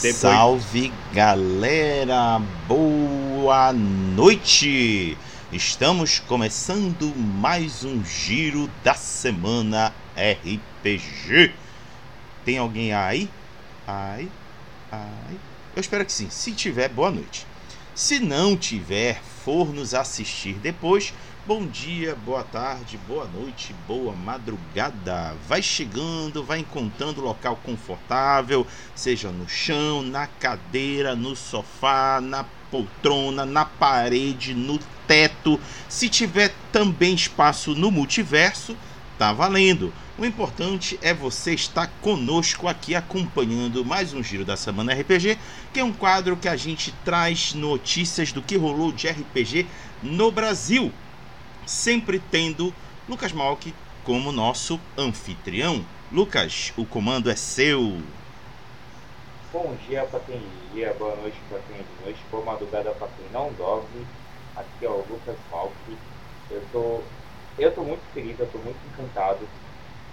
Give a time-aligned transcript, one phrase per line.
[0.00, 0.16] Depois...
[0.16, 2.40] salve galera!
[2.66, 5.18] Boa noite!
[5.52, 11.52] Estamos começando mais um giro da semana RPG.
[12.42, 13.28] Tem alguém aí?
[13.86, 14.28] Ai,
[14.90, 15.36] ai.
[15.76, 16.30] Eu espero que sim.
[16.30, 17.46] Se tiver, boa noite.
[17.94, 21.12] Se não tiver, for nos assistir depois,
[21.44, 25.34] Bom dia, boa tarde, boa noite, boa madrugada.
[25.48, 33.44] Vai chegando, vai encontrando local confortável, seja no chão, na cadeira, no sofá, na poltrona,
[33.44, 35.58] na parede, no teto.
[35.88, 38.76] Se tiver também espaço no multiverso,
[39.18, 39.92] tá valendo.
[40.16, 45.36] O importante é você estar conosco aqui acompanhando mais um Giro da Semana RPG,
[45.72, 49.66] que é um quadro que a gente traz notícias do que rolou de RPG
[50.00, 50.92] no Brasil
[51.66, 52.72] sempre tendo
[53.08, 55.84] Lucas Malk como nosso anfitrião.
[56.10, 58.00] Lucas, o comando é seu.
[59.52, 60.40] Bom dia para quem
[60.72, 64.06] dia, boa noite para quem é de noite, boa madrugada para quem não dorme.
[64.56, 65.72] Aqui é o Lucas Malk.
[66.50, 67.00] Eu tô,
[67.58, 69.46] eu tô muito feliz, eu tô muito encantado.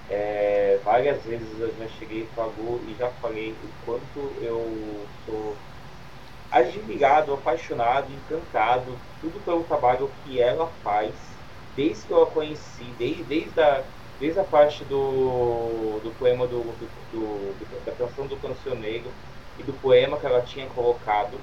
[0.10, 5.56] É, várias vezes eu já cheguei para Gu e já falei o quanto eu sou
[6.52, 11.29] admirado, apaixonado, encantado, tudo pelo trabalho que ela faz
[11.80, 13.86] desde que eu a conheci, desde, desde, a,
[14.20, 19.10] desde a parte do, do poema do, do, do da canção do cancioneiro
[19.58, 21.40] e do poema que ela tinha colocado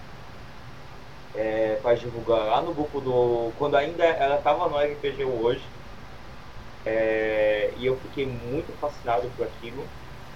[1.34, 3.50] é, para divulgar lá no grupo do.
[3.56, 5.64] Quando ainda ela estava no RPG hoje.
[6.84, 9.84] É, e eu fiquei muito fascinado por aquilo,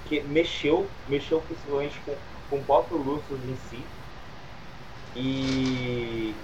[0.07, 2.17] que mexeu, mexeu principalmente com,
[2.49, 3.87] com o próprio Lúcio em si.
[5.15, 6.35] E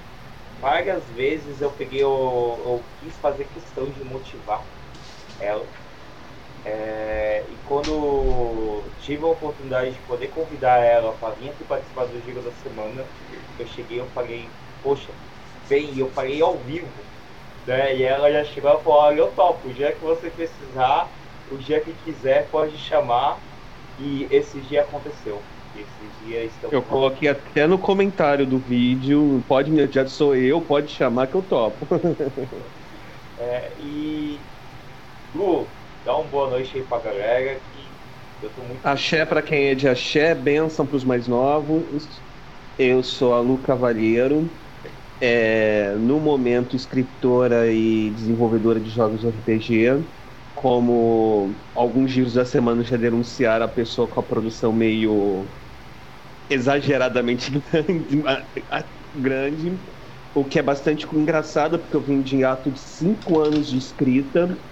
[0.60, 4.62] várias vezes eu peguei, eu, eu quis fazer questão de motivar
[5.40, 5.66] ela.
[6.64, 12.20] É, e quando tive a oportunidade de poder convidar ela para vir aqui participar do
[12.24, 13.04] Giro da Semana,
[13.58, 14.50] eu cheguei e falei,
[14.82, 15.12] poxa,
[15.69, 16.88] bem, eu falei ao vivo.
[17.66, 17.97] Né?
[17.97, 21.08] E ela já chegou e falou, olha, eu topo, o dia que você precisar,
[21.47, 23.38] o dia que quiser, pode chamar.
[23.98, 25.48] E esse dia aconteceu.
[26.34, 26.70] Estão.
[26.72, 31.37] Eu coloquei até no comentário do vídeo, pode me já sou eu, pode chamar que
[31.37, 31.87] eu topo.
[33.38, 34.41] é, e.
[35.34, 35.69] Lu,
[36.04, 37.92] dá uma boa noite aí pra galera que
[38.42, 38.84] eu tô muito.
[38.84, 42.22] Axé pra quem é de axé, benção pros mais novos.
[42.78, 44.50] Eu sou a Lu Cavalheiro.
[45.19, 50.04] É, no momento escritora e desenvolvedora de jogos de RPG
[50.54, 55.48] como alguns giros da semana já denunciaram a pessoa com a produção meio
[56.48, 58.22] exageradamente grande,
[59.14, 59.80] grande,
[60.34, 64.62] o que é bastante engraçado, porque eu vim de ato de cinco anos de escrita.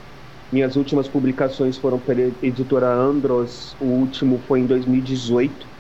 [0.53, 5.71] Minhas últimas publicações foram pela editora Andros, o último foi em 2018.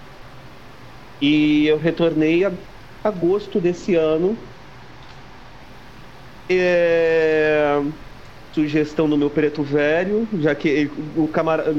[1.20, 2.56] E eu retornei a
[3.02, 4.48] agosto desse ano.
[6.50, 7.76] É...
[8.54, 11.72] Sugestão do meu preto velho, já que o camarada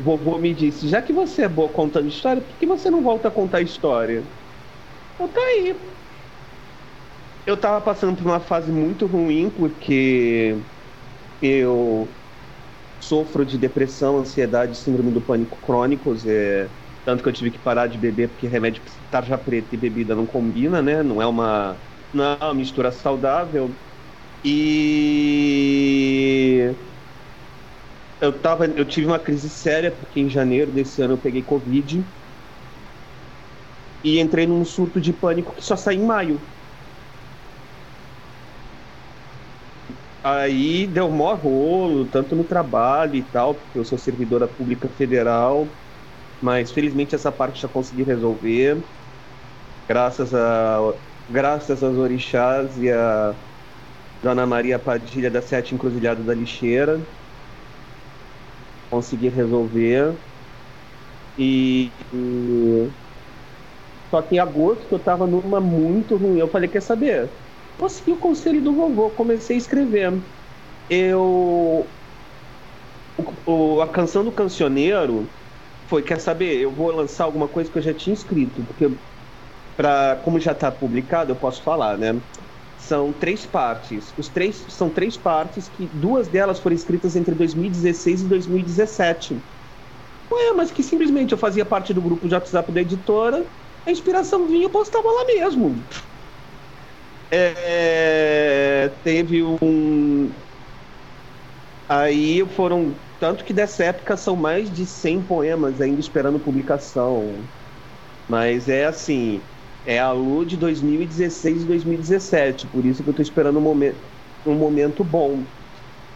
[0.00, 3.28] vovô me disse: já que você é boa contando história, por que você não volta
[3.28, 4.28] a contar história?
[5.18, 5.96] Eu tá aí.
[7.46, 10.62] Eu tava passando por uma fase muito ruim porque
[11.40, 12.18] eu
[13.00, 16.72] sofro de depressão, ansiedade, síndrome do pânico crônicos, é
[17.04, 20.26] tanto que eu tive que parar de beber porque remédio tarja preta e bebida não
[20.26, 21.02] combina, né?
[21.02, 21.82] Não é uma
[22.12, 23.80] não é uma mistura saudável.
[24.44, 26.76] E
[28.20, 32.08] eu tava, eu tive uma crise séria porque em janeiro desse ano eu peguei covid.
[34.04, 36.46] E entrei num surto de pânico que só sai em maio.
[40.22, 45.78] Aí deu mó rolo, tanto no trabalho e tal, porque eu sou servidora pública federal,
[46.40, 48.84] mas felizmente essa parte já consegui resolver,
[49.88, 50.78] graças a
[51.28, 53.38] graças aos orixás e a
[54.22, 57.06] Dona Maria Padilha da Sete Encruzilhada da Lixeira
[58.90, 60.18] consegui resolver.
[61.36, 62.92] E, e,
[64.10, 66.38] Só que em agosto eu tava numa muito ruim.
[66.40, 67.32] Eu falei, quer saber?
[67.78, 70.24] Vou seguir o conselho do vovô, comecei a escrever.
[70.88, 71.96] Eu.
[73.46, 75.34] O, a canção do cancioneiro
[75.88, 78.86] foi, quer saber, eu vou lançar alguma coisa que eu já tinha escrito, porque
[79.76, 82.22] para como já está publicado, eu posso falar, né?
[82.80, 84.14] São três partes.
[84.16, 89.44] Os três são três partes que duas delas foram escritas entre 2016 e 2017.
[90.32, 93.46] Ué, mas que simplesmente eu fazia parte do grupo de WhatsApp da editora,
[93.86, 95.86] a inspiração vinha e eu postava lá mesmo.
[97.30, 100.34] É, teve um.
[101.88, 103.00] Aí foram.
[103.18, 107.50] Tanto que dessa época são mais de 100 poemas ainda esperando publicação.
[108.28, 109.46] Mas é assim,
[109.84, 114.02] é a Lu de 2016 e 2017, por isso que eu tô esperando um momento,
[114.44, 115.50] um momento bom.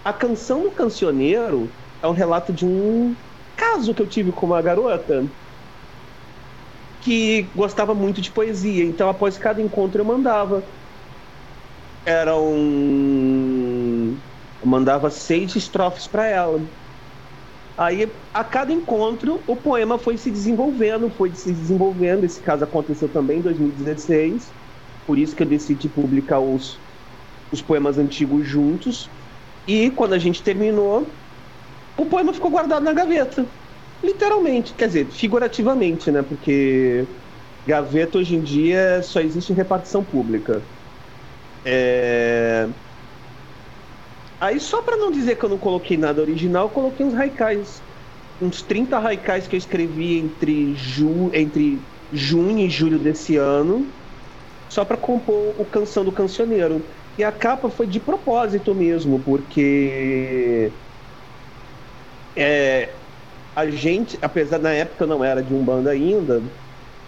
[0.04, 3.16] A canção do cancioneiro é um relato de um
[3.56, 5.30] caso que eu tive com uma garota
[7.00, 10.68] que gostava muito de poesia, então após cada encontro eu mandava.
[12.04, 14.22] Era um.
[14.60, 16.70] Eu mandava seis estrofes para ela.
[17.76, 22.24] Aí, a cada encontro, o poema foi se desenvolvendo, foi se desenvolvendo.
[22.24, 24.54] Esse caso aconteceu também em 2016,
[25.04, 26.84] por isso que eu decidi publicar os,
[27.52, 29.12] os poemas antigos juntos.
[29.66, 31.20] E quando a gente terminou,
[31.98, 33.52] o poema ficou guardado na gaveta.
[34.04, 36.22] Literalmente, quer dizer, figurativamente, né?
[36.22, 37.08] Porque
[37.66, 40.68] gaveta hoje em dia só existe em repartição pública.
[41.64, 42.68] É...
[44.44, 47.82] Aí, só para não dizer que eu não coloquei nada original, eu coloquei uns haikais.
[48.40, 51.30] Uns 30 haikais que eu escrevi entre, ju...
[51.32, 53.94] entre junho e julho desse ano,
[54.68, 56.88] só para compor o Canção do Cancioneiro.
[57.18, 60.74] E a capa foi de propósito mesmo, porque
[62.36, 63.00] é,
[63.54, 66.52] a gente, apesar na época eu não era de um banda ainda,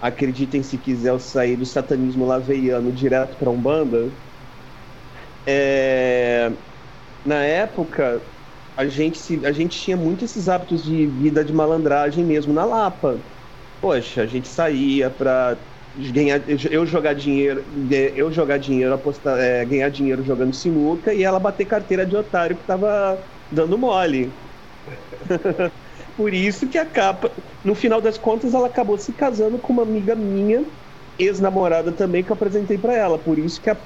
[0.01, 4.15] acreditem se quiser eu sair do satanismo laveiano direto para Umbanda.
[5.45, 6.51] É,
[7.27, 8.27] na época,
[8.77, 13.25] a gente, a gente tinha muito esses hábitos de vida de malandragem mesmo na Lapa.
[13.81, 16.43] Poxa, a gente saía para ganhar,
[16.73, 17.65] eu jogar dinheiro,
[18.15, 22.57] eu jogar dinheiro, apostar, é, ganhar dinheiro jogando sinuca e ela bater carteira de otário
[22.59, 24.41] que tava dando mole.
[26.17, 29.83] Por isso que a capa, no final das contas, ela acabou se casando com uma
[29.83, 30.67] amiga minha,
[31.19, 33.19] ex-namorada também, que eu apresentei para ela.
[33.19, 33.81] Por isso que a,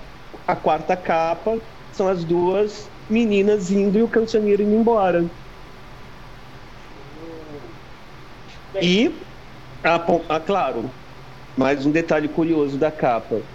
[0.46, 1.60] a quarta capa
[1.90, 5.30] são as duas meninas indo e o cancioneiro indo embora.
[8.80, 9.26] E,
[9.84, 9.96] a,
[10.36, 10.98] a, claro,
[11.56, 13.46] mais um detalhe curioso da capa.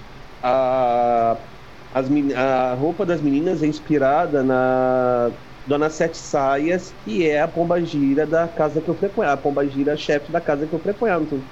[0.42, 1.48] A,
[1.92, 7.84] as, a roupa das meninas é inspirada na Dona Sete Saias, que é a pomba
[7.84, 11.50] gira da casa que eu frequento, a pomba gira chefe da casa que eu frequento.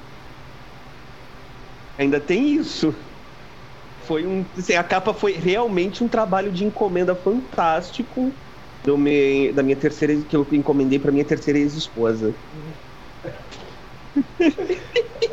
[1.98, 2.94] Ainda tem isso
[4.04, 4.46] foi um.
[4.58, 8.38] Assim, a capa foi realmente um trabalho de encomenda fantástico
[8.84, 12.36] do me, da minha terceira que eu encomendei para minha terceira ex-esposa.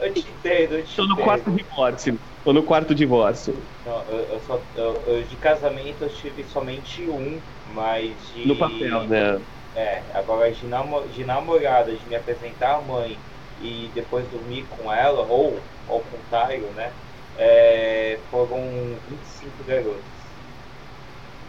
[0.00, 2.20] eu te entendo, eu te Tô no quarto divórcio.
[2.44, 3.68] Tô no quarto divórcio.
[3.84, 8.46] Não, eu, eu só, eu, de casamento eu tive somente um, mas de.
[8.46, 9.40] No papel, né?
[9.74, 13.20] É, agora de, namo, de namorada, de me apresentar à mãe
[13.58, 16.92] e depois dormir com ela, ou ao contrário, né?
[17.40, 18.60] É, foram
[19.08, 20.04] 25 garotos.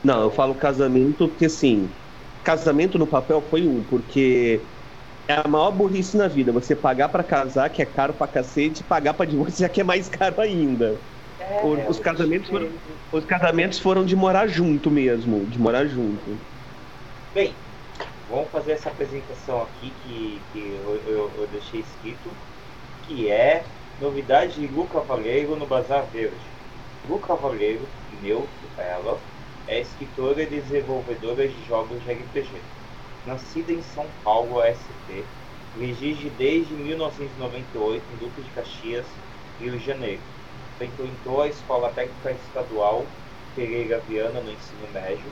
[0.02, 1.94] Não, eu falo casamento porque assim,
[2.44, 4.62] casamento no papel foi um, porque
[5.28, 6.54] é a maior burrice na vida.
[6.54, 9.84] Você pagar para casar, que é caro pra cacete, e pagar pra divorciar, que é
[9.84, 11.00] mais caro ainda.
[11.38, 12.72] É, os, casamentos foram,
[13.12, 16.40] os casamentos foram de morar junto mesmo, de morar junto.
[17.34, 17.54] Bem,
[18.30, 22.30] vamos fazer essa apresentação aqui que, que eu, eu, eu deixei escrito,
[23.04, 23.66] que é
[24.00, 24.88] Novidade de Lu
[25.56, 26.36] no Bazar Verde.
[27.10, 27.82] Lu Cavaleiro,
[28.22, 29.20] neutro, ela,
[29.68, 32.62] é escritora e desenvolvedora de jogos de RPG.
[33.26, 35.26] Nascida em São Paulo, SP,
[35.80, 39.06] reside desde 1998 em Duque de Caxias,
[39.60, 40.22] Rio de Janeiro.
[40.78, 43.06] Frequentou a Escola Técnica Estadual
[43.56, 45.26] Pereira Viana no ensino médio,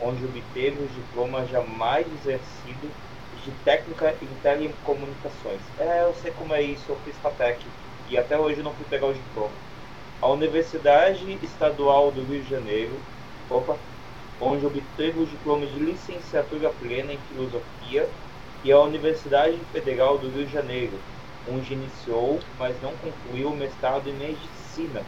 [0.00, 2.90] onde obteve o diploma jamais exercido
[3.32, 5.60] de técnica em telecomunicações.
[5.78, 7.66] É, eu sei como é isso, eu fiz FATEC
[8.14, 9.50] e até hoje não fui pegar o diploma.
[10.22, 12.92] A Universidade Estadual do Rio de Janeiro,
[13.50, 13.76] opa,
[14.40, 18.08] onde obteve o diploma de licenciatura plena em filosofia,
[18.62, 20.92] e a Universidade Federal do Rio de Janeiro,
[21.50, 25.04] onde iniciou, mas não concluiu o mestrado em medicina,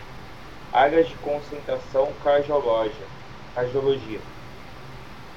[0.72, 3.06] áreas de concentração cardiologia.
[3.54, 4.20] cardiologia.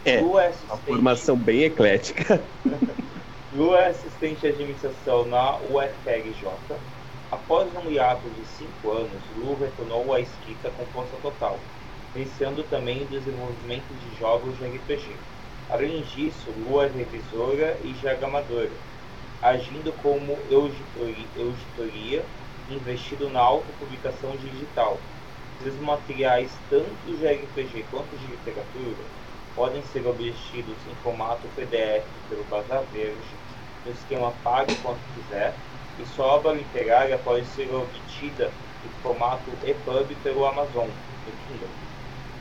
[0.04, 2.44] É, uma formação bem eclética.
[3.54, 6.46] Lua é assistente de administração na UFRJ,
[7.32, 11.60] Após um hiato de cinco anos, Lu retornou à escrita com força total,
[12.16, 15.16] iniciando também o desenvolvimento de jogos de RPG.
[15.70, 18.72] Além disso, Lu é revisora e diagramadora,
[19.44, 22.26] agindo como editoria
[22.68, 24.98] investido na autopublicação digital.
[25.62, 29.04] Esses materiais, tanto de RPG quanto de literatura,
[29.56, 33.40] podem ser obtidos em formato PDF pelo Bazar Verde,
[33.86, 35.54] no esquema pague quanto quiser,
[36.02, 38.52] e sua obra literária pode ser obtida
[38.86, 40.88] em formato EPUB pelo Amazon.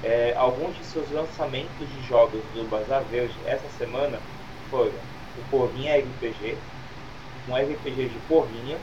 [0.02, 4.18] É, alguns de seus lançamentos de jogos do Bazar Verde essa semana
[4.70, 6.56] foram o Porrinha RPG,
[7.48, 8.78] um RPG de Porrinha,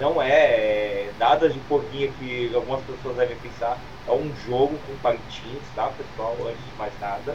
[0.00, 3.78] não é, é nada de porquinha que algumas pessoas devem pensar.
[4.06, 6.36] É um jogo com palitinhos, tá, pessoal?
[6.46, 7.34] Antes de mais nada.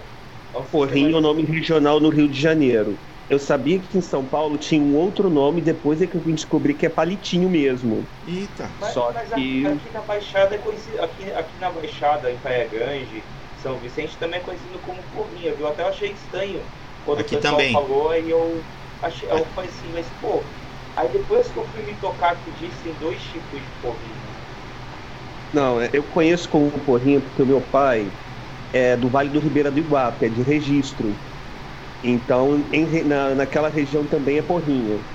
[0.53, 2.97] É um Porrinho é o nome regional no Rio de Janeiro.
[3.29, 6.33] Eu sabia que em São Paulo tinha um outro nome, depois é que eu vim
[6.33, 8.09] descobrir que é palitinho mesmo.
[8.25, 8.73] Eita.
[8.77, 9.33] Mas, Só mas que...
[9.33, 14.17] aqui, aqui, na Baixada é conhecido, aqui, aqui na Baixada, em Praia Grande, São Vicente,
[14.17, 15.67] também é conhecido como porrinha, viu?
[15.67, 16.71] Até eu achei estranho
[17.03, 17.71] quando aqui o pessoal também.
[17.71, 18.69] falou, aí eu
[19.01, 20.55] achei, eu falei assim, mas pô,
[20.95, 24.37] aí depois que eu fui me tocar que dizem dois tipos de porrinha.
[25.51, 28.15] Não, é, eu conheço como porrinha porque o meu pai
[28.73, 31.23] é do Vale do Ribeira do Iguape, é de registro.
[32.03, 35.05] Então, em, na, naquela região também é porrinha.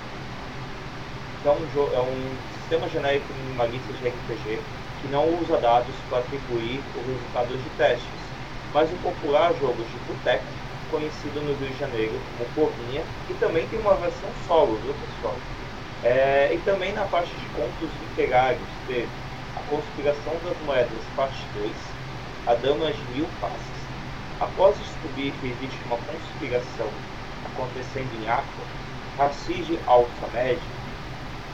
[1.43, 6.91] É um, é um sistema genérico minimalista de RPG que não usa dados para atribuir
[6.95, 8.35] os resultados de testes,
[8.73, 13.69] mas um popular jogo de boteco conhecido no Rio de Janeiro como Porrinha, e também
[13.69, 15.47] tem uma versão solo, viu pessoal?
[16.01, 22.01] É, e também na parte de contos literários teve A Conspiração das Moedas, parte 2,
[22.45, 23.74] A Dama de Mil Faces,
[24.41, 26.89] Após descobrir que existe uma conspiração
[27.45, 28.65] acontecendo em Aqua,
[29.17, 30.59] Racide Al-Samed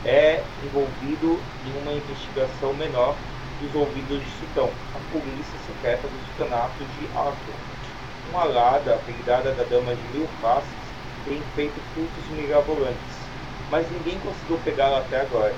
[0.06, 3.14] é envolvido em uma investigação menor
[3.60, 7.54] dos ouvidos de Sultão, a polícia secreta do sultanato de Aqua.
[8.30, 10.72] Uma alada, apelidada da Dama de Mil Faces,
[11.28, 13.16] tem feito cultos mirabolantes,
[13.70, 15.54] mas ninguém conseguiu pegá-la até agora.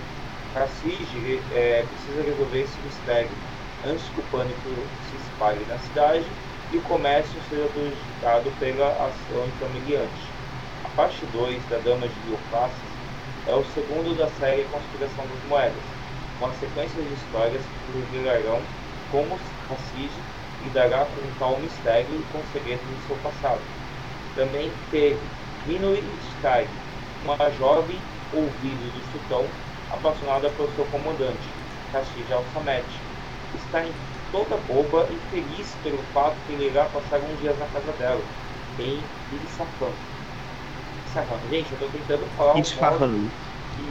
[0.54, 3.30] Racide é, precisa resolver esse mistério
[3.86, 4.58] antes que o pânico
[5.08, 6.26] se espalhe na cidade
[6.72, 10.32] e o comércio seja prejudicado pela ação intermediante.
[10.84, 12.92] A parte 2 da Dama de Faces
[13.46, 15.84] é o segundo da série Conspiração das Moedas,
[16.40, 18.60] uma sequência de histórias que revelarão
[19.10, 19.38] como
[19.70, 20.10] Hassid
[20.64, 23.60] lidará com um tal mistério e com segredos do seu passado.
[24.34, 25.20] Também teve
[25.66, 26.02] Minui
[26.38, 26.66] Sky,
[27.24, 27.98] uma jovem
[28.32, 29.46] ouvido do sultão
[29.92, 31.48] apaixonada pelo seu comandante,
[31.92, 32.86] Rashid Al-Samet.
[33.54, 33.92] Está em
[34.32, 38.22] toda boba e feliz pelo fato de ele irá passar uns dias na casa dela,
[38.78, 38.98] em
[39.44, 39.92] Isfahan.
[41.06, 41.38] Isfahan.
[41.50, 43.06] Gente, eu tô tentando falar Isfahan.
[43.06, 43.30] Um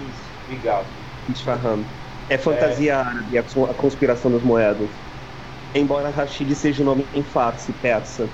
[0.10, 0.88] Isso, obrigado.
[1.30, 1.86] Isfahan.
[2.28, 2.96] É fantasia é...
[2.96, 3.44] árabe, a
[3.76, 4.90] conspiração das moedas.
[5.74, 8.28] Embora Rashid seja o um nome em farsi, persa.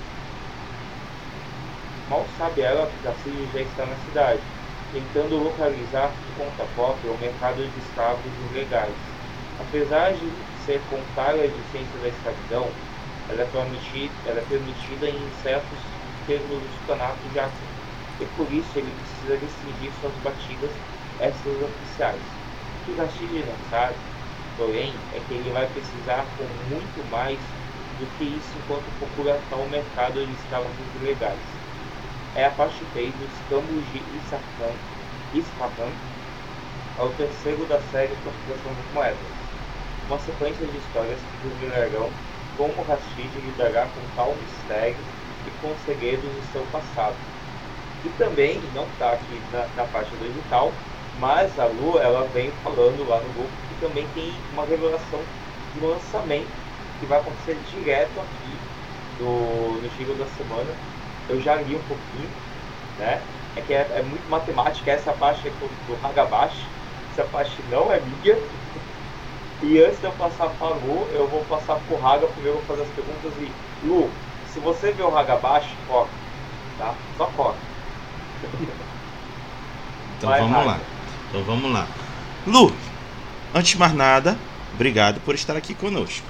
[2.10, 4.42] Mal sabe ela que Rashid já está na cidade,
[4.92, 8.96] tentando localizar por conta própria o mercado de escravos ilegais.
[9.60, 10.32] Apesar de
[10.68, 12.68] ser contrária à existência da escravidão,
[13.32, 15.80] ela é, permitida, ela é permitida em certos
[16.28, 17.68] termos do de Acre,
[18.20, 20.72] e por isso ele precisa restringir suas batidas
[21.24, 22.20] extraoficiais.
[22.20, 23.96] O que Rashid não sabe,
[24.58, 27.40] porém, é que ele vai precisar com muito mais
[28.00, 30.68] do que isso enquanto procura tal mercado de escravos
[31.02, 31.40] ilegais.
[32.36, 34.76] É a parte 3 dos Campos de Isfahan,
[35.34, 35.92] Isfahan,
[37.00, 39.37] é o terceiro da série Conspiração das Moedas
[40.08, 42.10] uma sequência de histórias que revelarão
[42.58, 44.96] como Rashid lidará com tal mistério
[45.46, 47.16] e com os segredos de seu passado.
[48.04, 50.72] E também, não está aqui na, na parte do edital,
[51.20, 55.20] mas a Lu ela vem falando lá no grupo que também tem uma revelação
[55.74, 56.48] de lançamento
[57.00, 58.58] que vai acontecer direto aqui
[59.20, 60.70] do, no Giro da Semana.
[61.30, 62.30] Eu já li um pouquinho,
[62.98, 63.22] né?
[63.56, 66.66] É que é, é muito matemática, essa parte é do, do Hagabashi,
[67.12, 68.38] essa parte não é minha,
[69.62, 72.84] e antes de eu passar para Lu, eu vou passar pro Raga, primeiro vou fazer
[72.84, 73.88] as perguntas e.
[73.88, 74.10] Lu,
[74.54, 76.12] se você vê o Raga baixo, corta.
[76.78, 76.94] Tá?
[77.18, 77.58] Só corta.
[80.18, 80.68] Então Vai, vamos Raga.
[80.68, 80.80] lá.
[81.30, 81.88] Então vamos lá.
[82.48, 82.74] Lu,
[83.54, 84.36] antes de mais nada,
[84.74, 86.26] obrigado por estar aqui conosco.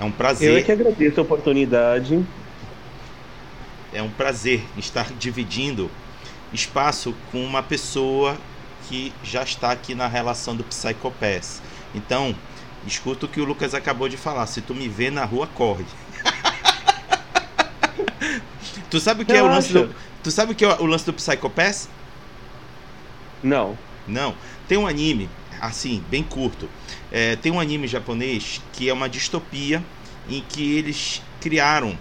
[0.00, 0.52] É um prazer.
[0.52, 2.24] Eu é que agradeço a oportunidade.
[3.92, 5.90] É um prazer estar dividindo
[6.52, 8.36] espaço com uma pessoa
[8.88, 11.62] que já está aqui na relação do Psychopass.
[11.94, 12.34] Então,
[12.86, 14.46] Escuta o que o Lucas acabou de falar.
[14.46, 15.84] Se tu me vê na rua, corre.
[18.90, 21.04] tu sabe o que é o lance do, Tu sabe o que é o lance
[21.04, 21.88] do Psychopass?
[23.42, 23.76] Não.
[24.06, 24.34] Não.
[24.68, 25.28] Tem um anime,
[25.60, 26.68] assim, bem curto.
[27.10, 29.82] É, tem um anime japonês que é uma distopia
[30.28, 31.98] em que eles criaram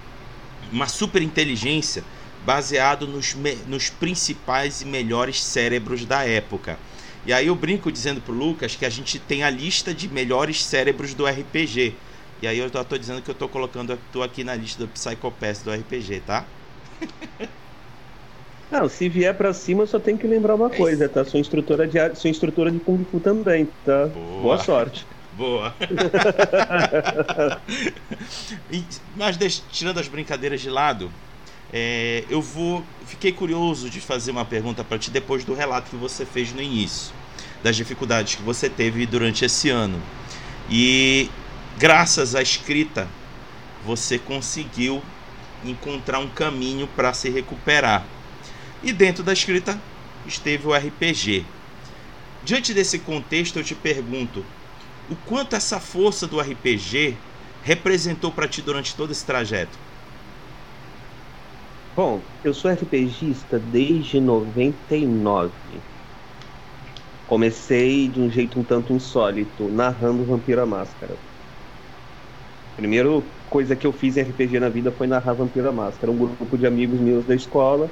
[0.71, 2.03] uma super inteligência
[2.45, 3.35] baseado nos,
[3.67, 6.77] nos principais e melhores cérebros da época.
[7.23, 10.65] E aí eu brinco dizendo pro Lucas que a gente tem a lista de melhores
[10.65, 11.99] cérebros do RPG.
[12.41, 14.91] E aí eu tô, tô dizendo que eu tô colocando tu aqui na lista do
[14.91, 16.49] Psychopath do RPG, tá?
[18.71, 21.25] Não, se vier pra cima, só tem que lembrar uma coisa, tá?
[21.25, 24.07] Sou instrutora de, sou instrutora de Kung Fu também, tá?
[24.07, 25.05] Boa, Boa sorte.
[25.29, 25.75] Boa.
[28.69, 31.13] e, mas deixa, tirando as brincadeiras de lado,
[31.73, 32.83] é, eu vou.
[33.05, 36.61] Fiquei curioso de fazer uma pergunta para ti depois do relato que você fez no
[36.61, 37.13] início.
[37.63, 40.01] das dificuldades que você teve durante esse ano.
[40.69, 41.29] E
[41.77, 43.07] graças à escrita,
[43.85, 45.01] você conseguiu
[45.63, 48.05] encontrar um caminho para se recuperar.
[48.81, 49.79] E dentro da escrita
[50.25, 51.45] esteve o RPG.
[52.43, 54.43] Diante desse contexto, eu te pergunto:
[55.09, 57.15] o quanto essa força do RPG
[57.63, 59.77] representou para ti durante todo esse trajeto?
[61.95, 65.85] Bom, eu sou RPGista desde 99.
[67.25, 71.19] Comecei de um jeito um tanto insólito, narrando Vampiro à Máscara.
[72.75, 73.09] Primeira
[73.45, 76.11] coisa que eu fiz em RPG na vida foi narrar Vampiro à Máscara.
[76.11, 77.91] Um grupo de amigos meus da escola.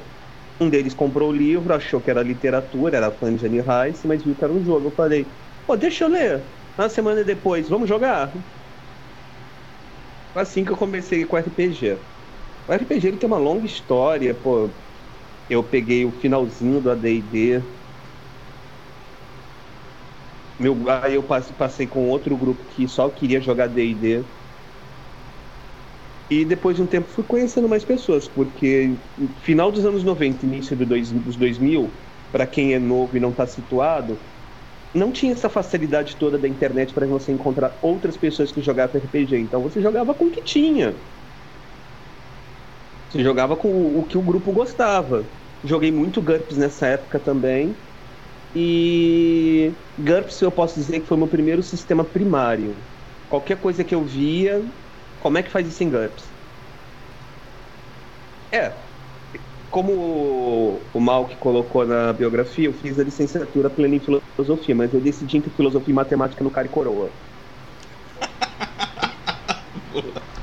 [0.61, 4.23] Um deles comprou o livro, achou que era literatura, era fã de Annie Rice, mas
[4.23, 4.87] viu que era um jogo.
[4.89, 5.33] Eu falei,
[5.65, 6.51] pô, deixa eu ler.
[6.77, 8.33] Uma semana depois, vamos jogar?
[10.33, 12.03] Assim que eu comecei com RPG.
[12.69, 14.75] O RPG ele tem uma longa história, pô.
[15.49, 17.61] Eu peguei o finalzinho do AD&D.
[20.59, 24.25] Meu, aí eu passei com outro grupo que só queria jogar D&D.
[26.29, 28.99] E depois de um tempo fui conhecendo mais pessoas, porque
[29.39, 31.99] final dos anos 90, início do dois, dos 2000,
[32.31, 34.21] para quem é novo e não está situado,
[34.93, 39.37] não tinha essa facilidade toda da internet para você encontrar outras pessoas que jogavam RPG.
[39.39, 41.01] Então você jogava com o que tinha.
[43.09, 45.29] Você jogava com o que o grupo gostava.
[45.63, 47.81] Joguei muito GURPS nessa época também.
[48.53, 52.87] E GURPS eu posso dizer que foi meu primeiro sistema primário.
[53.27, 54.65] Qualquer coisa que eu via,
[55.19, 56.35] como é que faz isso em GURPS?
[58.51, 58.89] É,
[59.69, 64.75] como o, o Mal que colocou na biografia, eu fiz a licenciatura plena em filosofia,
[64.75, 67.15] mas eu decidi entre filosofia e matemática no cara e coroa.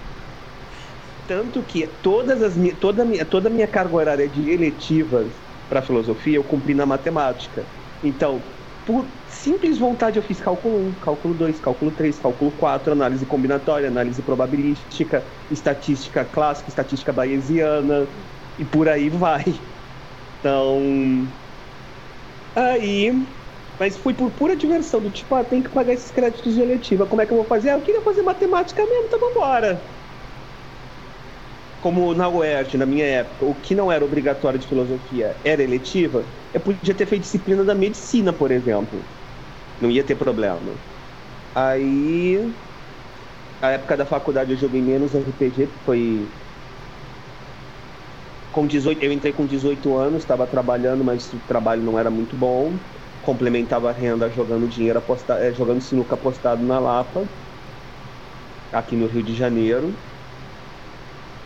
[1.26, 5.82] Tanto que todas as, toda, a minha, toda a minha carga horária de eletivas para
[5.82, 7.68] filosofia eu cumpri na matemática.
[8.00, 8.54] Então,
[8.84, 13.88] por simples vontade eu fiz cálculo 1, cálculo 2, cálculo 3, cálculo 4, análise combinatória,
[13.88, 18.08] análise probabilística, estatística clássica, estatística bayesiana
[18.56, 19.44] e por aí vai.
[20.38, 20.80] Então,
[22.54, 23.10] aí,
[23.78, 27.06] mas foi por pura diversão, do tipo, ah, tem que pagar esses créditos de eletiva,
[27.06, 27.70] como é que eu vou fazer?
[27.70, 29.96] Ah, eu queria fazer matemática mesmo, então vambora
[31.86, 36.28] como na UERJ, na minha época, o que não era obrigatório de filosofia era eletiva,
[36.52, 39.08] eu podia ter feito disciplina da medicina, por exemplo.
[39.80, 40.80] Não ia ter problema.
[41.54, 42.38] Aí,
[43.60, 46.34] a época da faculdade eu joguei menos RPG, foi
[48.50, 52.36] com 18, eu entrei com 18 anos, estava trabalhando, mas o trabalho não era muito
[52.36, 52.80] bom.
[53.20, 57.28] Complementava a renda jogando dinheiro apostado, eh, jogando sinuca apostado na Lapa,
[58.70, 60.00] aqui no Rio de Janeiro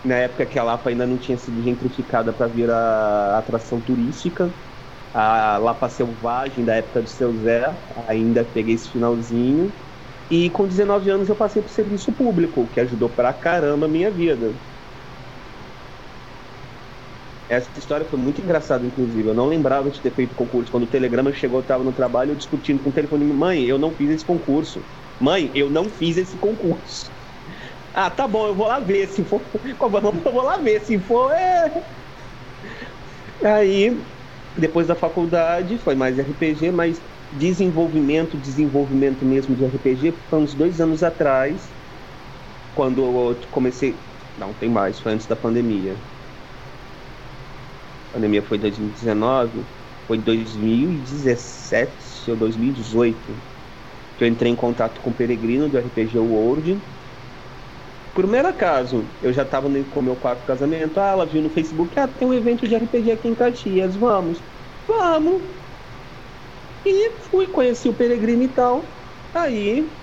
[0.04, 4.54] na época que a Lapa ainda não tinha sido gentrificada para virar atração turística.
[5.12, 7.64] A Lapa Selvagem, da época do seu Zé,
[8.08, 9.74] ainda peguei esse finalzinho.
[10.30, 14.10] E com 19 anos eu passei pro serviço público, que ajudou pra caramba a minha
[14.12, 14.60] vida.
[17.48, 19.28] Essa história foi muito engraçada, inclusive.
[19.28, 20.70] Eu não lembrava de ter feito concurso.
[20.70, 23.24] Quando o telegrama chegou, eu estava no trabalho, discutindo com o telefone.
[23.32, 24.86] Mãe, eu não fiz esse concurso.
[25.18, 27.12] Mãe, eu não fiz esse concurso.
[27.92, 29.09] Ah, tá bom, eu vou lá ver.
[29.09, 30.81] Se for eu vou lá ver.
[30.81, 31.72] Se for, é.
[33.44, 34.07] Aí,
[34.57, 40.81] depois da faculdade, foi mais RPG, mas desenvolvimento, desenvolvimento mesmo de RPG, foi uns dois
[40.81, 41.74] anos atrás,
[42.74, 44.05] quando eu comecei.
[44.37, 46.03] Não, tem mais, foi antes da pandemia.
[48.11, 49.66] A pandemia foi 2019,
[50.07, 53.42] foi 2017 ou 2018
[54.16, 56.83] que eu entrei em contato com o Peregrino do RPG World
[58.12, 60.99] por mero acaso, eu já estava com meu quarto casamento.
[60.99, 64.44] Ah, ela viu no Facebook, ah, tem um evento de RPG aqui em Caxias, vamos.
[64.87, 65.61] Vamos.
[66.85, 68.99] E fui, conheci o Peregrino e tal.
[69.33, 69.99] Aí,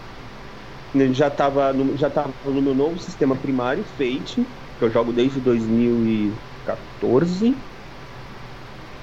[1.13, 4.45] já estava no, já tava no meu novo sistema primário, Fate,
[4.77, 7.63] que eu jogo desde 2014.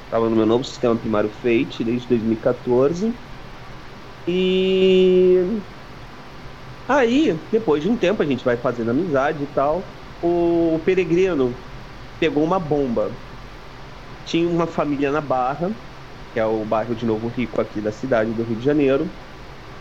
[0.05, 3.19] Estava no meu novo sistema primário Fate desde 2014.
[4.27, 5.37] E
[6.87, 9.97] Aí, depois de um tempo, a gente vai fazendo amizade e tal.
[10.20, 11.66] O peregrino
[12.18, 13.23] pegou uma bomba.
[14.25, 15.75] Tinha uma família na Barra,
[16.33, 19.16] que é o bairro de Novo Rico aqui da cidade do Rio de Janeiro,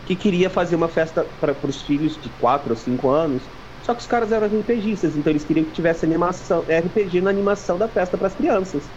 [0.05, 3.51] que queria fazer uma festa para os filhos de 4 ou 5 anos.
[3.81, 7.77] Só que os caras eram RPGistas, então eles queriam que tivesse animação, RPG na animação
[7.79, 8.93] da festa para as crianças.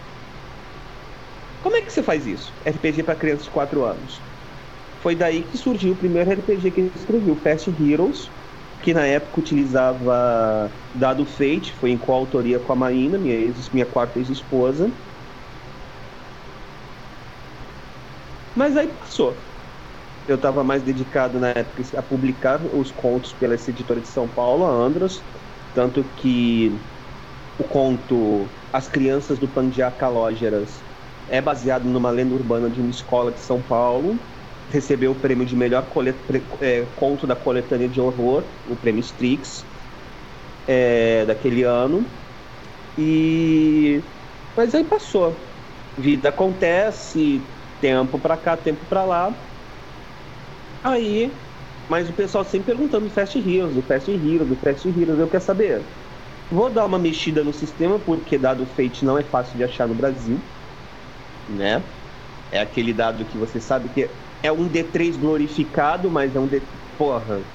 [1.60, 2.56] Como é que você faz isso?
[2.64, 4.25] RPG para crianças de 4 anos.
[5.06, 8.32] Foi daí que surgiu o primeiro RPG que ele escreveu, Fast Heroes,
[8.82, 13.86] que na época utilizava dado Fate, foi em coautoria com a Maína, minha, ex, minha
[13.86, 14.92] quarta ex-esposa.
[18.52, 19.46] Mas aí passou.
[20.26, 24.64] eu estava mais dedicado na época a publicar os contos pela editora de São Paulo,
[24.64, 25.24] a Andros,
[25.72, 26.84] tanto que
[27.56, 30.84] o conto As Crianças do Pandiá Calógeras
[31.28, 34.35] é baseado numa lenda urbana de uma escola de São Paulo.
[34.68, 36.18] Recebeu o prêmio de melhor colet...
[36.60, 39.64] é, conto da coletânea de horror, o prêmio Strix,
[40.66, 42.04] é, daquele ano.
[42.96, 44.02] E.
[44.56, 45.54] Mas aí passou.
[45.96, 47.48] Vida acontece,
[47.80, 49.52] tempo para cá, tempo para lá.
[50.82, 51.42] Aí,
[51.88, 55.18] mas o pessoal sempre perguntando do Fast Heroes, do Fast Heroes, do Fast Heroes.
[55.20, 55.88] Eu quero saber.
[56.48, 59.94] Vou dar uma mexida no sistema, porque dado Fate não é fácil de achar no
[59.94, 60.48] Brasil,
[61.46, 61.92] né?
[62.50, 66.60] É aquele dado que você sabe que é um D3 glorificado, mas é um D.
[66.96, 67.46] Porra.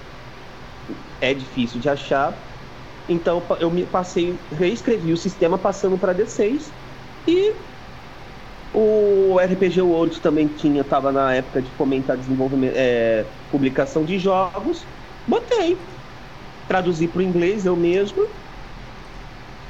[1.19, 2.49] É difícil de achar.
[3.07, 6.73] Então eu me passei, reescrevi o sistema passando para D6
[7.27, 7.55] e
[8.73, 14.89] o RPG World também tinha, estava na época de fomentar desenvolvimento, é, publicação de jogos.
[15.27, 15.87] Botei,
[16.67, 18.21] traduzi para o inglês eu mesmo.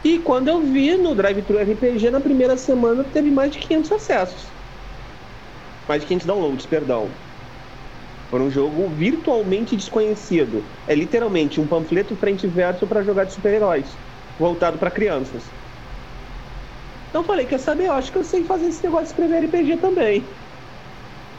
[0.04, 3.91] E quando eu vi no Drive Thru RPG, na primeira semana teve mais de 500
[3.91, 4.61] acessos.
[5.88, 7.22] Mais de 500 downloads, perdão.
[8.32, 10.72] Por um jogo virtualmente desconhecido.
[10.88, 14.00] É literalmente um panfleto frente e verso para jogar de super-heróis,
[14.38, 15.56] voltado para crianças.
[17.10, 17.86] Então falei, quer saber?
[17.88, 20.36] Eu acho que eu sei fazer esse negócio de escrever RPG também.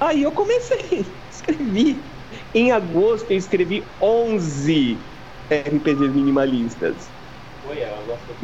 [0.00, 2.12] Aí eu comecei, escrevi.
[2.54, 5.06] Em agosto eu escrevi 11
[5.50, 7.14] RPGs minimalistas.
[7.60, 8.36] Foi, ela gostou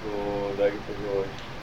[0.00, 1.56] do, do RPG hoje.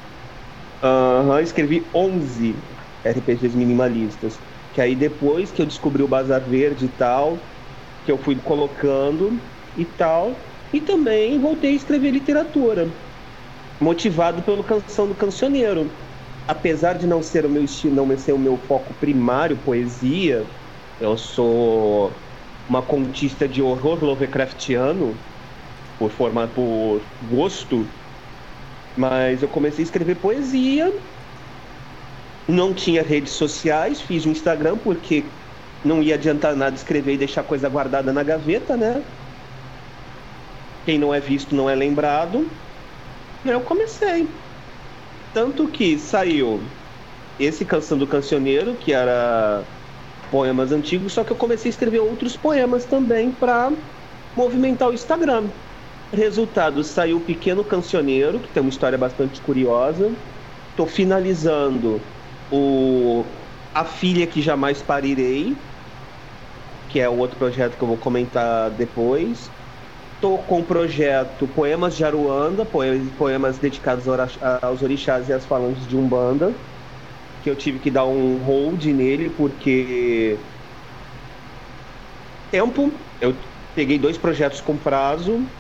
[0.82, 2.73] Aham, escrevi 11
[3.04, 4.42] RPGs minimalistas.
[4.72, 7.54] Que aí depois que eu descobri o Bazar Verde e tal,
[8.04, 9.42] que eu fui colocando
[9.76, 10.50] e tal.
[10.72, 12.98] E também voltei a escrever literatura,
[13.80, 15.98] motivado pelo Canção do Cancioneiro.
[16.48, 20.52] Apesar de não ser o meu estilo, não ser o meu foco primário, poesia,
[21.00, 22.22] eu sou
[22.68, 25.24] uma contista de horror Lovecraftiano,
[25.98, 27.94] por forma, por gosto,
[28.96, 30.94] mas eu comecei a escrever poesia
[32.48, 35.24] não tinha redes sociais, fiz um Instagram porque
[35.84, 39.04] não ia adiantar nada escrever e deixar coisa guardada na gaveta, né?
[40.86, 42.50] Quem não é visto não é lembrado.
[43.46, 44.28] Eu comecei.
[45.34, 46.62] Tanto que saiu
[47.40, 49.64] esse Canção do Cancioneiro, que era
[50.30, 53.72] poemas antigos, só que eu comecei a escrever outros poemas também para
[54.36, 55.52] movimentar o Instagram.
[56.12, 60.16] Resultado, saiu o Pequeno Cancioneiro, que tem uma história bastante curiosa.
[60.70, 62.02] Estou finalizando
[62.56, 63.26] o
[63.74, 65.68] A Filha que Jamais Parirei,
[66.88, 69.52] que é o outro projeto que eu vou comentar depois.
[70.20, 74.06] Tô com o projeto Poemas de Aruanda, poemas dedicados
[74.62, 76.56] aos orixás e às falanges de Umbanda,
[77.42, 80.46] que eu tive que dar um hold nele porque
[82.52, 83.40] tempo, eu
[83.74, 85.52] peguei dois projetos com prazo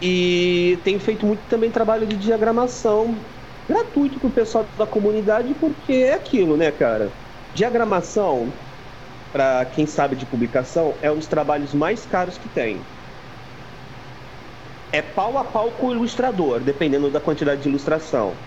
[0.00, 3.37] e tenho feito muito também trabalho de diagramação
[3.68, 7.18] gratuito pro pessoal da comunidade, porque é aquilo, né, cara?
[7.52, 8.64] Diagramação,
[9.32, 12.90] para quem sabe de publicação, é um dos trabalhos mais caros que tem.
[14.92, 18.46] É pau a pau com o ilustrador, dependendo da quantidade de ilustração.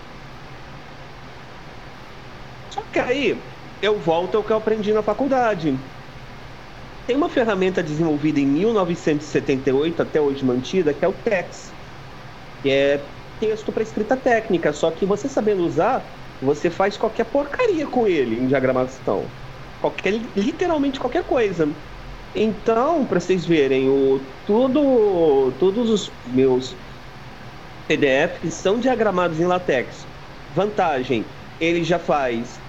[2.72, 5.78] Só que aí eu volto ao que eu aprendi na faculdade.
[7.06, 11.76] Tem uma ferramenta desenvolvida em 1978, até hoje mantida, que é o TEX,
[12.62, 16.00] que é texto para escrita técnica, só que você sabendo usar,
[16.40, 19.24] você faz qualquer porcaria com ele em diagramação.
[19.80, 21.68] Qualquer, literalmente qualquer coisa.
[22.36, 26.76] Então, para vocês verem, o, tudo, todos os meus
[27.88, 30.06] PDFs são diagramados em LaTeX.
[30.54, 31.24] Vantagem,
[31.58, 32.60] ele já faz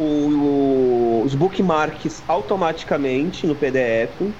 [0.00, 4.34] o, o, os bookmarks automaticamente no PDF.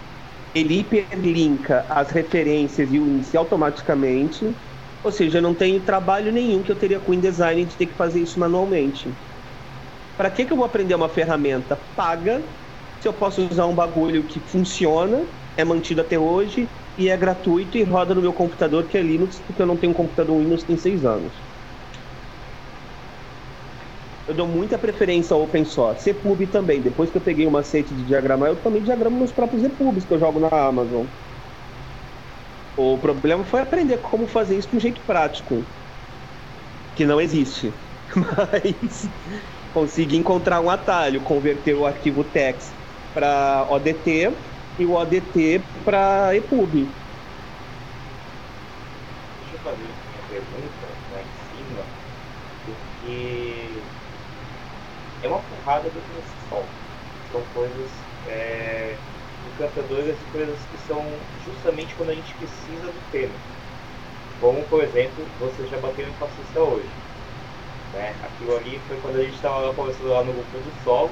[0.53, 4.57] Ele hiperlinka as referências e o índice automaticamente.
[5.03, 7.95] Ou seja, não tem trabalho nenhum que eu teria com o InDesign de ter que
[7.97, 9.17] fazer isso manualmente.
[10.17, 12.49] Para que, que eu vou aprender uma ferramenta paga
[13.01, 17.79] se eu posso usar um bagulho que funciona, é mantido até hoje e é gratuito
[17.79, 20.65] e roda no meu computador que é Linux, porque eu não tenho um computador Windows
[20.65, 21.47] tem seis anos.
[24.27, 26.09] Eu dou muita preferência ao open source.
[26.11, 26.83] EPUB também.
[26.83, 30.13] Depois que eu peguei o macete de diagramar, eu também diagramo meus próprios EPUBs que
[30.13, 31.09] eu jogo na Amazon.
[32.81, 35.69] O problema foi aprender como fazer isso de um jeito prático.
[36.95, 37.81] Que não existe.
[38.17, 39.11] Mas
[39.71, 42.77] consegui encontrar um atalho, converter o arquivo text
[43.13, 44.39] para ODT
[44.79, 46.97] e o ODT para EPUB.
[49.37, 51.95] Deixa eu fazer uma pergunta lá em cima,
[52.65, 53.93] porque
[55.21, 56.81] é uma porrada do que você solta.
[57.23, 59.08] São coisas é,
[59.59, 61.05] encantadoras e coisas que são
[61.45, 63.35] justamente quando a gente precisa do tema.
[64.41, 66.89] Como, por exemplo, você já bateu em fascista hoje.
[67.93, 68.15] Né?
[68.23, 71.11] Aquilo ali foi quando a gente estava conversando lá no grupo do solo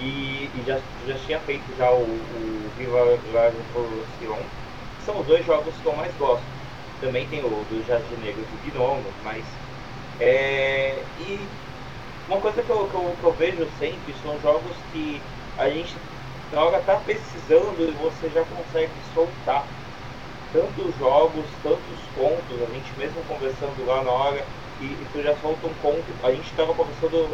[0.00, 4.38] e, e, já, já tinha feito já o, o Viva la Revolution.
[5.04, 6.44] São os dois jogos que eu mais gosto.
[7.00, 9.44] Também tem o do Jardim Negro do Gnomo, mas.
[10.18, 11.38] É, e
[12.26, 15.20] uma coisa que eu, que eu, que eu vejo sempre são jogos que
[15.58, 15.94] a gente
[16.52, 19.64] na hora tá precisando e você já consegue soltar.
[20.52, 24.42] Tantos jogos, tantos contos, a gente mesmo conversando lá na hora,
[24.80, 27.28] e, e tu já solta um conto, a gente estava conversando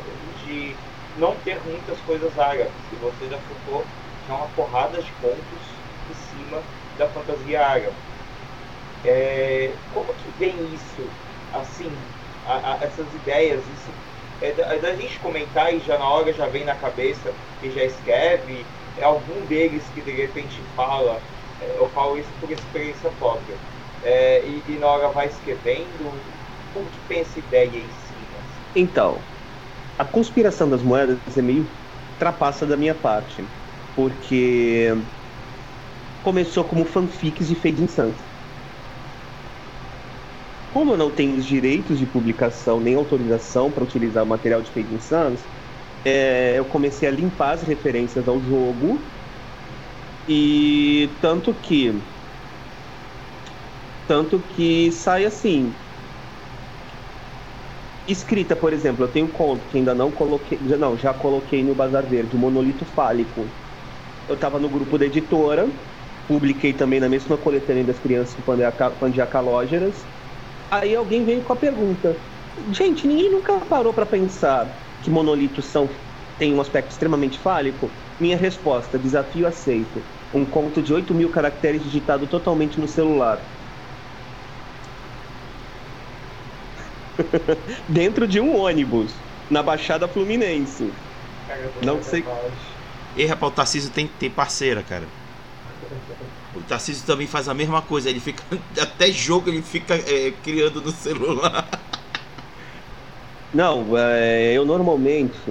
[0.45, 0.75] de
[1.19, 3.85] não ter muitas coisas árabes, e você já soltou
[4.27, 5.63] já uma porrada de contos
[6.11, 6.59] em cima
[6.99, 7.93] da fantasia árabe.
[9.05, 11.03] É, como que vem isso,
[11.53, 11.91] assim,
[12.47, 13.91] a, a, essas ideias, isso
[14.41, 17.31] é da, é da, gente comentar e já na hora já vem na cabeça
[17.63, 18.65] e já escreve,
[18.97, 21.23] é algum deles que de repente fala,
[21.61, 23.57] é, eu falo isso por experiência própria,
[24.03, 26.11] é, e, e, na hora vai escrevendo,
[26.73, 28.39] como que tem essa ideia em cima?
[28.75, 29.23] Então,
[29.97, 31.71] a conspiração das moedas é meio
[32.19, 33.49] trapaça da minha parte,
[33.95, 34.89] porque
[36.23, 38.33] começou como fanfics de Fade Sans.
[40.71, 44.73] Como eu não tenho os direitos de publicação nem autorização para utilizar o material de
[44.73, 45.49] Fade Sans,
[46.05, 49.13] é, eu comecei a limpar as referências ao jogo
[50.27, 52.13] e tanto que
[54.07, 55.83] tanto que sai assim
[58.07, 61.63] escrita, por exemplo, eu tenho um conto que ainda não coloquei, já, não, já coloquei
[61.65, 63.57] no Bazar Verde, Monolito Fálico.
[64.29, 65.73] Eu estava no grupo da editora,
[66.27, 68.37] publiquei também na mesma coletânea das crianças
[69.01, 70.11] Pandiacalógeras.
[70.71, 72.21] Aí alguém veio com a pergunta:
[72.71, 75.89] gente, ninguém nunca parou para pensar que monolitos são
[76.39, 77.91] tem um aspecto extremamente fálico?
[78.19, 80.03] Minha resposta: desafio aceito.
[80.33, 83.45] Um conto de 8 mil caracteres digitado totalmente no celular.
[87.89, 89.15] dentro de um ônibus,
[89.51, 90.91] na Baixada Fluminense.
[91.85, 92.25] Não sei.
[93.15, 95.05] E rapaz, o Tarcísio tem, tem parceira, cara.
[96.55, 98.43] O Tarcísio também faz a mesma coisa, ele fica.
[98.81, 101.69] Até jogo ele fica é, criando no celular.
[103.53, 105.51] Não, é, eu normalmente.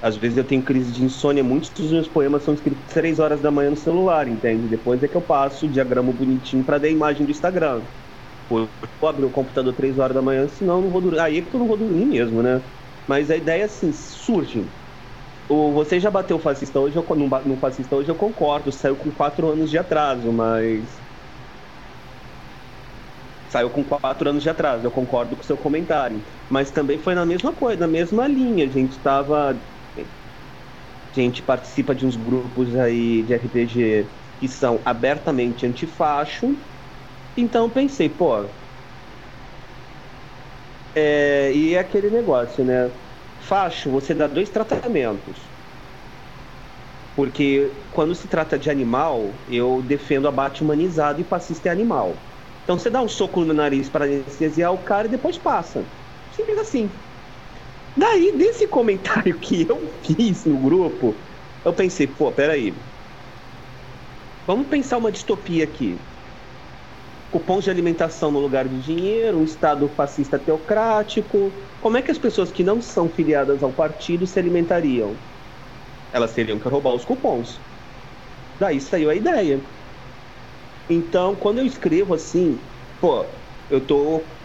[0.00, 3.40] Às vezes eu tenho crise de insônia, muitos dos meus poemas são escritos 3 horas
[3.40, 4.68] da manhã no celular, entende?
[4.68, 7.88] Depois é que eu passo o diagrama bonitinho para dar a imagem do Instagram.
[9.00, 11.20] Vou abrir o computador 3 horas da manhã, senão não vou dormir.
[11.20, 12.64] Aí é que eu não vou dormir mesmo, né?
[13.06, 14.72] Mas a ideia assim, surge.
[15.48, 19.12] O, você já bateu fascista hoje, eu, no, no fascista hoje eu concordo, saiu com
[19.12, 20.97] 4 anos de atraso, mas.
[23.48, 26.24] Saiu com 4 anos de atraso, eu concordo com o seu comentário.
[26.48, 28.66] Mas também foi na mesma coisa, na mesma linha.
[28.66, 29.66] A gente estava.
[31.16, 36.64] A gente participa de uns grupos aí de RPG que são abertamente antifacho
[37.36, 38.50] então pensei, pô.
[40.94, 42.92] É, e é aquele negócio, né?
[43.38, 45.52] Facho, você dá dois tratamentos.
[47.14, 52.27] Porque quando se trata de animal, eu defendo abate humanizado e fascista é animal.
[52.68, 55.90] Então você dá um soco no nariz para anestesiar o cara e depois passa.
[56.30, 56.90] Simples assim.
[57.96, 61.18] Daí, desse comentário que eu fiz no grupo,
[61.64, 62.76] eu pensei, pô, peraí.
[64.46, 65.98] Vamos pensar uma distopia aqui
[67.30, 71.50] cupons de alimentação no lugar de dinheiro, um Estado fascista teocrático.
[71.80, 75.18] Como é que as pessoas que não são filiadas ao partido se alimentariam?
[76.12, 77.62] Elas teriam que roubar os cupons.
[78.58, 79.77] Daí saiu a ideia.
[80.88, 82.66] Então, quando eu escrevo assim,
[83.00, 84.38] pô, eu tô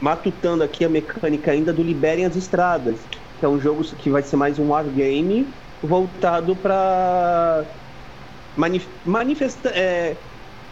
[0.00, 4.22] matutando aqui a mecânica ainda do Liberem as Estradas, que é um jogo que vai
[4.22, 7.66] ser mais um wargame voltado para
[8.56, 9.72] manif manifestar.
[9.76, 10.22] É,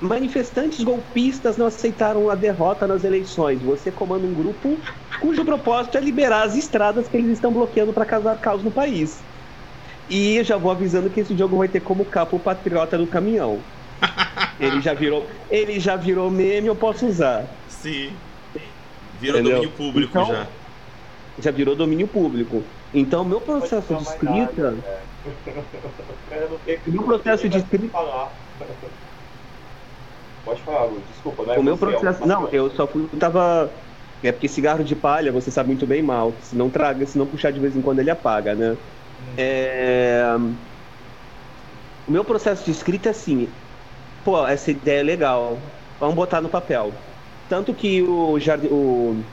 [0.01, 3.63] Manifestantes golpistas não aceitaram a derrota nas eleições.
[3.63, 4.85] Você comanda um grupo
[5.19, 9.27] cujo propósito é liberar as estradas que eles estão bloqueando para causar caos no país.
[10.09, 13.67] E já vou avisando que esse jogo vai ter como capa o patriota do caminhão.
[14.59, 17.45] Ele já virou, ele já virou meme, eu posso usar.
[17.69, 18.13] Sim.
[19.21, 19.59] Virou Entendeu?
[19.59, 20.47] domínio público então, já.
[21.39, 22.63] Já virou domínio público.
[22.95, 24.71] Então, meu processo de escrita.
[24.71, 25.03] Nada,
[26.67, 26.79] é.
[26.87, 27.99] meu processo de escrita.
[30.45, 31.03] Pode falar, Lu.
[31.13, 32.23] Desculpa, não é O meu processo.
[32.23, 33.09] É não, eu só fui.
[33.19, 33.71] Tava.
[34.23, 36.33] É porque cigarro de palha, você sabe muito bem mal.
[36.41, 38.71] Se não traga, se não puxar de vez em quando, ele apaga, né?
[38.71, 39.35] Hum.
[39.37, 40.37] É...
[42.09, 43.49] O meu processo de escrita é assim.
[44.27, 45.95] Pô, essa ideia é legal.
[45.99, 47.01] Vamos botar no papel.
[47.49, 48.37] Tanto que o.
[48.71, 49.25] O...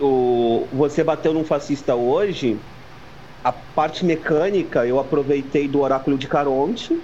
[0.00, 0.68] o...
[0.72, 2.64] Você bateu num fascista hoje.
[3.44, 6.94] a parte mecânica eu aproveitei do Oráculo de Caronte,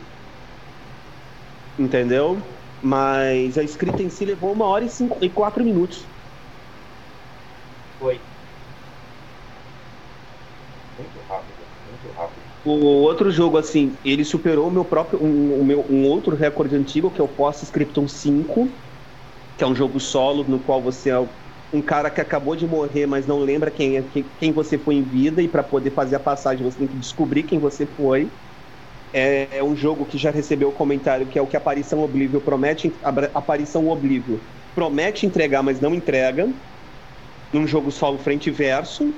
[1.78, 2.60] entendeu?
[2.80, 6.08] Mas a escrita em si levou uma hora e, cinco, e quatro minutos.
[7.98, 8.16] Foi.
[10.96, 12.46] Muito rápido, muito rápido.
[12.72, 15.22] O outro jogo, assim, ele superou o meu próprio.
[15.22, 18.78] Um, um, meu, um outro recorde antigo, que é o Post Scriptum 5,
[19.56, 21.18] que é um jogo solo no qual você é
[21.72, 25.04] um cara que acabou de morrer, mas não lembra quem, é, quem você foi em
[25.04, 28.32] vida, e para poder fazer a passagem você tem que descobrir quem você foi.
[29.12, 32.40] É, é um jogo que já recebeu o comentário que é o que Aparição Oblívio
[32.42, 32.98] promete.
[33.34, 36.52] Aparição Oblívio promete entregar, mas não entrega.
[37.52, 39.14] Num jogo solo frente e verso.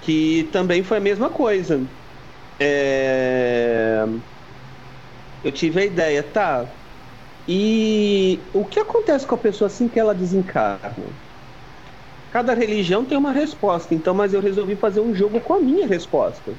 [0.00, 1.90] Que também foi a mesma coisa.
[2.58, 4.04] É...
[5.42, 6.76] Eu tive a ideia, tá,
[7.48, 11.16] e o que acontece com a pessoa assim que ela desencarna?
[12.30, 15.88] Cada religião tem uma resposta, então, mas eu resolvi fazer um jogo com a minha
[15.88, 16.56] resposta.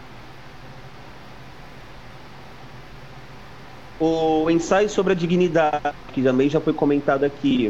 [3.99, 5.81] O ensaio sobre a dignidade,
[6.13, 7.69] que também já foi comentado aqui,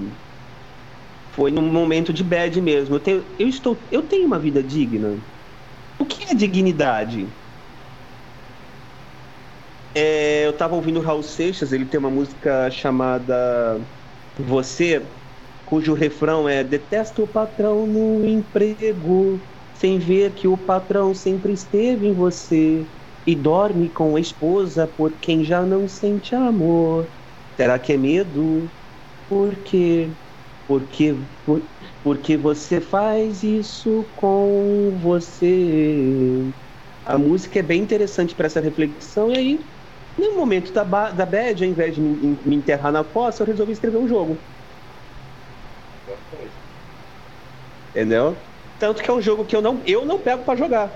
[1.31, 2.95] foi num momento de bad mesmo.
[2.95, 5.21] Eu tenho, eu estou, eu tenho uma vida digna.
[5.99, 7.35] O que é dignidade?
[9.99, 13.89] É, eu tava ouvindo o Raul Seixas, ele tem uma música chamada
[14.39, 15.17] Você,
[15.65, 22.07] cujo refrão é Detesto o patrão no emprego, sem ver que o patrão sempre esteve
[22.07, 22.89] em você
[23.25, 27.11] e dorme com a esposa por quem já não sente amor.
[27.59, 28.71] Será que é medo?
[29.27, 30.17] Por quê?
[30.67, 31.13] Porque,
[31.45, 31.69] por,
[32.03, 36.53] porque você faz isso com você.
[37.05, 39.65] A música é bem interessante para essa reflexão e aí
[40.17, 43.71] no momento da, da bad, ao invés de me, me enterrar na fossa, eu resolvi
[43.73, 44.45] escrever um jogo.
[47.93, 48.41] Entendeu?
[48.77, 50.93] Tanto que é um jogo que eu não, eu não pego para jogar.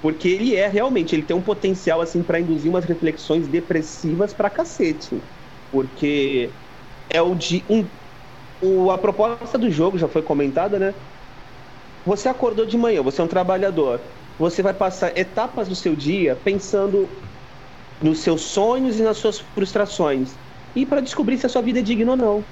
[0.00, 4.50] Porque ele é realmente, ele tem um potencial assim para induzir umas reflexões depressivas pra
[4.50, 5.22] cacete.
[5.70, 6.56] Porque
[7.08, 7.90] é o de um
[8.62, 10.94] o, a proposta do jogo já foi comentada, né?
[12.04, 14.04] Você acordou de manhã, você é um trabalhador.
[14.38, 17.22] Você vai passar etapas do seu dia pensando
[18.02, 20.38] nos seus sonhos e nas suas frustrações.
[20.74, 22.44] E para descobrir se a sua vida é digna ou não.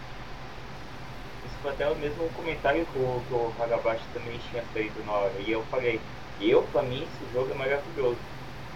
[1.44, 5.12] Isso foi até o mesmo comentário que o, que o Hagabashi também tinha feito na
[5.12, 5.40] hora.
[5.40, 6.00] E eu falei,
[6.38, 8.18] eu, pra mim, esse jogo é maravilhoso.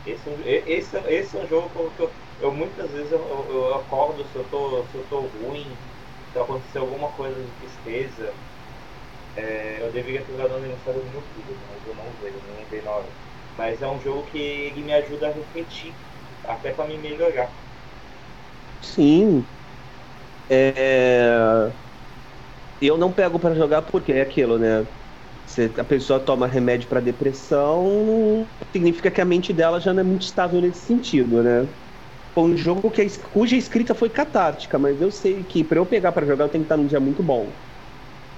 [0.07, 0.29] Esse,
[0.67, 4.37] esse, esse é um jogo que eu, eu muitas vezes eu, eu, eu, acordo se
[4.37, 5.67] eu, tô, se eu tô ruim,
[6.33, 8.33] se acontecer alguma coisa de tristeza.
[9.37, 12.83] É, eu deveria ter jogado aniversário do meu filho, mas eu não vejo, não lembrei
[12.83, 13.09] na hora.
[13.57, 15.93] Mas é um jogo que ele me ajuda a refletir
[16.45, 17.55] até para me melhorar.
[18.83, 19.49] Sim.
[20.49, 21.75] É...
[22.81, 24.87] Eu não pego para jogar porque é aquilo, né?
[25.47, 30.05] Se a pessoa toma remédio para depressão, significa que a mente dela já não é
[30.05, 31.75] muito estável nesse sentido, né?
[32.35, 35.87] Foi um jogo que a, cuja escrita foi catártica, mas eu sei que para eu
[35.87, 37.61] pegar para jogar eu tenho que estar num dia muito bom.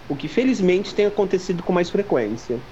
[0.08, 2.64] O que felizmente tem acontecido com mais frequência.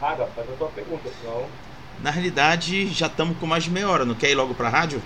[0.00, 1.58] Raga, faz a tua pergunta, senão
[2.02, 4.04] na realidade, já estamos com mais de meia hora.
[4.04, 5.00] Não quer ir logo para a rádio?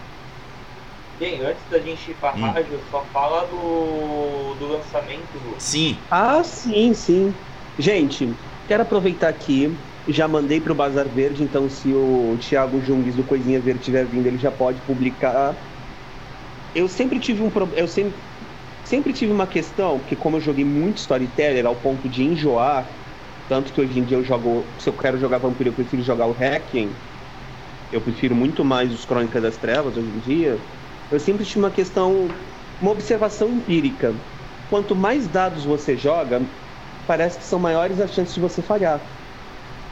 [1.19, 2.51] Bem, antes da gente ir para a hum.
[2.53, 5.57] rádio, só fala do, do lançamento.
[5.59, 5.99] Sim.
[6.11, 7.35] Ah, sim, sim.
[7.79, 8.29] Gente,
[8.69, 9.77] quero aproveitar aqui.
[10.09, 14.07] Já mandei para o Bazar Verde, então se o Thiago Jungues do Coisinha Verde estiver
[14.07, 15.55] vindo, ele já pode publicar.
[16.75, 17.79] Eu sempre tive um problema.
[17.79, 18.15] Eu sempre,
[18.85, 22.89] sempre tive uma questão, porque como eu joguei muito storyteller ao ponto de enjoar,
[23.49, 24.77] tanto que hoje em dia eu jogo.
[24.79, 27.03] Se eu quero jogar Vampiro, eu prefiro jogar o Hacking.
[27.91, 30.71] Eu prefiro muito mais os Crônicas das Trevas hoje em dia.
[31.11, 32.29] Eu sempre tive uma questão.
[32.81, 34.25] Uma observação empírica.
[34.69, 36.49] Quanto mais dados você joga,
[37.07, 39.11] parece que são maiores as chances de você falhar.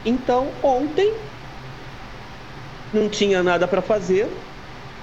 [0.05, 1.27] Então, ontem,
[2.91, 4.45] não tinha nada para fazer.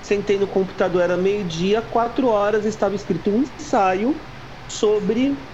[0.00, 4.26] Sentei no computador, era meio-dia, quatro horas, estava escrito um ensaio
[4.66, 5.53] sobre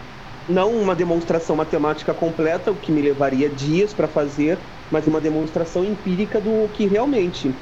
[0.51, 5.85] não uma demonstração matemática completa, o que me levaria dias para fazer, mas uma demonstração
[5.85, 7.61] empírica do que realmente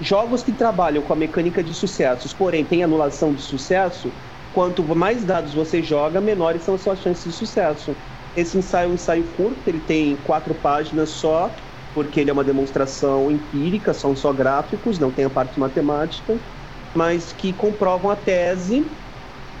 [0.00, 4.16] jogos que trabalham com a mecânica de sucessos, porém tem anulação de sucesso,
[4.50, 7.96] quanto mais dados você joga, menores são as suas chances de sucesso.
[8.34, 11.62] Esse ensaio é um ensaio curto, ele tem quatro páginas só,
[11.94, 16.40] porque ele é uma demonstração empírica, são só gráficos, não tem a parte matemática,
[16.94, 19.01] mas que comprovam a tese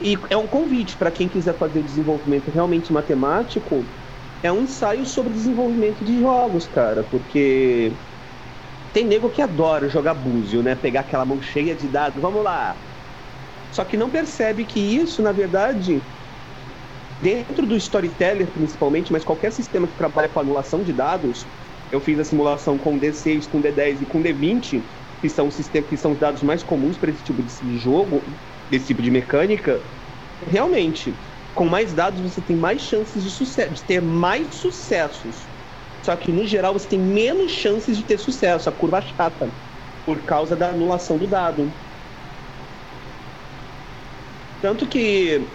[0.00, 3.94] e é um convite para quem quiser fazer desenvolvimento realmente matemático,
[4.42, 7.98] é um ensaio sobre desenvolvimento de jogos, cara, porque
[8.92, 10.74] tem nego que adora jogar búzio, né?
[10.76, 12.84] Pegar aquela mão cheia de dados, vamos lá.
[13.70, 16.04] Só que não percebe que isso, na verdade,
[17.08, 21.48] dentro do Storyteller principalmente, mas qualquer sistema que trabalha com anulação de dados,
[21.90, 24.90] eu fiz a simulação com D6, com D10 e com D20,
[25.20, 28.38] que são sistemas que são os dados mais comuns para esse tipo de jogo,
[28.72, 29.84] desse tipo de mecânica.
[30.40, 31.20] Realmente,
[31.52, 35.50] com mais dados você tem mais chances de sucesso, de ter mais sucessos.
[36.02, 39.54] Só que no geral você tem menos chances de ter sucesso, a curva chata,
[40.06, 41.78] por causa da anulação do dado.
[44.60, 45.50] Tanto que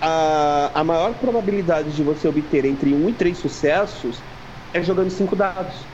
[0.00, 4.26] a, a maior probabilidade de você obter entre 1 e 3 sucessos
[4.72, 5.88] é jogando 5 dados.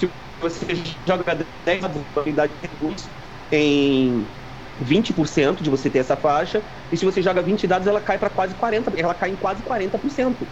[0.00, 0.66] Se você
[1.06, 1.34] joga
[1.66, 3.10] 10 dados, a probabilidade reduz
[3.50, 4.32] em
[4.78, 8.30] 20% de você ter essa faixa, e se você joga 20 dados, ela cai para
[8.30, 10.48] quase 40%, ela cai em quase 40%.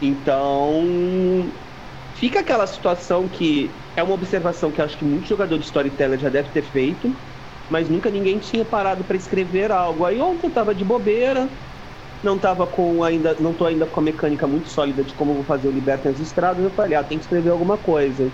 [0.00, 1.52] Então,
[2.12, 6.28] fica aquela situação que é uma observação que acho que muito jogador de storyteller já
[6.28, 7.16] deve ter feito,
[7.68, 10.04] mas nunca ninguém tinha parado para escrever algo.
[10.04, 11.56] Aí ontem eu tava de bobeira,
[12.22, 15.44] não tava com ainda, não tô ainda com a mecânica muito sólida de como vou
[15.44, 18.32] fazer o Liberta as Estradas, eu falei, ah, tem que escrever alguma coisa.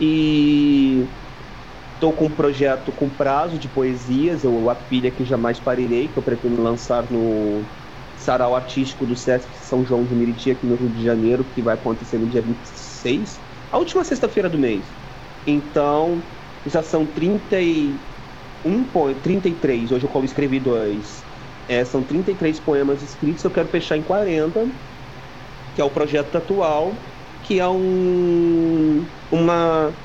[0.00, 1.10] E
[1.98, 6.16] Estou com um projeto com prazo de poesias, ou a pilha que jamais parirei, que
[6.16, 7.72] eu pretendo lançar no
[8.14, 11.74] sarau artístico do Sesc São João de Meriti, aqui no Rio de Janeiro, que vai
[11.74, 14.96] acontecer no dia 26, a última sexta-feira do mês.
[15.44, 16.30] Então,
[16.64, 21.26] já são 31 33, hoje eu escrevi dois.
[21.66, 24.70] É, são 33 poemas escritos, eu quero fechar em 40,
[25.74, 27.06] que é o projeto atual,
[27.42, 29.98] que é um, uma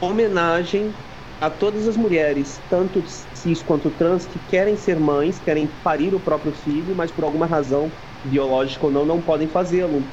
[0.00, 0.96] homenagem
[1.40, 6.20] a todas as mulheres, tanto cis quanto trans, que querem ser mães, querem parir o
[6.20, 10.12] próprio filho, mas por alguma razão, biológica ou não, não podem fazê-lo.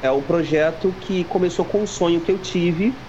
[0.00, 3.02] É um projeto que começou com um sonho que eu tive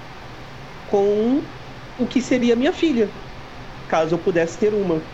[0.86, 1.54] com
[1.98, 3.16] o que seria minha filha,
[3.88, 5.10] caso eu pudesse ter uma.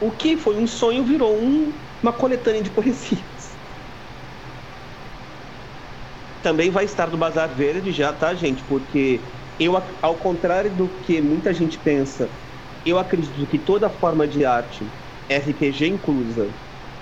[0.00, 3.58] O que foi um sonho virou um, uma coletânea de poesias.
[6.40, 8.62] Também vai estar no Bazar Verde já, tá, gente?
[8.64, 12.36] Porque eu, ao contrário do que muita gente pensa,
[12.84, 14.92] eu acredito que toda forma de arte,
[15.28, 16.54] RPG inclusa,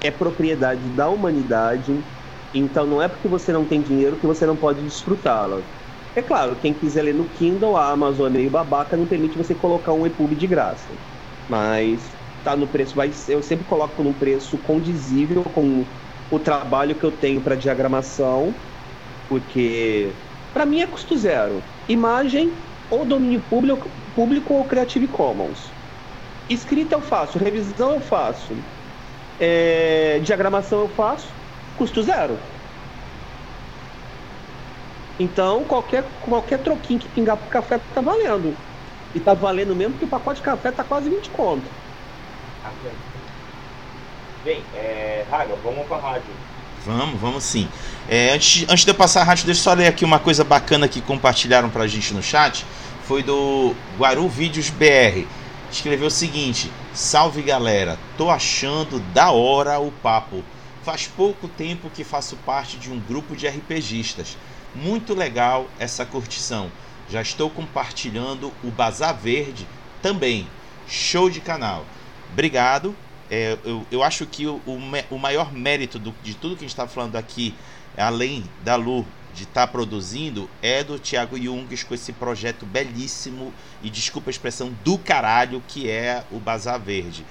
[0.03, 2.05] é propriedade da humanidade.
[2.53, 5.67] Então não é porque você não tem dinheiro que você não pode desfrutá-la.
[6.15, 9.55] É claro, quem quiser ler no Kindle, a Amazon é meio babaca, não permite você
[9.55, 11.01] colocar um EPUB de graça.
[11.47, 15.93] Mas tá no preço, mas eu sempre coloco num preço condizível com
[16.31, 18.63] o trabalho que eu tenho para diagramação,
[19.29, 21.74] porque para mim é custo zero.
[21.89, 25.77] Imagem ou domínio público, público ou Creative Commons.
[26.49, 28.55] Escrita eu faço, revisão eu faço,
[29.39, 31.29] é, diagramação eu faço,
[31.75, 32.39] custo zero.
[35.19, 38.57] Então qualquer, qualquer troquinho que pingar pro café tá valendo.
[39.15, 41.71] E tá valendo mesmo porque o pacote de café tá quase 20 conto.
[44.43, 46.35] Bem, é, Raga, vamos pra rádio.
[46.85, 47.69] Vamos, vamos sim.
[48.09, 50.45] É, antes, antes de eu passar a rádio, deixa eu só ler aqui uma coisa
[50.45, 52.65] bacana que compartilharam pra gente no chat.
[53.05, 55.27] Foi do Guaru Vídeos BR.
[55.73, 60.45] Escreveu o seguinte: Salve galera, tô achando da hora o papo.
[60.83, 64.37] Faz pouco tempo que faço parte de um grupo de RPGistas.
[64.75, 66.71] Muito legal essa curtição.
[67.09, 69.67] Já estou compartilhando o Bazar Verde
[70.03, 70.47] também.
[70.87, 71.87] Show de canal.
[72.31, 72.95] Obrigado.
[73.31, 74.79] É, eu, eu acho que o, o,
[75.11, 77.55] o maior mérito do, de tudo que a gente está falando aqui
[77.97, 83.53] além da Lu de estar tá produzindo, é do Thiago Jungs com esse projeto belíssimo
[83.83, 87.27] e desculpa a expressão do caralho que é o Bazar Verde.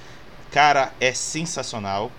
[0.51, 2.11] Cara, é sensacional.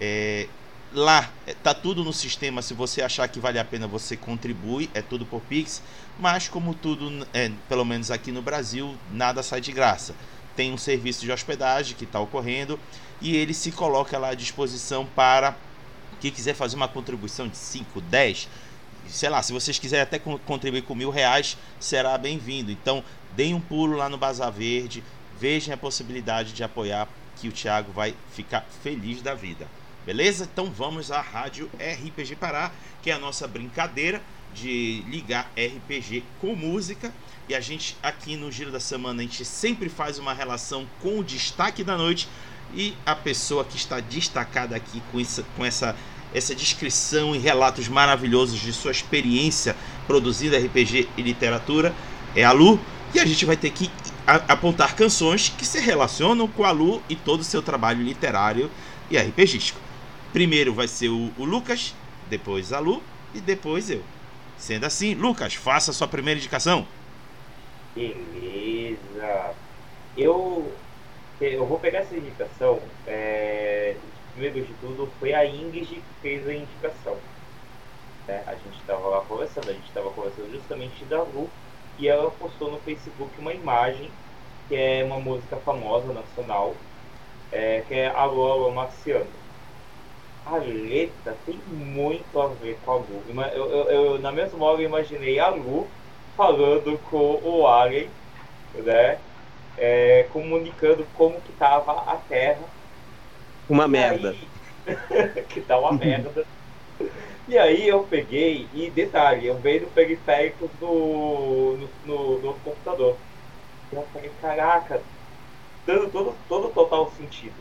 [0.00, 0.46] É,
[0.92, 2.62] lá é, tá tudo no sistema.
[2.62, 4.90] Se você achar que vale a pena, você contribui.
[4.94, 5.82] É tudo por Pix.
[6.18, 10.14] Mas como tudo, é, pelo menos aqui no Brasil, nada sai de graça.
[10.54, 12.78] Tem um serviço de hospedagem que está ocorrendo
[13.20, 15.56] e ele se coloca lá à disposição para
[16.20, 18.48] quem quiser fazer uma contribuição de 5, 10,
[19.08, 22.70] sei lá, se vocês quiserem até contribuir com mil reais, será bem-vindo.
[22.70, 23.02] Então,
[23.34, 25.02] deem um pulo lá no Bazar Verde,
[25.38, 27.08] vejam a possibilidade de apoiar,
[27.40, 29.66] que o Thiago vai ficar feliz da vida.
[30.04, 30.48] Beleza?
[30.50, 32.70] Então vamos à Rádio RPG Pará,
[33.02, 34.20] que é a nossa brincadeira
[34.54, 37.12] de ligar RPG com música.
[37.48, 41.18] E a gente aqui no Giro da Semana, a gente sempre faz uma relação com
[41.18, 42.28] o destaque da noite
[42.74, 45.96] e a pessoa que está destacada aqui com, isso, com essa,
[46.34, 51.94] essa descrição e relatos maravilhosos de sua experiência produzindo RPG e literatura
[52.34, 52.78] é a Lu.
[53.12, 53.90] E a gente vai ter que
[54.26, 58.70] apontar canções que se relacionam com a Lu e todo o seu trabalho literário
[59.10, 59.80] e RPGístico.
[60.32, 61.94] Primeiro vai ser o, o Lucas,
[62.28, 63.02] depois a Lu
[63.34, 64.02] e depois eu.
[64.56, 66.86] Sendo assim, Lucas, faça a sua primeira indicação.
[67.94, 69.54] Beleza.
[70.16, 70.72] Eu
[71.40, 72.80] eu vou pegar essa indicação.
[73.06, 73.96] É,
[74.32, 77.16] primeiro de tudo, foi a Ingrid que fez a indicação.
[78.26, 78.42] Né?
[78.46, 81.48] A gente estava lá conversando, a gente estava conversando justamente da Lu,
[81.98, 84.10] e ela postou no Facebook uma imagem
[84.68, 86.74] que é uma música famosa nacional,
[87.50, 89.26] é, que é Alô, Alô Marciano.
[90.46, 93.22] A letra tem muito a ver com a Lu.
[93.28, 95.88] Eu, eu, eu na mesma hora, eu imaginei a Lu
[96.36, 98.08] falando com o Alien,
[98.74, 99.18] né?
[99.82, 102.62] É, comunicando como que tava a Terra.
[103.68, 104.30] Uma merda.
[104.30, 106.46] Aí, que tá uma merda.
[107.48, 113.16] E aí eu peguei, e detalhe, eu veio no periférico do, no, no, no computador.
[113.90, 115.02] E eu falei, caraca,
[115.84, 117.56] dando todo, todo total sentido.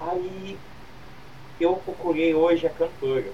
[0.00, 0.58] Aí
[1.60, 3.32] eu procurei hoje a cantora,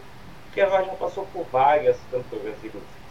[0.52, 3.06] que ela já passou por várias cantoras ilustres.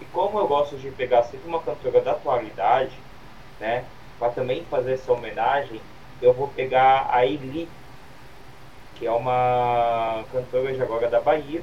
[0.00, 2.98] E como eu gosto de pegar sempre uma cantora da atualidade,
[3.60, 3.84] né,
[4.18, 5.80] para também fazer essa homenagem,
[6.20, 7.68] eu vou pegar a Eli,
[8.96, 11.62] que é uma cantora de agora da Bahia.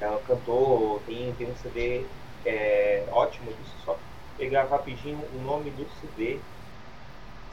[0.00, 2.04] Ela cantou, tem, tem um CD
[2.44, 3.98] é, ótimo disso, só
[4.38, 6.38] pegar rapidinho o nome do CD,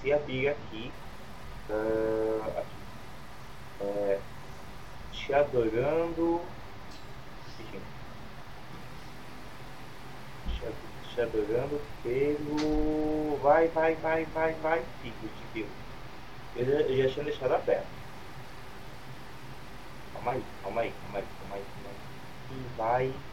[0.02, 0.92] se abrir aqui,
[1.70, 2.84] uh, aqui
[3.82, 4.20] é,
[5.12, 6.42] te adorando,
[11.14, 13.38] te adorando pelo.
[13.42, 15.12] Vai, vai, vai, vai, vai, de
[15.54, 15.72] Deus.
[16.56, 17.90] Eu já, eu já tinha deixado aberto.
[20.12, 21.68] Calma aí, calma aí, calma aí, calma aí.
[22.50, 23.26] E vai.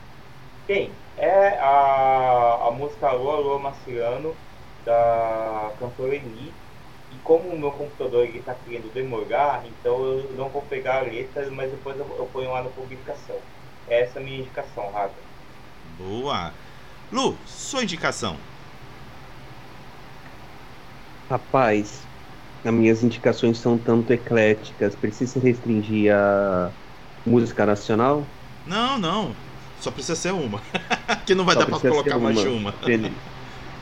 [0.67, 1.05] Quem?
[1.17, 4.37] É a, a música Alô, Alô Marciano,
[4.79, 6.63] da cantora Eni.
[7.11, 11.51] E como o meu computador está querendo demorar, então eu não vou pegar a letra,
[11.51, 13.49] mas depois eu, eu ponho lá na publicação.
[13.87, 15.29] Essa é a minha indicação, Raga.
[15.83, 16.55] Boa!
[17.11, 18.41] Lu, sua indicação.
[21.31, 22.11] Rapaz,
[22.65, 24.97] as minhas indicações são tanto ecléticas.
[24.97, 26.75] Precisa restringir a
[27.27, 28.37] música nacional?
[28.65, 29.37] Não, não.
[29.77, 30.63] Só precisa ser uma.
[31.27, 32.79] que não vai Só dar pra colocar mais de uma.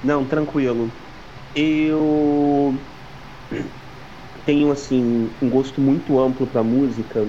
[0.03, 0.93] Não, tranquilo.
[1.55, 2.87] Eu
[4.45, 7.25] tenho assim um gosto muito amplo para música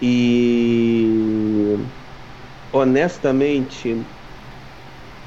[0.00, 1.14] e
[2.72, 4.06] honestamente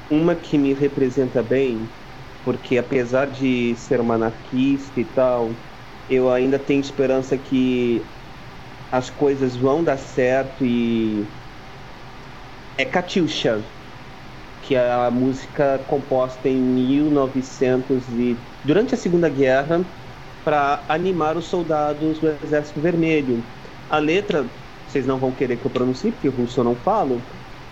[0.10, 1.94] uma que me representa bem,
[2.44, 5.66] porque apesar de ser uma anarquista e tal,
[6.08, 8.12] eu ainda tenho esperança que
[8.92, 11.34] as coisas vão dar certo e
[12.78, 13.72] é Katyusha,
[14.62, 19.92] que é a música composta em 1900 e durante a Segunda Guerra
[20.44, 23.52] para animar os soldados do Exército Vermelho.
[23.90, 24.52] A letra,
[24.86, 27.28] vocês não vão querer que eu pronuncie, porque russo eu não falo,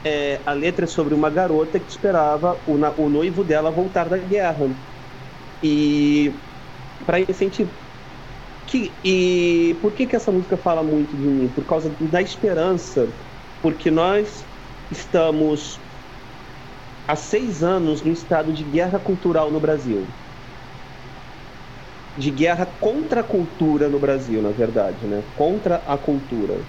[0.05, 4.17] é, a letra é sobre uma garota que esperava o, o noivo dela voltar da
[4.17, 4.75] guerra.
[5.61, 6.41] E
[7.05, 7.75] para incentivar.
[8.65, 11.49] Que, e por que, que essa música fala muito de mim?
[11.49, 13.15] Por causa da esperança.
[13.61, 14.49] Porque nós
[14.89, 15.83] estamos
[17.07, 20.15] há seis anos no estado de guerra cultural no Brasil.
[22.15, 25.23] De guerra contra a cultura no Brasil, na verdade, né?
[25.33, 26.65] Contra a cultura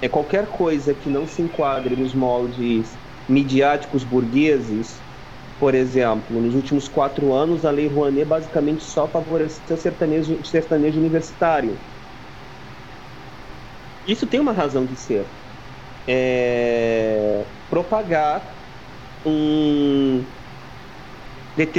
[0.00, 5.04] é qualquer coisa que não se enquadre nos moldes midiáticos burgueses,
[5.58, 11.84] por exemplo, nos últimos quatro anos a Lei Rouanet basicamente só favoreceu sertanejo, sertanejo universitário.
[14.04, 15.34] Isso tem uma razão de ser.
[16.06, 18.58] É propagar
[19.24, 20.32] um,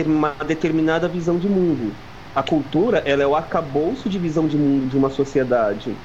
[0.05, 2.01] uma determinada visão de mundo.
[2.33, 6.01] A cultura ela é o arcabouço de visão de mundo de uma sociedade.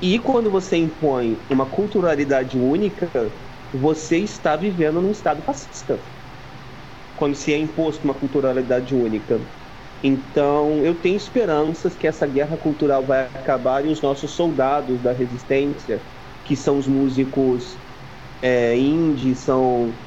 [0.00, 3.10] E quando você impõe uma culturalidade única,
[3.72, 6.04] você está vivendo num estado fascista.
[7.14, 9.44] Quando se é imposto uma culturalidade única.
[10.02, 15.12] Então, eu tenho esperanças que essa guerra cultural vai acabar e os nossos soldados da
[15.12, 16.06] resistência,
[16.44, 17.80] que são os músicos
[18.40, 19.98] é, indie, são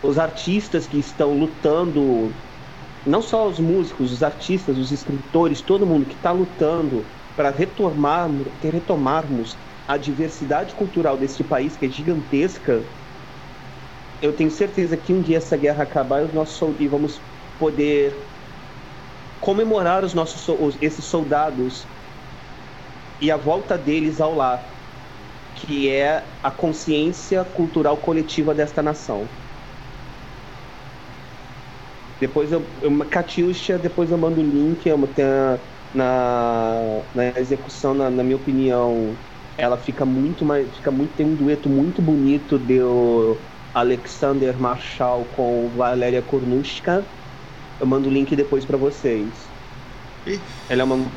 [0.00, 2.36] os artistas que estão lutando,
[3.04, 8.52] não só os músicos, os artistas, os escritores, todo mundo que está lutando para retomarmos,
[8.62, 12.88] retomarmos a diversidade cultural deste país, que é gigantesca,
[14.20, 17.24] eu tenho certeza que um dia essa guerra acabar os nossos, e vamos
[17.58, 18.30] poder
[19.40, 21.90] comemorar os nossos, esses soldados
[23.20, 24.64] e a volta deles ao lar,
[25.54, 29.36] que é a consciência cultural coletiva desta nação.
[32.20, 32.90] Depois eu, eu
[33.78, 35.60] depois eu mando o link, eu tenho
[35.94, 39.16] na, na execução, na, na, minha opinião,
[39.56, 40.68] ela fica muito mais.
[40.76, 43.36] Fica muito, tem um dueto muito bonito do
[43.74, 47.04] Alexander Marshall com Valéria Kornushka.
[47.78, 49.50] Eu mando o link depois para vocês.
[50.68, 51.10] Ela é uma,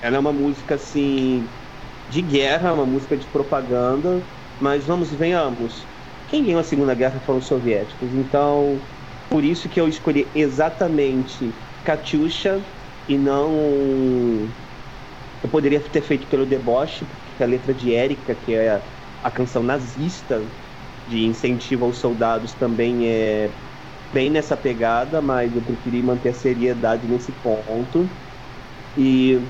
[0.00, 1.48] ela é uma música assim
[2.10, 4.20] de guerra, uma música de propaganda,
[4.60, 5.86] mas vamos venhamos.
[6.28, 8.78] Quem ganhou a Segunda Guerra foram os soviéticos, então
[9.30, 11.50] por isso que eu escolhi exatamente
[11.82, 12.60] Katyusha
[13.06, 14.54] e não.
[15.42, 18.84] Eu poderia ter feito pelo deboche, porque a letra de Érica, que é
[19.22, 20.52] a canção nazista
[21.06, 23.58] de incentivo aos soldados, também é
[24.12, 28.18] bem nessa pegada, mas eu preferi manter a seriedade nesse ponto.
[28.96, 29.40] E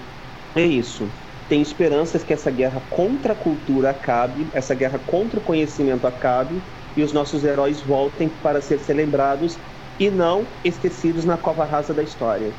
[0.54, 1.14] é isso.
[1.48, 6.64] Tem esperanças que essa guerra contra a cultura acabe, essa guerra contra o conhecimento acabe
[6.96, 9.60] e os nossos heróis voltem para ser celebrados
[9.98, 12.56] e não esquecidos na cova rasa da história.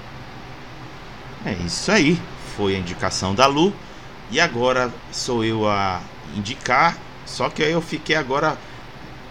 [1.46, 2.20] É isso aí.
[2.58, 3.74] Foi a indicação da Lu.
[4.32, 6.02] E agora sou eu a
[6.36, 6.98] indicar.
[7.26, 8.58] Só que eu fiquei agora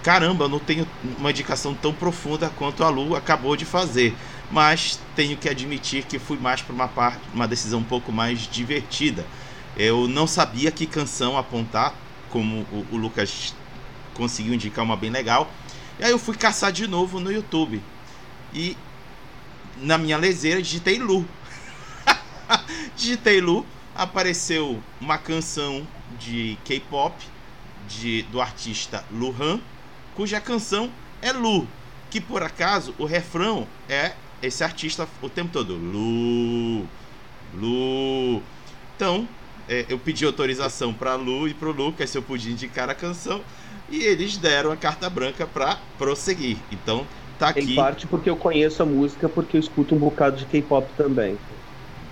[0.05, 0.87] caramba, eu não tenho
[1.19, 4.15] uma indicação tão profunda quanto a Lu acabou de fazer.
[4.51, 8.41] Mas tenho que admitir que fui mais para uma parte, uma decisão um pouco mais
[8.41, 9.25] divertida.
[9.77, 11.95] Eu não sabia que canção apontar,
[12.29, 13.55] como o, o Lucas
[14.13, 15.51] conseguiu indicar uma bem legal.
[15.99, 17.83] E aí eu fui caçar de novo no YouTube.
[18.53, 18.77] E
[19.79, 21.27] na minha leseira digitei Lu.
[22.97, 23.65] digitei Lu,
[23.95, 25.87] apareceu uma canção
[26.19, 27.15] de K-pop
[28.31, 29.61] do artista Lu Han
[30.15, 30.91] cuja canção
[31.21, 31.67] é Lu,
[32.11, 35.75] que por acaso o refrão é esse artista o tempo todo.
[35.75, 36.87] Lu,
[37.55, 38.43] Lu.
[38.97, 39.29] Então,
[39.69, 42.95] é, eu pedi autorização para Lu e para o Lucas se eu podia indicar a
[42.95, 43.41] canção
[43.91, 46.59] e eles deram a carta branca para prosseguir.
[46.71, 47.07] Então,
[47.39, 47.73] tá aqui.
[47.73, 51.39] Em parte porque eu conheço a música, porque eu escuto um bocado de K-pop também.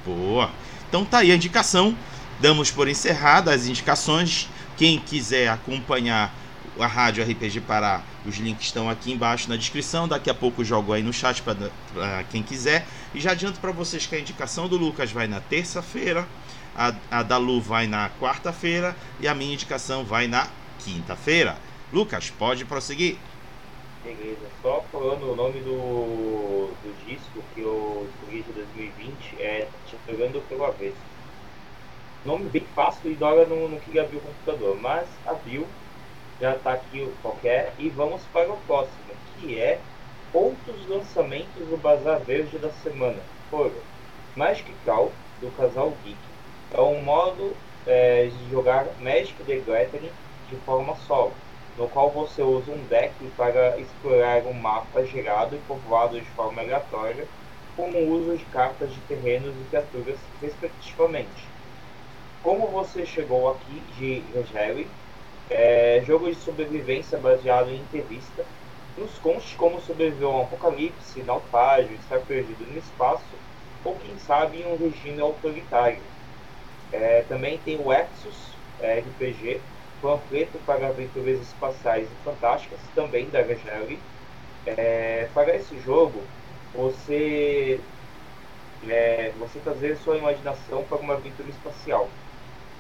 [0.05, 0.51] Boa.
[0.89, 1.97] Então tá aí a indicação.
[2.41, 4.49] Damos por encerrada as indicações.
[4.77, 6.35] Quem quiser acompanhar
[6.79, 8.03] a Rádio RPG Pará.
[8.25, 10.09] Os links estão aqui embaixo na descrição.
[10.09, 12.87] Daqui a pouco jogo aí no chat para quem quiser.
[13.15, 16.27] E já adianto para vocês que a indicação do Lucas vai na terça-feira,
[16.75, 20.49] a, a da Lu vai na quarta-feira e a minha indicação vai na
[20.79, 21.57] quinta-feira.
[21.93, 23.17] Lucas, pode prosseguir.
[24.03, 29.02] Beleza, só falando o nome do, do disco que eu escolhi de 2020
[30.07, 30.97] Chegando pelo Avesso.
[32.25, 35.67] Nome bem fácil e Dora não, não queria abrir o computador, mas abriu
[36.43, 37.73] já está aqui qualquer.
[37.79, 39.79] E vamos para o próximo, que é
[40.33, 43.19] outros lançamentos do Bazar Verde da semana.
[43.49, 43.73] Foram
[44.35, 46.19] Magic Call, do casal Geek.
[46.73, 47.55] É um modo
[47.87, 50.11] é, de jogar Magic the Gathering
[50.51, 51.33] de forma solo,
[51.79, 56.61] no qual você usa um deck para explorar um mapa gerado e povoado de forma
[56.61, 57.27] aleatória,
[57.77, 61.55] com o uso de cartas de terrenos e criaturas, respectivamente.
[62.43, 64.99] Como você chegou aqui de Regeli,
[65.49, 68.45] é, jogo de sobrevivência baseado em entrevista.
[68.97, 73.43] Nos conte como sobreviver a um apocalipse, naufrágio, estar perdido no espaço
[73.85, 76.03] ou, quem sabe, em um regime autoritário.
[76.91, 79.69] É, também tem o Exos é, RPG,
[80.01, 84.09] panfleto para aventuras espaciais e fantásticas, também da Gageli.
[84.65, 86.33] É, para esse jogo,
[86.75, 87.81] você,
[88.83, 92.09] é, você trazer sua imaginação para uma aventura espacial,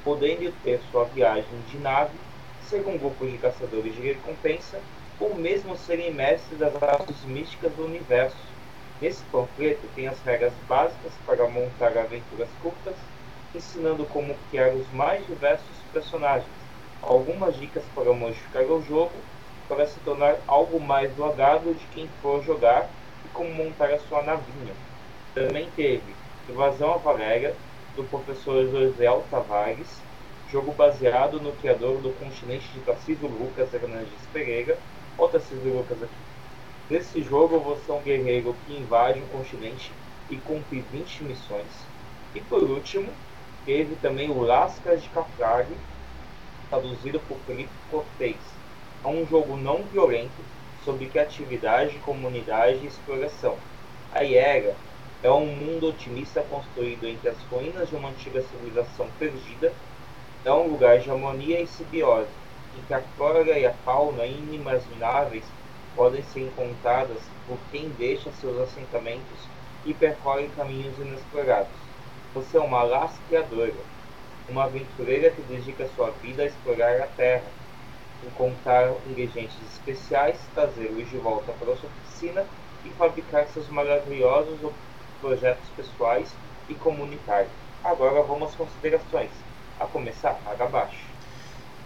[0.04, 2.18] podendo ter sua viagem de nave
[2.62, 4.80] ser um grupo de caçadores de recompensa
[5.20, 8.52] ou mesmo serem mestres das artes místicas do universo.
[9.00, 12.96] Nesse panfleto tem as regras básicas para montar aventuras curtas,
[13.54, 16.48] ensinando como criar os mais diversos personagens,
[17.02, 19.12] algumas dicas para modificar o jogo
[19.68, 22.90] para se tornar algo mais do agrado de quem for jogar
[23.32, 24.74] como montar a sua navinha.
[25.34, 26.14] Também teve
[26.48, 27.54] Invasão a Valéria,
[27.94, 30.02] do professor José Tavares,
[30.50, 34.76] jogo baseado no criador do continente de Tarcísio Lucas Hernandes Pereira.
[35.16, 36.12] Olha o Tarcísio Lucas aqui.
[36.90, 39.92] Nesse jogo, você é um guerreiro que invade um continente
[40.28, 41.86] e cumpre 20 missões.
[42.34, 43.08] E por último,
[43.64, 45.68] teve também o Lascas de Cafrag,
[46.68, 48.36] traduzido por Felipe Cortez.
[49.04, 50.42] É um jogo não violento
[50.84, 53.56] sobre criatividade, comunidade e exploração.
[54.12, 54.74] A Iera
[55.22, 59.72] é um mundo otimista construído entre as ruínas de uma antiga civilização perdida
[60.44, 62.26] é um lugar de harmonia e simbiose,
[62.76, 65.44] em que a flora e a fauna inimagináveis
[65.94, 69.48] podem ser encontradas por quem deixa seus assentamentos
[69.84, 71.70] e percorre caminhos inexplorados.
[72.34, 73.72] Você é uma lasqueadora,
[74.48, 77.44] uma aventureira que dedica sua vida a explorar a Terra,
[78.26, 82.44] encontrar ingredientes especiais, trazê-los de volta para sua oficina
[82.84, 84.58] e fabricar seus maravilhosos
[85.20, 86.28] projetos pessoais
[86.68, 87.52] e comunitários.
[87.84, 89.30] Agora vamos às considerações
[89.78, 91.12] a começar paga abaixo.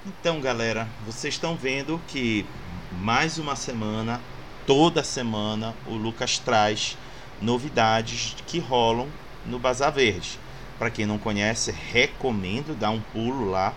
[0.07, 2.47] Então, galera, vocês estão vendo que
[2.93, 4.21] mais uma semana,
[4.67, 6.97] toda semana, o Lucas traz
[7.41, 9.09] novidades que rolam
[9.45, 10.39] no Bazar Verde.
[10.79, 13.75] Para quem não conhece, recomendo dar um pulo lá.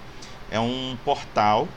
[0.51, 1.67] É um portal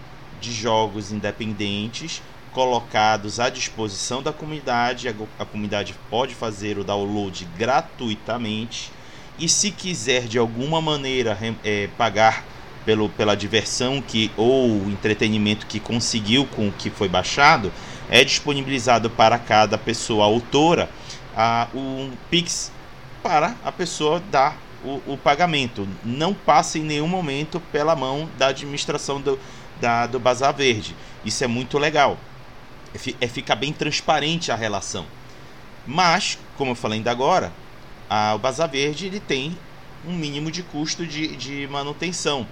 [0.43, 2.21] de jogos independentes
[2.53, 5.09] colocados à disposição da comunidade.
[5.39, 8.91] A, comunidade pode fazer o download gratuitamente.
[9.39, 12.45] E se quiser de alguma maneira é, pagar
[12.85, 17.73] pelo, pela diversão que ou entretenimento que conseguiu com o que foi baixado,
[18.11, 20.91] é disponibilizado para cada pessoa autora
[21.35, 22.71] a, um Pix
[23.23, 25.89] para a pessoa dar o, o, pagamento.
[26.05, 29.39] Não passa em nenhum momento pela mão da administração do,
[29.81, 30.95] da, do Bazar Verde.
[31.25, 32.19] Isso é muito legal.
[32.95, 35.07] É, é, fica bem transparente a relação.
[35.87, 37.53] Mas, como eu falei ainda agora,
[38.09, 39.57] a, o Bazar Verde ele tem
[40.07, 42.47] um mínimo de custo de, de manutenção.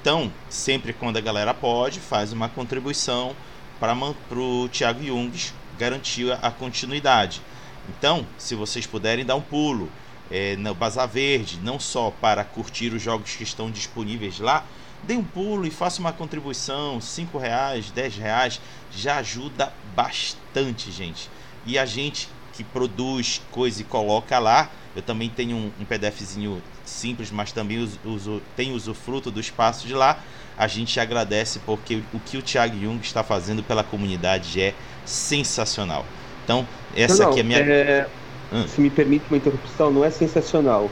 [0.00, 3.34] Então, sempre quando a galera pode, faz uma contribuição
[3.78, 3.94] para
[4.38, 7.42] o Thiago Jungs garantir a continuidade.
[7.88, 9.90] Então, se vocês puderem dar um pulo
[10.30, 14.64] é, no Bazar Verde, não só para curtir os jogos que estão disponíveis lá,
[15.04, 21.30] dê um pulo e faça uma contribuição, 5 reais, 10 reais, já ajuda bastante, gente.
[21.66, 26.62] E a gente que produz coisa e coloca lá, eu também tenho um, um PDFzinho
[26.84, 30.18] simples, mas também uso, uso, tem usufruto do espaço de lá.
[30.56, 34.72] A gente agradece porque o que o Thiago Jung está fazendo pela comunidade é
[35.04, 36.06] sensacional.
[36.44, 37.58] Então, essa não, aqui é a minha.
[37.58, 38.06] É...
[38.52, 38.68] Hum.
[38.68, 40.88] Se me permite uma interrupção, não é sensacional.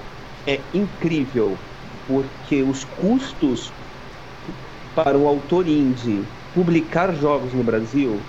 [0.47, 1.57] É incrível,
[2.09, 3.71] porque os custos
[4.95, 8.29] para o autor indie publicar jogos no Brasil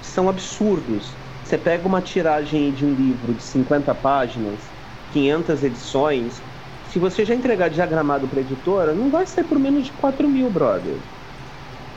[0.00, 1.20] são absurdos.
[1.42, 4.74] Você pega uma tiragem de um livro de 50 páginas,
[5.10, 6.42] 500 edições,
[6.82, 10.50] se você já entregar diagramado para editora, não vai ser por menos de 4 mil,
[10.50, 11.04] brother.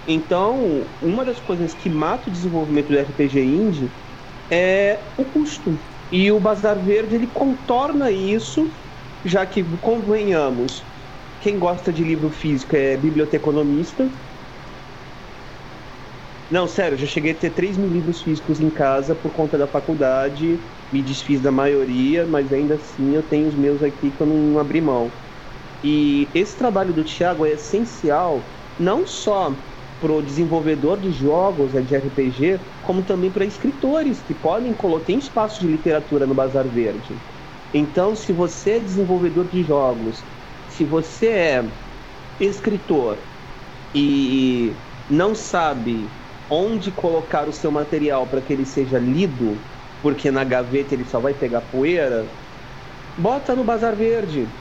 [0.06, 3.92] Então, uma das coisas que mata o desenvolvimento do RPG indie
[4.50, 5.80] é o custo.
[6.12, 8.72] E o Bazar Verde ele contorna isso,
[9.24, 10.93] já que, convenhamos,
[11.44, 14.10] quem gosta de livro físico é biblioteconomista.
[16.50, 19.68] Não, sério, já cheguei a ter 3 mil livros físicos em casa por conta da
[19.68, 20.64] faculdade.
[20.90, 24.58] Me desfiz da maioria, mas ainda assim eu tenho os meus aqui que eu não
[24.58, 25.20] abri mão.
[25.84, 29.70] E esse trabalho do Thiago é essencial, não só
[30.00, 35.06] para o desenvolvedor de jogos, é de RPG, como também para escritores que podem colocar
[35.06, 37.22] tem espaço de literatura no Bazar Verde.
[37.74, 40.28] Então, se você é desenvolvedor de jogos,
[40.74, 41.78] se você é
[42.40, 43.30] escritor
[43.94, 46.18] e não sabe
[46.50, 49.68] onde colocar o seu material para que ele seja lido,
[50.02, 52.36] porque na gaveta ele só vai pegar poeira,
[53.18, 54.54] bota no Bazar Verde.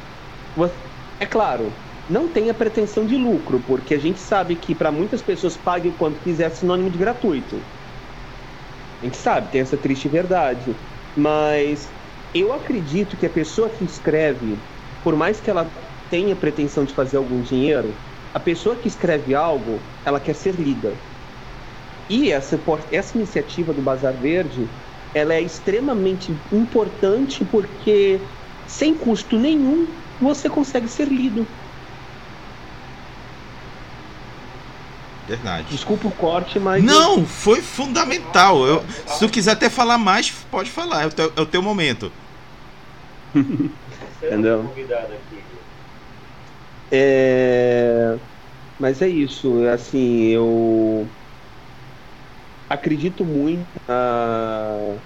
[1.19, 5.57] É claro, não tenha pretensão de lucro, porque a gente sabe que para muitas pessoas
[5.57, 7.67] pague o quanto quiser é sinônimo de gratuito.
[9.01, 10.79] A gente sabe, tem essa triste verdade.
[11.15, 11.95] Mas
[12.33, 14.65] eu acredito que a pessoa que escreve,
[15.03, 15.65] por mais que ela
[16.13, 17.91] tenha pretensão de fazer algum dinheiro,
[18.35, 20.93] a pessoa que escreve algo, ela quer ser lida.
[22.07, 22.61] E essa,
[22.91, 24.69] essa iniciativa do Bazar Verde,
[25.15, 28.21] ela é extremamente importante porque
[28.67, 29.87] sem custo nenhum
[30.21, 31.47] você consegue ser lido.
[35.27, 35.69] Verdade.
[35.71, 36.85] Desculpa o corte, mas.
[36.85, 38.67] Não, foi fundamental.
[38.67, 41.63] Eu, se tu quiser até falar mais, pode falar, é o teu, é o teu
[41.63, 42.13] momento.
[44.23, 44.71] Entendeu?
[46.93, 48.21] É...
[48.79, 51.17] Mas é isso, assim, eu
[52.69, 55.03] acredito muito na...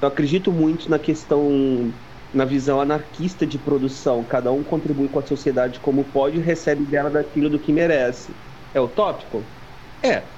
[0.00, 1.98] Eu acredito muito na questão,
[2.32, 4.24] na visão anarquista de produção.
[4.24, 8.40] Cada um contribui com a sociedade como pode e recebe dela daquilo do que merece.
[8.74, 9.54] É utópico?
[10.02, 10.36] É.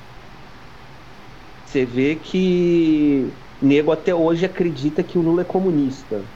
[1.64, 6.32] Você vê que nego até hoje acredita que o Lula é comunista.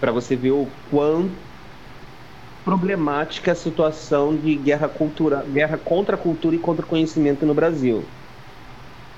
[0.00, 1.53] Para você ver o quanto
[2.64, 7.54] problemática a situação de guerra, cultura, guerra contra a cultura e contra o conhecimento no
[7.54, 8.02] Brasil.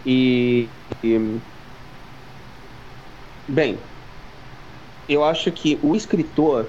[0.05, 0.68] E,
[1.03, 1.40] e
[3.49, 3.78] bem,
[5.09, 6.66] eu acho que o escritor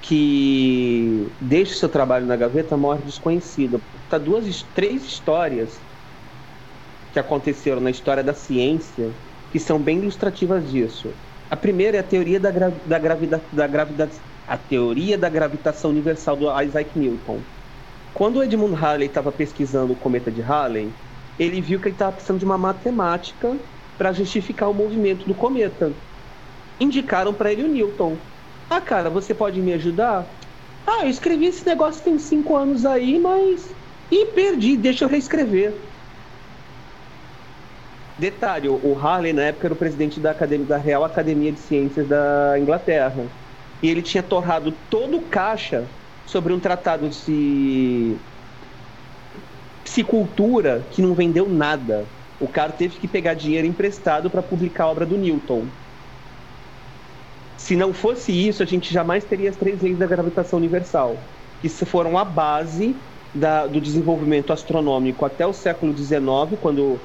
[0.00, 3.80] que deixa seu trabalho na gaveta morre desconhecido.
[4.08, 5.78] Tá duas, três histórias
[7.12, 9.10] que aconteceram na história da ciência
[9.50, 11.18] que são bem ilustrativas disso.
[11.50, 12.98] A primeira é a teoria da, gra da,
[13.50, 14.08] da, gravida
[14.48, 17.46] a teoria da gravitação universal do Isaac Newton.
[18.12, 20.98] Quando o Edmund Halley estava pesquisando o cometa de Halley,
[21.38, 23.60] ele viu que ele estava precisando de uma matemática
[23.96, 26.02] para justificar o movimento do cometa.
[26.80, 28.26] Indicaram para ele o Newton.
[28.70, 30.34] Ah, cara, você pode me ajudar?
[30.86, 33.76] Ah, eu escrevi esse negócio tem cinco anos aí, mas.
[34.10, 35.82] e perdi, deixa eu reescrever.
[38.18, 42.06] Detalhe, o Harley na época era o presidente da, Academia, da Real Academia de Ciências
[42.08, 43.32] da Inglaterra.
[43.82, 45.84] E ele tinha torrado todo o caixa
[46.26, 48.16] sobre um tratado de
[49.84, 52.06] psicultura que não vendeu nada.
[52.38, 55.66] O cara teve que pegar dinheiro emprestado para publicar a obra do Newton.
[57.56, 61.16] Se não fosse isso, a gente jamais teria as três leis da gravitação universal,
[61.60, 63.02] que foram a base
[63.34, 66.20] da, do desenvolvimento astronômico até o século XIX,
[66.60, 67.00] quando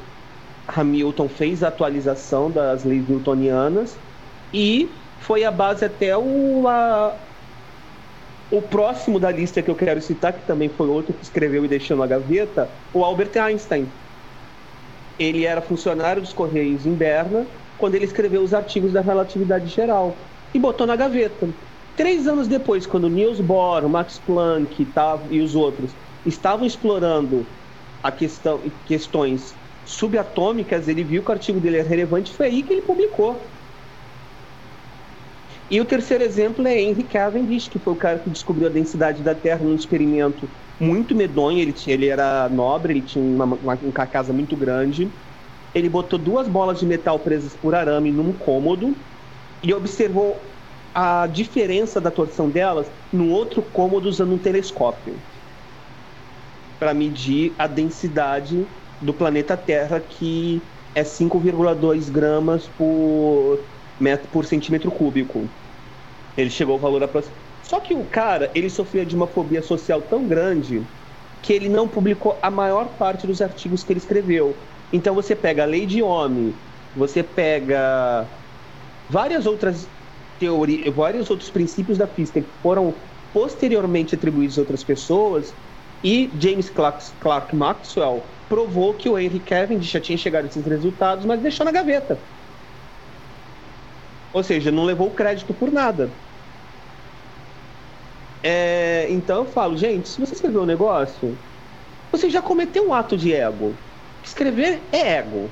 [0.67, 3.99] Hamilton fez a atualização das leis newtonianas
[4.51, 7.17] e foi a base até o, a,
[8.49, 11.67] o próximo da lista que eu quero citar, que também foi outro que escreveu e
[11.67, 13.93] deixou na gaveta, o Albert Einstein.
[15.17, 17.47] Ele era funcionário dos Correios em Berna
[17.77, 21.53] quando ele escreveu os artigos da relatividade geral e botou na gaveta.
[21.95, 24.91] Três anos depois, quando Niels Bohr, Max Planck
[25.29, 25.95] e os outros
[26.25, 27.55] estavam explorando
[28.01, 32.73] a questão, questões subatômicas, ele viu que o artigo dele era relevante, foi aí que
[32.73, 33.52] ele publicou.
[35.73, 39.23] E o terceiro exemplo é Henry Cavendish, que foi o cara que descobriu a densidade
[39.23, 40.47] da Terra num experimento
[40.79, 41.57] muito medonho.
[41.57, 45.11] Ele, tinha, ele era nobre, ele tinha uma, uma, uma casa muito grande.
[45.73, 49.03] Ele botou duas bolas de metal presas por arame num cômodo
[49.63, 50.55] e observou
[50.93, 55.23] a diferença da torção delas no outro cômodo usando um telescópio
[56.79, 58.69] para medir a densidade
[59.01, 63.65] do planeta Terra, que é 5,2 gramas por,
[63.99, 65.51] metro, por centímetro cúbico.
[66.35, 67.41] Ele chegou ao valor aproximado.
[67.61, 70.87] Só que o cara, ele sofria de uma fobia social tão grande
[71.41, 74.65] que ele não publicou a maior parte dos artigos que ele escreveu.
[74.91, 76.53] Então você pega a lei de Ohm,
[76.93, 78.29] você pega
[79.07, 79.91] várias outras
[80.37, 85.55] teorias, vários outros princípios da física que foram posteriormente atribuídos a outras pessoas,
[86.03, 90.65] e James Clark, Clark Maxwell provou que o Henry Cavendish já tinha chegado a esses
[90.65, 92.23] resultados, mas deixou na gaveta.
[94.33, 96.11] Ou seja, não levou crédito por nada.
[98.41, 101.39] É, então eu falo, gente, se você escrever um negócio,
[102.11, 103.77] você já cometeu um ato de ego.
[104.21, 105.49] Escrever é ego.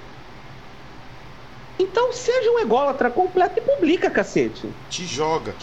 [1.79, 4.67] Então seja um ególatra completo e publica, cacete.
[4.89, 5.53] Te joga.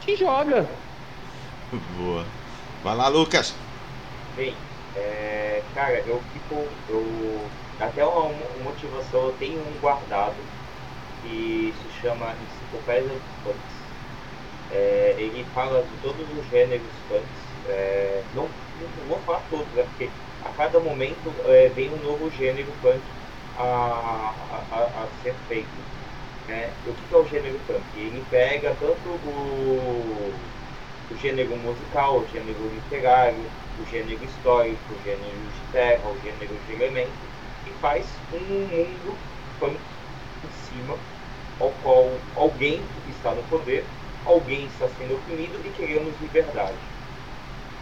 [0.00, 0.68] Te joga.
[1.96, 2.24] Boa.
[2.82, 3.54] Vai lá, Lucas.
[4.34, 4.54] Bem,
[4.94, 6.54] é, cara, eu fico.
[6.88, 10.55] Eu, até uma, uma motivação, eu tenho um guardado
[11.26, 13.76] que se chama Enciclopédia dos Punks.
[14.70, 17.46] É, ele fala de todos os gêneros punks.
[17.68, 20.08] É, não, não vou falar todos, né, porque
[20.44, 23.00] a cada momento é, vem um novo gênero punk
[23.58, 24.32] a,
[24.72, 25.68] a, a ser feito.
[26.48, 26.70] Né?
[26.86, 27.82] O que é o gênero punk?
[27.96, 30.34] Ele pega tanto o,
[31.10, 33.44] o gênero musical, o gênero literário,
[33.80, 37.10] o gênero histórico, o gênero de terra, o gênero de elemento,
[37.66, 39.16] e faz um mundo
[39.58, 39.76] punk
[40.44, 40.96] em cima
[41.60, 43.84] ao qual alguém está no poder,
[44.24, 46.76] alguém está sendo oprimido e queremos liberdade.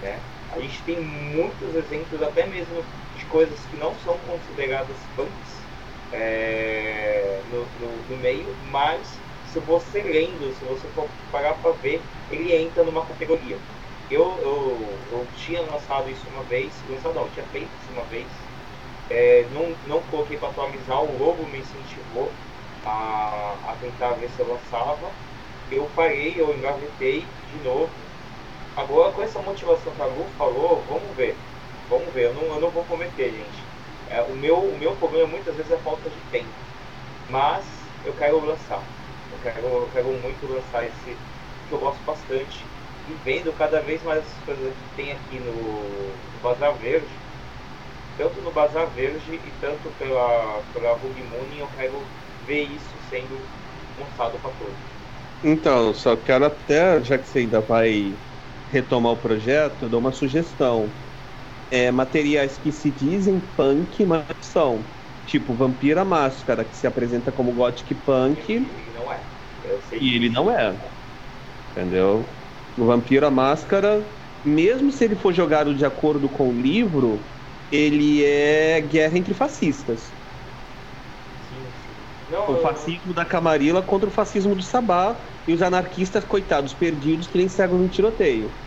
[0.02, 0.18] Né?
[0.52, 2.84] A gente tem muitos exemplos, até mesmo
[3.16, 5.64] de coisas que não são consideradas punks
[6.12, 9.18] é, no, no, no meio, mas
[9.52, 12.00] se você lendo, se você for parar para ver,
[12.30, 13.58] ele entra numa categoria.
[14.10, 18.26] Eu, eu, eu tinha lançado isso uma vez, lançado não, tinha feito isso uma vez,
[19.10, 22.30] é, não, não coloquei para atualizar, o Lobo me incentivou
[22.84, 25.10] a, a tentar ver se eu lançava.
[25.70, 27.90] Eu parei, eu engavetei de novo.
[28.76, 31.36] Agora com essa motivação que a Lu falou, vamos ver.
[31.88, 33.62] Vamos ver, eu não, eu não vou cometer, gente.
[34.10, 36.52] É, o, meu, o meu problema muitas vezes é falta de tempo.
[37.28, 37.64] Mas
[38.04, 38.82] eu quero lançar.
[39.32, 41.16] Eu quero, eu quero muito lançar esse
[41.68, 42.64] que eu gosto bastante.
[43.06, 47.06] E vendo cada vez mais as coisas que tem aqui no, no Bazar Verde,
[48.16, 52.06] tanto no Bazar Verde e tanto pela, pela Bug Moon, eu quero
[52.44, 53.50] ver isso sendo
[53.96, 54.78] mostrado para todos.
[55.42, 58.18] Então, só quero até, já que você ainda vai
[58.66, 60.98] retomar o projeto, eu dou uma sugestão.
[61.70, 64.92] É, materiais que se dizem punk, mas são
[65.24, 68.52] tipo Vampira Máscara, que se apresenta como Gothic Punk.
[68.52, 69.26] Ele não é.
[69.92, 70.80] e ele não é.
[71.70, 72.38] Entendeu?
[72.76, 74.08] O Vampira Máscara,
[74.44, 77.30] mesmo se ele for jogado de acordo com o livro,
[77.70, 80.13] ele é guerra entre fascistas.
[82.34, 87.28] Não, o fascismo da Camarilla contra o fascismo do Sabá e os anarquistas, coitados, perdidos,
[87.28, 88.58] que nem cegam no tiroteio.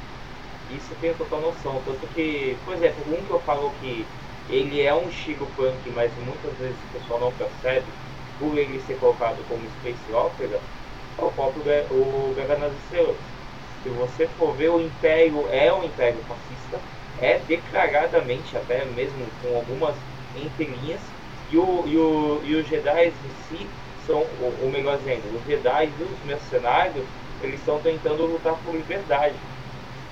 [0.67, 1.83] Isso eu tenho total noção.
[1.83, 4.13] Tanto que, por exemplo, um que eu falo que
[4.47, 7.97] ele é um estilo punk, mas muitas vezes o pessoal não percebe,
[8.37, 10.69] por ele ser colocado como space opera,
[11.17, 13.35] é o próprio o Guerra Estrelas.
[13.81, 19.55] Se você for ver, o Império é um Império fascista, é declaradamente, até mesmo com
[19.57, 21.16] algumas entrelinhas,
[21.51, 23.11] E, o, e, o, e os Jedi em
[23.47, 23.67] si
[24.05, 24.23] são,
[24.61, 27.05] ou melhor dizendo, os Jedi e os mercenários,
[27.41, 29.35] eles estão tentando lutar por liberdade.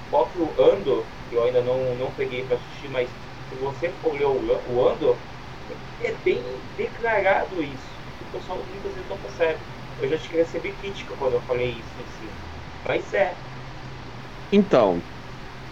[0.07, 3.09] O próprio Andor, que eu ainda não, não peguei para assistir, mas
[3.49, 5.15] se você for ler o, o Andor,
[6.01, 6.41] é bem
[6.77, 7.95] declarado isso.
[8.21, 9.59] O pessoal muitas vezes não percebe.
[10.01, 12.29] Eu já recebi crítica quando eu falei isso em si.
[12.87, 13.33] Mas é.
[14.51, 15.01] Então,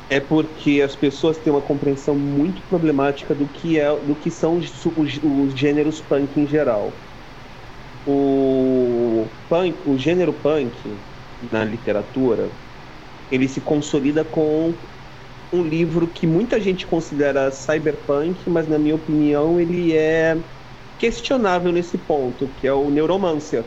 [0.09, 4.57] é porque as pessoas têm uma compreensão muito problemática do que é do que são
[4.57, 6.93] os, os, os gêneros punk em geral.
[8.05, 11.01] O punk, o gênero punk
[11.51, 12.51] na literatura,
[13.31, 14.77] ele se consolida com
[15.51, 20.43] um livro que muita gente considera cyberpunk, mas na minha opinião ele é
[20.97, 23.65] questionável nesse ponto, que é o Neuromancer.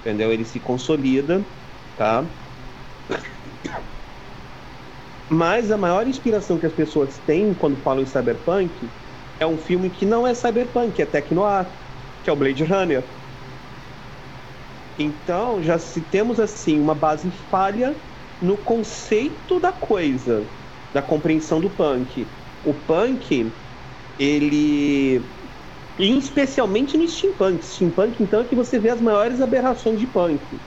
[0.00, 0.32] Entendeu?
[0.32, 1.44] Ele se consolida,
[1.96, 2.30] tá?
[5.28, 8.92] Mas a maior inspiração que as pessoas têm quando falam em cyberpunk
[9.38, 11.72] é um filme que não é cyberpunk, é technoir,
[12.22, 13.04] que é o Blade Runner.
[14.98, 18.00] Então, já se temos assim uma base falha
[18.40, 20.50] no conceito da coisa,
[20.92, 22.34] da compreensão do punk.
[22.62, 23.54] O punk,
[24.18, 25.34] ele
[25.98, 27.64] e especialmente no steampunk.
[27.64, 30.62] Steampunk, então, é que você vê as maiores aberrações de punk.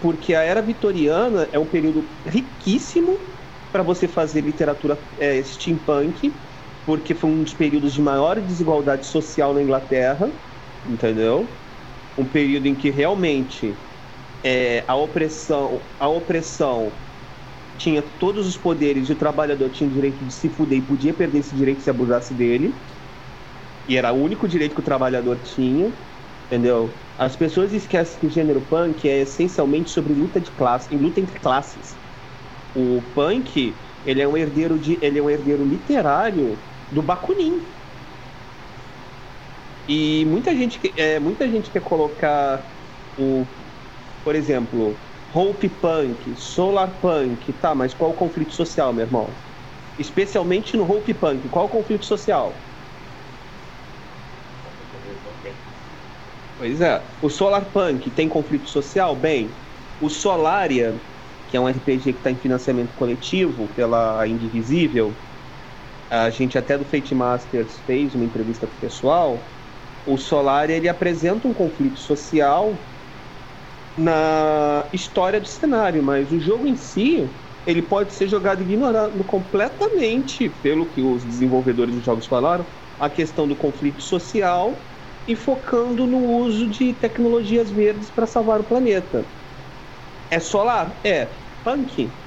[0.00, 3.33] Porque a era vitoriana é um período riquíssimo
[3.74, 6.40] para você fazer literatura é, steampunk,
[6.84, 10.32] porque foi um dos períodos de maior desigualdade social na Inglaterra,
[10.84, 11.60] entendeu?
[12.16, 13.82] Um período em que realmente
[14.44, 17.02] é, a opressão, a opressão
[17.76, 21.14] tinha todos os poderes e o trabalhador tinha o direito de se fuder e podia
[21.14, 22.82] perder esse direito se abusasse dele.
[23.86, 25.92] E era o único direito que o trabalhador tinha,
[26.46, 27.02] entendeu?
[27.16, 31.38] As pessoas esquecem que o gênero punk é essencialmente sobre luta de classe, luta entre
[31.40, 32.03] classes.
[32.74, 37.74] O punk, ele é um herdeiro de, ele é um herdeiro literário do Bakunin.
[39.86, 42.74] E muita gente, é, muita gente quer colocar
[43.16, 43.46] o,
[44.24, 45.04] por exemplo,
[45.34, 49.42] Hope Punk, Solar Punk, tá, mas qual o conflito social, meu irmão?
[49.98, 52.68] Especialmente no Hope Punk, qual o conflito social?
[56.56, 57.16] Pois é.
[57.20, 59.16] O Solar Punk tem conflito social?
[59.16, 59.60] Bem,
[59.98, 61.04] o Solaria,
[61.54, 65.22] que é um RPG que está em financiamento coletivo pela Indivisível,
[66.10, 69.54] a gente até do Fate Masters fez uma entrevista com o pessoal.
[70.04, 72.90] O Solaria ele apresenta um conflito social
[73.96, 80.50] na história do cenário, mas o jogo em si ele pode ser jogado ignorando completamente,
[80.50, 84.90] pelo que os desenvolvedores dos jogos falaram, a questão do conflito social
[85.26, 89.30] e focando no uso de tecnologias verdes para salvar o planeta.
[90.30, 91.00] É solar?
[91.04, 91.43] É.
[91.64, 92.20] Punk?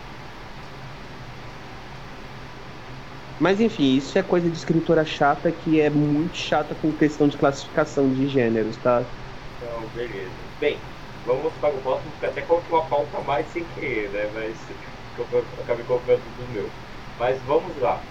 [3.39, 7.37] Mas enfim, isso é coisa de escritora chata que é muito chata com questão de
[7.37, 9.15] classificação de gêneros, tá?
[9.55, 10.51] Então, beleza.
[10.59, 10.89] Bem,
[11.23, 14.27] vamos para o próximo, porque até coloquei uma pauta mais sem querer, né?
[14.33, 14.69] Mas
[15.17, 16.77] eu acabei colocando tudo meu.
[17.17, 18.09] Mas vamos lá.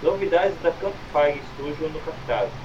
[0.00, 2.58] Novidades da Campfire Studio no Capitado.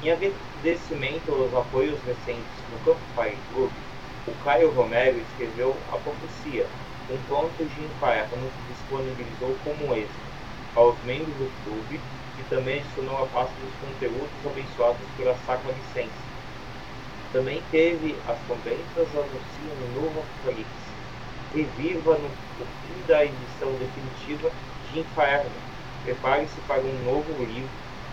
[0.00, 3.72] Em agradecimento aos apoios recentes no Campfire Club,
[4.26, 6.76] o Caio Romero escreveu A Profecia,
[7.12, 10.32] um conto de inferno disponibilizou como esse
[10.74, 12.00] aos membros do clube
[12.38, 16.32] e também adicionou a parte dos conteúdos abençoados pela Sacra Licença.
[17.32, 20.92] Também teve as conventas anunciam um novo Apocalipse.
[21.54, 24.50] Reviva no, no fim da edição definitiva
[24.90, 25.50] de Inferno.
[26.04, 27.68] Prepare-se para um novo livro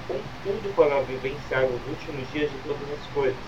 [0.08, 3.39] com tudo para vivenciar os últimos dias de todas as coisas.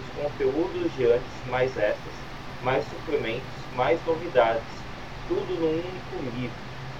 [0.00, 2.14] Os conteúdos de antes, mais essas,
[2.62, 3.44] mais suplementos,
[3.74, 4.75] mais novidades,
[5.28, 6.56] tudo num único livro.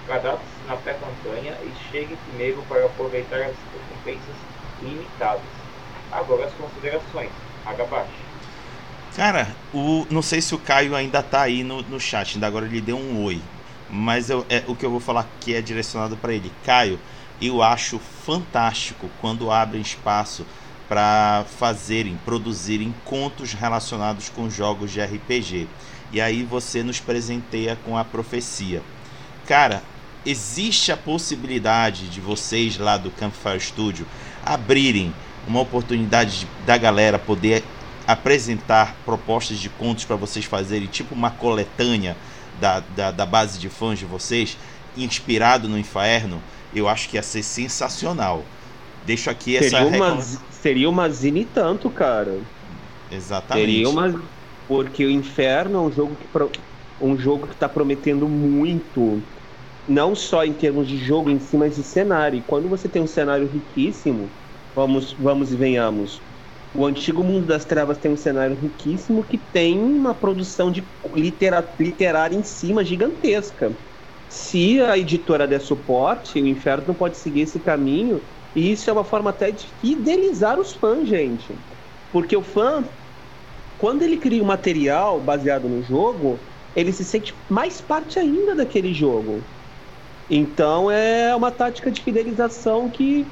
[0.06, 4.36] Cadastre-se na pré-campanha e chegue primeiro para aproveitar as recompensas
[4.82, 5.42] limitadas.
[6.12, 7.30] Agora as considerações.
[7.64, 8.26] Agabashi.
[9.16, 12.66] Cara, o, não sei se o Caio ainda tá aí no, no chat, ainda agora
[12.66, 13.40] ele deu um oi.
[13.90, 16.52] Mas eu, é, o que eu vou falar que é direcionado para ele.
[16.64, 17.00] Caio,
[17.40, 20.46] eu acho fantástico quando abrem espaço
[20.88, 25.68] para fazerem, produzirem contos relacionados com jogos de RPG.
[26.12, 28.82] E aí você nos presenteia com a profecia.
[29.46, 29.82] Cara,
[30.24, 34.06] existe a possibilidade de vocês lá do Campfire Studio
[34.44, 35.12] abrirem
[35.46, 37.62] uma oportunidade de, da galera poder
[38.06, 42.16] apresentar propostas de contos para vocês fazerem, tipo uma coletânea
[42.60, 44.56] da, da, da base de fãs de vocês,
[44.96, 46.40] inspirado no Inferno
[46.74, 48.44] eu acho que ia ser sensacional.
[49.04, 52.38] Deixo aqui seria essa uma, Seria uma zine tanto, cara.
[53.10, 53.66] Exatamente.
[53.66, 54.20] Seria uma.
[54.66, 56.50] Porque o Inferno é um jogo que, pro...
[57.00, 59.28] um jogo que está prometendo muito.
[59.86, 62.38] Não só em termos de jogo em si, mas de cenário.
[62.38, 64.36] E quando você tem um cenário riquíssimo,
[64.74, 66.22] Vamos, vamos e venhamos.
[66.72, 71.74] O antigo Mundo das Trevas tem um cenário riquíssimo que tem uma produção de litera
[71.80, 73.78] literária em cima gigantesca.
[74.28, 78.92] Se a editora der suporte, o Inferno não pode seguir esse caminho, e isso é
[78.92, 81.58] uma forma até de fidelizar os fãs, gente.
[82.10, 82.88] Porque o fã,
[83.78, 86.38] quando ele cria um material baseado no jogo,
[86.74, 89.42] ele se sente mais parte ainda daquele jogo.
[90.28, 93.26] Então é uma tática de fidelização que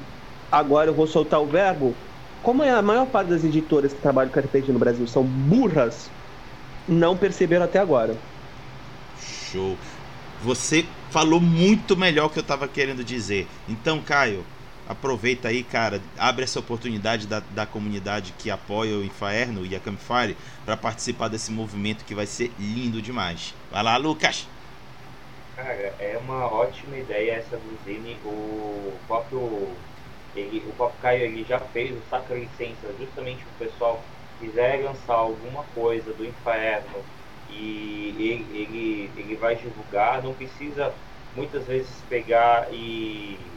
[0.51, 1.93] agora eu vou soltar o verbo.
[2.41, 6.09] Como é a maior parte das editoras que trabalham com RPG no Brasil são burras,
[6.87, 8.15] não perceberam até agora.
[9.17, 9.77] Show.
[10.41, 13.47] Você falou muito melhor que eu estava querendo dizer.
[13.67, 14.45] Então, Caio,
[14.87, 19.79] aproveita aí, cara, abre essa oportunidade da, da comunidade que apoia o Inferno e a
[19.79, 23.53] Campfire para participar desse movimento que vai ser lindo demais.
[23.71, 24.47] Vai lá, Lucas!
[25.55, 28.19] Cara, é uma ótima ideia essa do Zine.
[28.25, 29.77] O próprio,
[30.35, 34.03] ele, o próprio Caio ele já fez o Sacra Licença justamente para o pessoal
[34.39, 37.05] quiser lançar alguma coisa do Inferno
[37.47, 40.93] e ele, ele, ele vai divulgar, não precisa
[41.35, 43.54] muitas vezes pegar e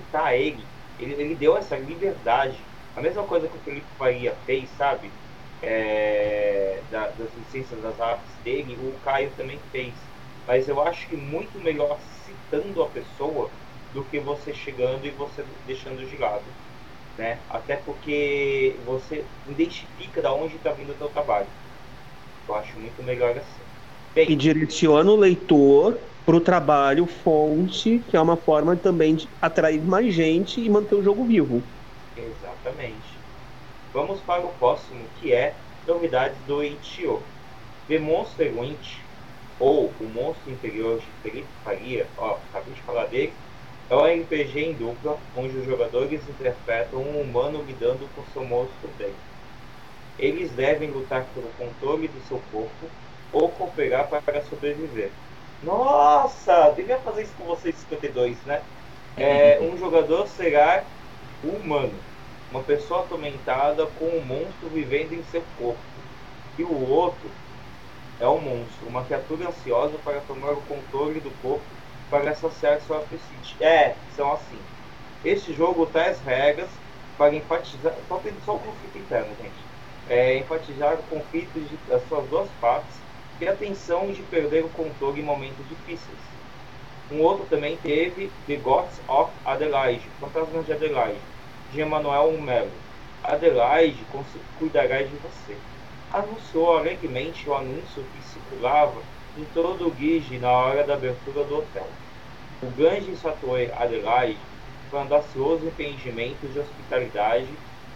[0.00, 0.64] citar ele.
[0.98, 2.56] Ele, ele deu essa liberdade.
[2.96, 5.10] A mesma coisa que o Felipe Faria fez, sabe?
[5.62, 9.92] É, da, das licenças das artes dele, o Caio também fez
[10.50, 11.96] mas eu acho que muito melhor
[12.26, 13.48] citando a pessoa
[13.94, 16.42] do que você chegando e você deixando de lado.
[17.16, 17.38] Né?
[17.48, 21.46] Até porque você identifica da onde está vindo o seu trabalho.
[22.48, 23.62] Eu acho muito melhor assim.
[24.12, 25.96] Bem, e direciona o leitor
[26.30, 30.94] para o trabalho fonte, que é uma forma também de atrair mais gente e manter
[30.94, 31.60] o jogo vivo.
[32.16, 33.18] Exatamente.
[33.92, 35.52] Vamos para o próximo, que é
[35.88, 37.20] novidades do Itio.
[37.88, 39.00] The Monster Winch
[39.58, 43.32] ou O Monstro Interior de Felipe Faria, ó, acabei de falar dele,
[43.90, 48.88] é um RPG em dupla, onde os jogadores interpretam um humano lidando com seu monstro
[48.96, 49.16] dentro.
[50.16, 52.86] Eles devem lutar pelo controle do seu corpo
[53.32, 55.10] ou cooperar para sobreviver.
[55.62, 58.62] Nossa, devia fazer isso com vocês 52, né?
[59.16, 60.84] É, um jogador será
[61.44, 61.92] humano,
[62.50, 65.78] uma pessoa atormentada com um monstro vivendo em seu corpo.
[66.58, 67.30] E o outro
[68.18, 71.64] é um monstro, uma criatura ansiosa para tomar o controle do corpo
[72.08, 73.62] para saciar seu apetite.
[73.62, 74.58] É, são assim.
[75.24, 76.68] Este jogo traz regras
[77.16, 77.94] para enfatizar.
[78.08, 79.70] Só tem só o conflito interno, gente.
[80.08, 81.52] É, enfatizar o conflito
[81.86, 82.99] das suas duas partes
[83.40, 86.18] e a tensão de perder o controle em momentos difíceis.
[87.10, 91.20] Um outro também teve The Gods of Adelaide, Fantasmas de Adelaide,
[91.72, 92.70] de Emanuel Melo.
[93.24, 94.04] Adelaide
[94.58, 95.56] cuidará de você
[96.12, 99.00] anunciou alegremente o anúncio que circulava
[99.38, 101.86] em todo o guide na hora da abertura do hotel.
[102.62, 104.38] O grande Satoe Adelaide
[104.90, 107.48] foi um audacioso empreendimento de hospitalidade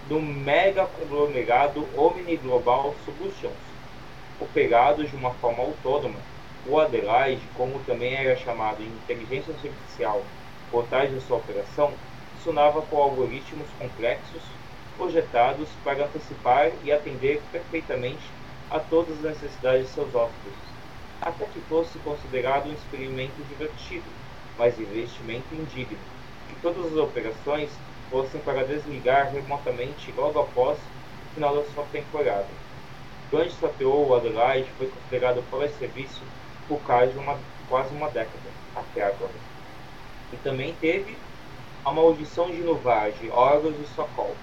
[0.09, 3.74] do mega conglomerado Omni Global Solutions.
[4.39, 6.27] Operado de uma forma autônoma,
[6.65, 10.27] o Adelaide, como também era chamado em inteligência artificial
[10.71, 11.99] por trás de sua operação,
[12.31, 14.61] funcionava com algoritmos complexos
[14.97, 18.37] projetados para antecipar e atender perfeitamente
[18.69, 20.75] a todas as necessidades de seus hóspedes,
[21.21, 24.17] até que fosse considerado um experimento divertido,
[24.57, 26.05] mas investimento indigno,
[26.49, 30.93] e todas as operações fossem para desligar remotamente logo após
[31.23, 32.64] o final da sua temporada.
[33.35, 36.23] Grande Sateou Adelaide foi considerado fora serviço
[36.69, 37.37] por quase uma,
[37.69, 38.39] quase uma década,
[38.77, 39.33] até agora.
[40.33, 41.17] E também teve
[41.85, 44.37] a maldição de Nuvar de Horus e Sokol,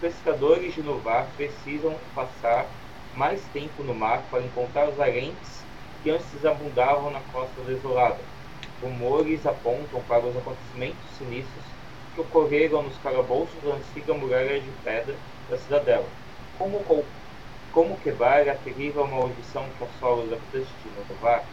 [0.00, 2.66] pescadores de Novar precisam passar
[3.14, 5.62] mais tempo no mar para encontrar os arenques
[6.02, 8.18] que antes abundavam na costa desolada.
[8.82, 11.64] Rumores apontam para os acontecimentos sinistros
[12.16, 15.14] que ocorreram nos calabouços da antiga muralha de pedra
[15.48, 16.06] da cidadela.
[16.58, 16.80] Como,
[17.72, 21.44] como quebrar a terrível maldição que assola os habitantes de Novar?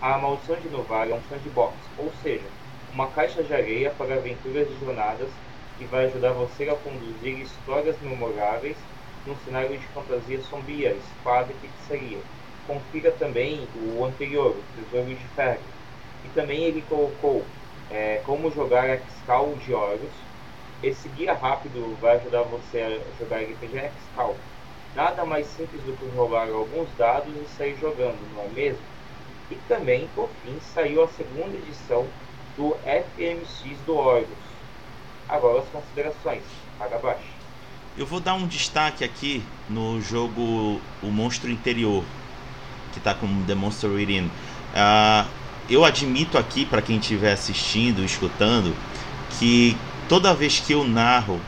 [0.00, 2.46] A maldição de Novar é um sandbox, ou seja,
[2.92, 5.30] uma caixa de areia para aventuras de jornadas
[5.78, 8.76] que vai ajudar você a conduzir histórias memoráveis
[9.24, 12.18] num cenário de fantasia sombria, espada e feitiçaria.
[12.66, 15.62] Confira também o anterior, o Tesouro de Ferro.
[16.24, 17.44] E também ele colocou
[17.88, 20.12] é, como jogar Excal de Horus.
[20.82, 24.36] Esse guia rápido vai ajudar você a jogar RPG Excal.
[24.94, 28.82] Nada mais simples do que rolar alguns dados e sair jogando, não é mesmo?
[29.50, 32.06] E também, por fim, saiu a segunda edição
[32.56, 34.28] do FMX do Horus,
[35.28, 36.42] Agora as considerações.
[36.78, 37.22] Paga abaixo.
[37.96, 42.04] Eu vou dar um destaque aqui no jogo O Monstro Interior,
[42.92, 44.26] que está com The Monster Within.
[44.26, 45.28] Uh,
[45.70, 48.74] eu admito aqui, para quem estiver assistindo, escutando,
[49.38, 49.76] que
[50.08, 51.40] toda vez que eu narro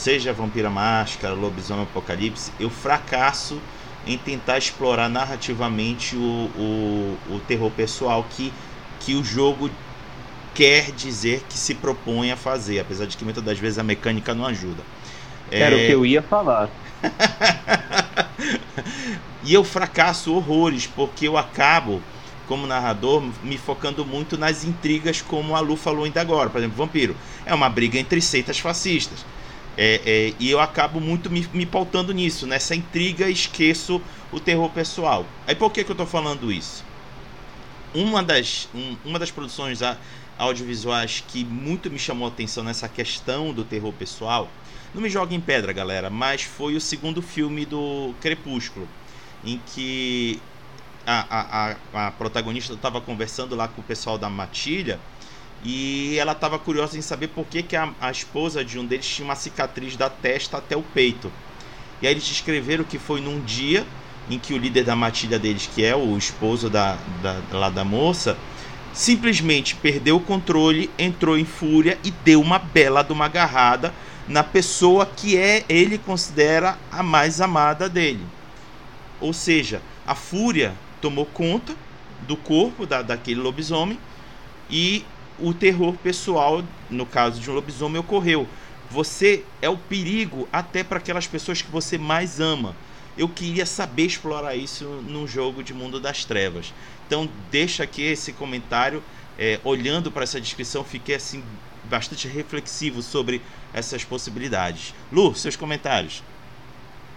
[0.00, 3.60] seja Vampira Máscara, Lobisomem Apocalipse, eu fracasso
[4.06, 8.50] em tentar explorar narrativamente o, o, o terror pessoal que,
[8.98, 9.70] que o jogo
[10.54, 14.34] quer dizer que se propõe a fazer, apesar de que muitas das vezes a mecânica
[14.34, 14.82] não ajuda.
[15.50, 15.84] Era é...
[15.84, 16.70] o que eu ia falar.
[19.44, 22.00] e eu fracasso horrores, porque eu acabo,
[22.48, 26.48] como narrador, me focando muito nas intrigas, como a Lu falou ainda agora.
[26.48, 27.14] Por exemplo, Vampiro
[27.44, 29.26] é uma briga entre seitas fascistas.
[29.82, 33.98] É, é, e eu acabo muito me, me pautando nisso, nessa intriga, esqueço
[34.30, 35.24] o terror pessoal.
[35.46, 36.84] Aí por que, que eu estou falando isso?
[37.94, 39.80] Uma das, um, uma das produções
[40.36, 44.50] audiovisuais que muito me chamou a atenção nessa questão do terror pessoal
[44.94, 48.86] não me joga em pedra, galera, mas foi o segundo filme do Crepúsculo,
[49.42, 50.42] em que
[51.06, 55.00] a, a, a protagonista estava conversando lá com o pessoal da matilha
[55.64, 59.06] e ela estava curiosa em saber por que, que a, a, esposa de um deles
[59.06, 61.30] tinha uma cicatriz da testa até o peito.
[62.00, 63.86] E aí eles descreveram que foi num dia
[64.30, 67.84] em que o líder da matilha deles, que é o esposo da, da, lá da
[67.84, 68.38] moça,
[68.92, 73.92] simplesmente perdeu o controle, entrou em fúria e deu uma bela de uma agarrada
[74.26, 78.24] na pessoa que é ele considera a mais amada dele.
[79.20, 81.74] Ou seja, a fúria tomou conta
[82.26, 83.98] do corpo da, daquele lobisomem
[84.70, 85.04] e
[85.42, 88.46] o terror pessoal, no caso de um lobisomem, ocorreu.
[88.90, 92.74] Você é o perigo até para aquelas pessoas que você mais ama.
[93.16, 96.72] Eu queria saber explorar isso num jogo de Mundo das Trevas.
[97.06, 99.02] Então, deixa aqui esse comentário.
[99.38, 101.42] É, olhando para essa descrição, fiquei assim
[101.84, 103.40] bastante reflexivo sobre
[103.72, 104.94] essas possibilidades.
[105.10, 106.22] Lu, seus comentários.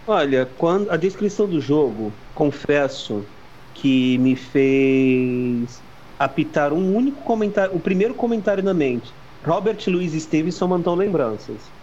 [0.08, 3.26] Olha, quando a descrição do jogo, confesso
[3.74, 5.82] que me fez
[6.18, 9.14] apitar um único comentário, o primeiro comentário na mente.
[9.44, 11.74] Robert Louis Stevenson mandou lembranças.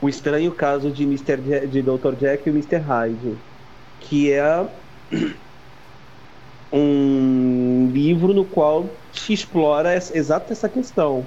[0.00, 1.66] O estranho caso de Mr.
[1.66, 2.14] De Dr.
[2.16, 2.76] Jack e Mr.
[2.76, 3.36] Hyde,
[4.00, 4.66] que é
[6.72, 11.26] um livro no qual se explora exata essa questão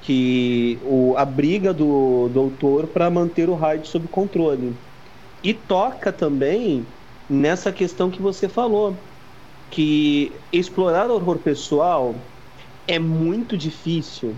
[0.00, 4.78] que o, a briga do doutor para manter o Hyde sob controle.
[5.42, 6.86] E toca também
[7.28, 8.96] nessa questão que você falou,
[9.70, 12.14] que explorar o horror pessoal
[12.86, 14.34] é muito difícil.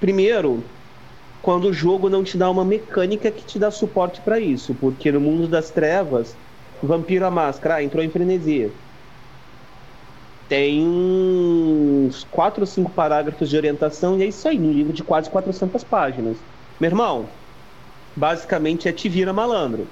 [0.00, 0.64] Primeiro,
[1.42, 5.12] quando o jogo não te dá uma mecânica que te dá suporte para isso, porque
[5.12, 6.36] no mundo das trevas,
[6.82, 8.70] Vampiro a Máscara ah, entrou em frenesia
[10.52, 15.02] tem uns 4 ou 5 parágrafos de orientação e é isso aí, num livro de
[15.02, 16.36] quase 400 páginas.
[16.78, 17.26] Meu irmão,
[18.14, 19.86] basicamente é te vira malandro.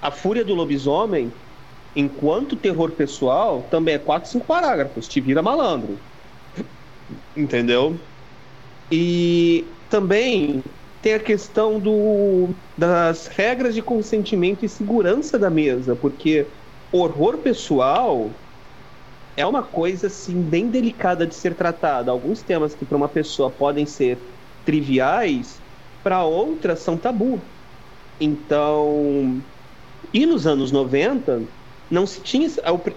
[0.00, 1.32] A Fúria do Lobisomem,
[1.94, 5.98] enquanto terror pessoal, também é 4, 5 parágrafos, te vira malandro.
[7.36, 7.98] Entendeu?
[8.90, 10.62] E também
[11.00, 16.46] tem a questão do, das regras de consentimento e segurança da mesa, porque
[16.90, 18.30] horror pessoal
[19.36, 22.10] é uma coisa assim bem delicada de ser tratada.
[22.10, 24.18] Alguns temas que para uma pessoa podem ser
[24.64, 25.60] triviais,
[26.02, 27.40] para outras são tabu.
[28.18, 29.42] Então,
[30.12, 31.42] e nos anos 90
[31.94, 32.48] não se tinha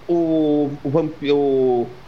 [0.08, 0.12] o,
[0.82, 0.98] o,
[1.32, 1.98] o, o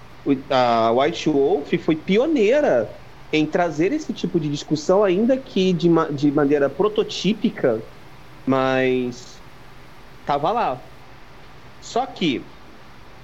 [0.50, 2.94] a White Wolf foi pioneira
[3.32, 7.86] em trazer esse tipo de discussão, ainda que de, de maneira prototípica,
[8.46, 9.44] mas
[10.20, 10.90] estava lá.
[11.80, 12.56] Só que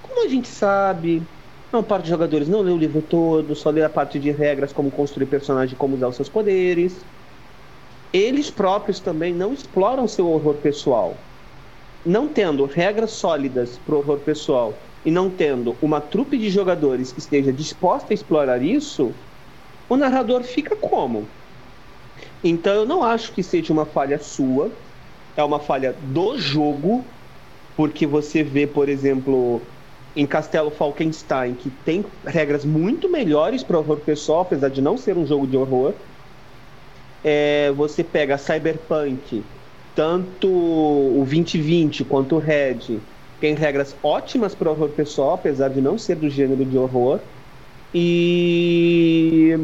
[0.03, 1.29] como a gente sabe,
[1.73, 4.73] uma parte dos jogadores não lê o livro todo, só lê a parte de regras,
[4.73, 7.07] como construir personagem, como usar os seus poderes.
[8.13, 11.31] Eles próprios também não exploram seu horror pessoal.
[12.07, 17.11] Não tendo regras sólidas para o horror pessoal e não tendo uma trupe de jogadores
[17.11, 19.12] que esteja disposta a explorar isso,
[19.89, 21.27] o narrador fica como?
[22.45, 24.70] Então eu não acho que seja uma falha sua,
[25.37, 27.05] é uma falha do jogo,
[27.77, 29.61] porque você vê, por exemplo,
[30.15, 35.19] em Castelo Falkenstein, que tem regras muito melhores para horror pessoal, apesar de não ser
[35.19, 35.93] um jogo de horror.
[37.24, 39.45] É, você pega Cyberpunk,
[39.97, 43.01] tanto o 2020 quanto o Red,
[43.40, 47.20] tem regras ótimas para horror pessoal, apesar de não ser do gênero de horror.
[47.94, 49.56] E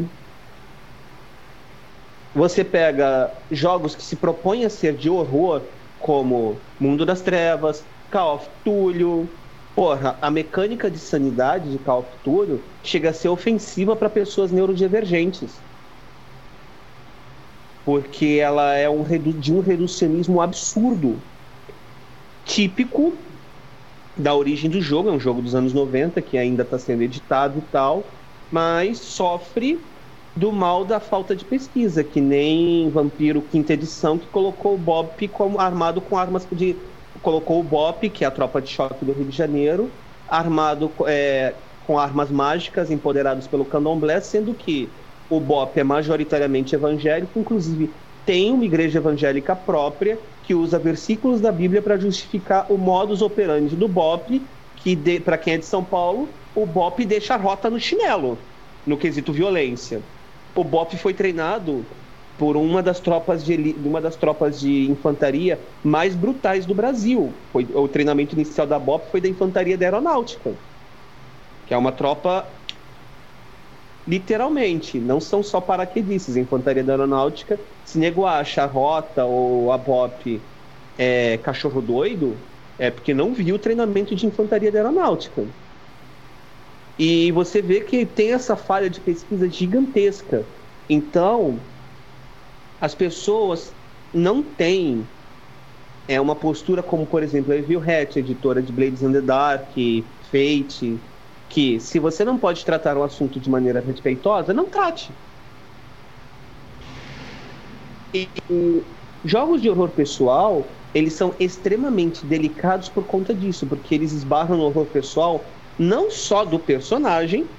[2.33, 5.69] você pega jogos que se propõem a ser de horror,
[5.99, 9.39] como Mundo das Trevas, Call of Cthulhu,
[9.75, 14.51] Porra, a mecânica de sanidade de Call of Duty chega a ser ofensiva para pessoas
[14.51, 15.63] neurodivergentes.
[17.85, 21.19] Porque ela é um de um reducionismo absurdo.
[22.45, 23.13] Típico
[24.17, 27.59] da origem do jogo, é um jogo dos anos 90 que ainda está sendo editado
[27.59, 28.03] e tal,
[28.51, 29.79] mas sofre
[30.35, 35.27] do mal da falta de pesquisa, que nem Vampiro Quinta Edição, que colocou o Bop
[35.29, 36.75] como armado com armas de.
[37.21, 39.91] Colocou o Bop, que é a tropa de choque do Rio de Janeiro,
[40.27, 41.55] armado é,
[41.85, 44.89] com armas mágicas empoderados pelo candomblé, sendo que
[45.35, 47.89] o BOP é majoritariamente evangélico, inclusive
[48.25, 53.75] tem uma igreja evangélica própria que usa versículos da Bíblia para justificar o modus operandi
[53.75, 54.41] do BOP,
[54.75, 58.37] que para quem é de São Paulo, o BOP deixa a rota no chinelo,
[58.85, 60.01] no quesito violência.
[60.55, 61.83] O BOP foi treinado
[62.37, 67.33] por uma das tropas de uma das tropas de infantaria mais brutais do Brasil.
[67.51, 70.51] Foi, o treinamento inicial da BOP foi da infantaria da aeronáutica,
[71.65, 72.45] que é uma tropa
[74.05, 76.35] literalmente, não são só paraquedistas.
[76.35, 80.41] A infantaria da aeronáutica, se nego acha a rota ou a BOP
[80.97, 82.37] é, cachorro doido,
[82.77, 85.45] é porque não viu o treinamento de infantaria da aeronáutica.
[86.97, 90.45] E você vê que tem essa falha de pesquisa gigantesca.
[90.87, 91.59] Então,
[92.79, 93.73] as pessoas
[94.13, 95.07] não têm
[96.07, 99.71] é uma postura como, por exemplo, a Evil Hatch, editora de Blades in the Dark,
[100.29, 100.99] Fate,
[101.53, 105.15] que se você não pode tratar um assunto de maneira respeitosa, não trate.
[108.15, 108.31] E
[109.23, 114.63] jogos de horror pessoal, eles são extremamente delicados por conta disso, porque eles esbarram no
[114.63, 115.47] horror pessoal
[115.77, 117.51] não só do personagem,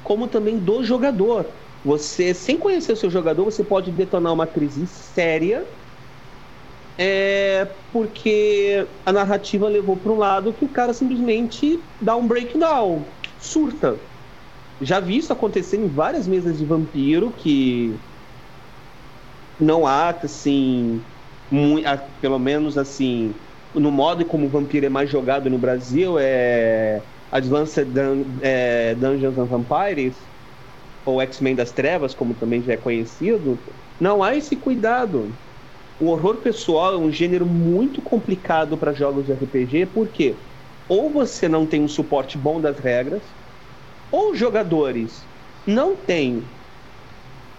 [0.00, 1.52] como também do jogador.
[1.82, 5.68] Você, sem conhecer o seu jogador, você pode detonar uma crise séria,
[6.96, 13.19] é, porque a narrativa levou para um lado que o cara simplesmente dá um breakdown,
[13.40, 14.00] surta.
[14.80, 18.00] Já vi isso acontecer em várias mesas de vampiro que
[19.58, 21.06] não há, assim,
[21.50, 21.84] muito,
[22.20, 23.40] pelo menos assim,
[23.74, 29.38] no modo como o vampiro é mais jogado no Brasil, é Advanced Dun é, Dungeons
[29.38, 30.30] and Vampires,
[31.04, 33.64] ou X-Men das Trevas, como também já é conhecido,
[34.00, 35.38] não há esse cuidado.
[35.98, 40.42] O horror pessoal é um gênero muito complicado para jogos de RPG, porque
[40.90, 43.36] ou você não tem um suporte bom das regras,
[44.10, 45.30] ou os jogadores
[45.64, 46.50] não têm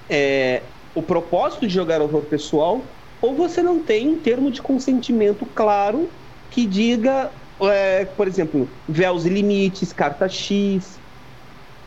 [0.10, 5.46] é, o propósito de jogar horror pessoal, ou você não tem um termo de consentimento
[5.46, 6.12] claro
[6.50, 11.02] que diga é, por exemplo, véus e limites, carta X.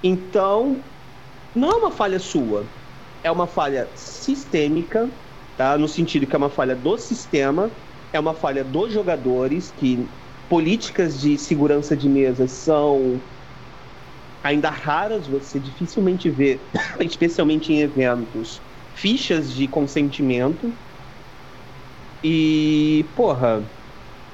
[0.03, 0.83] Então,
[1.55, 2.73] não é uma falha sua,
[3.23, 5.13] é uma falha sistêmica,
[5.55, 5.77] tá?
[5.77, 7.71] No sentido que é uma falha do sistema,
[8.15, 10.09] é uma falha dos jogadores, que
[10.49, 13.23] políticas de segurança de mesa são
[14.43, 16.69] ainda raras, você dificilmente vê,
[17.01, 18.63] especialmente em eventos,
[18.93, 20.79] fichas de consentimento.
[22.23, 23.71] E, porra,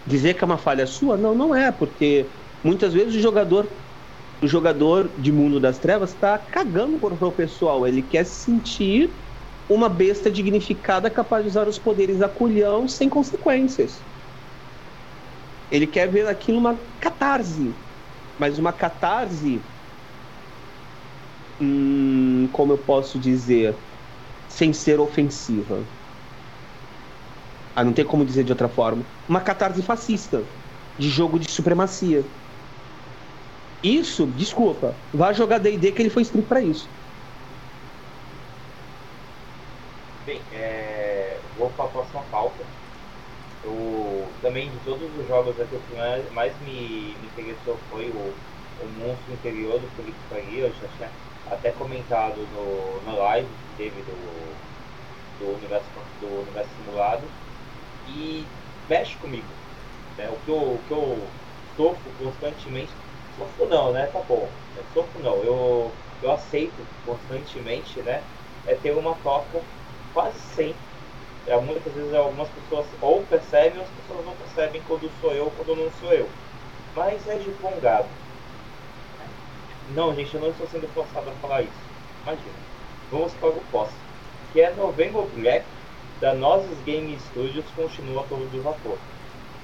[0.07, 2.33] dizer que é uma falha sua, não, não é, porque
[2.65, 3.73] muitas vezes o jogador
[4.43, 9.17] o jogador de Mundo das Trevas está cagando por o pessoal, ele quer sentir
[9.69, 14.10] uma besta dignificada capaz de usar os poderes a culhão sem consequências.
[15.71, 17.79] Ele quer ver aquilo uma catarse,
[18.39, 19.71] mas uma catarse,
[21.61, 23.81] hum, como eu posso dizer,
[24.49, 25.91] sem ser ofensiva
[27.75, 30.49] ah, não tem como dizer de outra forma, uma catarse fascista
[30.99, 32.31] de jogo de supremacia.
[33.83, 36.95] Isso, desculpa, vá jogar D&D que ele foi escrito para isso.
[40.25, 41.43] Bem, é...
[41.55, 42.50] vou para a próxima pauta.
[43.63, 45.95] Eu, também de todos os jogos aqui, o que
[46.33, 48.35] mais me, me interessou foi o,
[48.83, 50.67] o Monstro Interior do Felipe Faria.
[50.67, 51.11] Eu já tinha
[51.47, 54.61] até comentado no, no live que teve do,
[55.39, 57.27] do, universo, do universo simulado
[58.07, 58.45] e
[58.89, 59.47] mexe comigo.
[60.17, 60.29] Né?
[60.31, 61.33] O, que eu, o que eu
[61.77, 62.93] sofro constantemente,
[63.37, 64.07] sofro não, né?
[64.07, 64.49] Tá bom.
[64.77, 65.93] Eu sofro não, eu,
[66.23, 68.23] eu aceito constantemente, né?
[68.67, 69.63] É ter uma toca
[70.13, 70.90] quase sempre.
[71.51, 75.47] É, muitas vezes algumas pessoas ou percebem ou as pessoas não percebem quando sou eu
[75.47, 76.29] ou quando não sou eu.
[76.95, 78.07] Mas é de bom gado.
[79.93, 81.73] Não, gente, eu não estou sendo forçado a falar isso.
[82.23, 82.55] Imagina.
[83.11, 83.97] Vamos para o posse.
[84.53, 85.67] Que é November Black
[86.21, 88.99] da Nozes Game Studios continua todo vapor.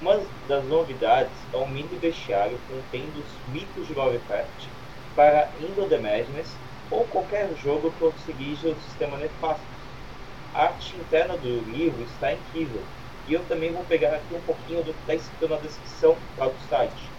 [0.01, 4.67] Uma das novidades é um mini bestiário contendo os mitos de Lovecraft
[5.15, 6.53] para Indo the Madness
[6.91, 9.76] ou qualquer jogo que utilize o sistema nefasto.
[10.57, 12.81] Arte interna do livro está incrível
[13.27, 16.47] e eu também vou pegar aqui um pouquinho do que está escrito na descrição lá
[16.47, 17.11] do site,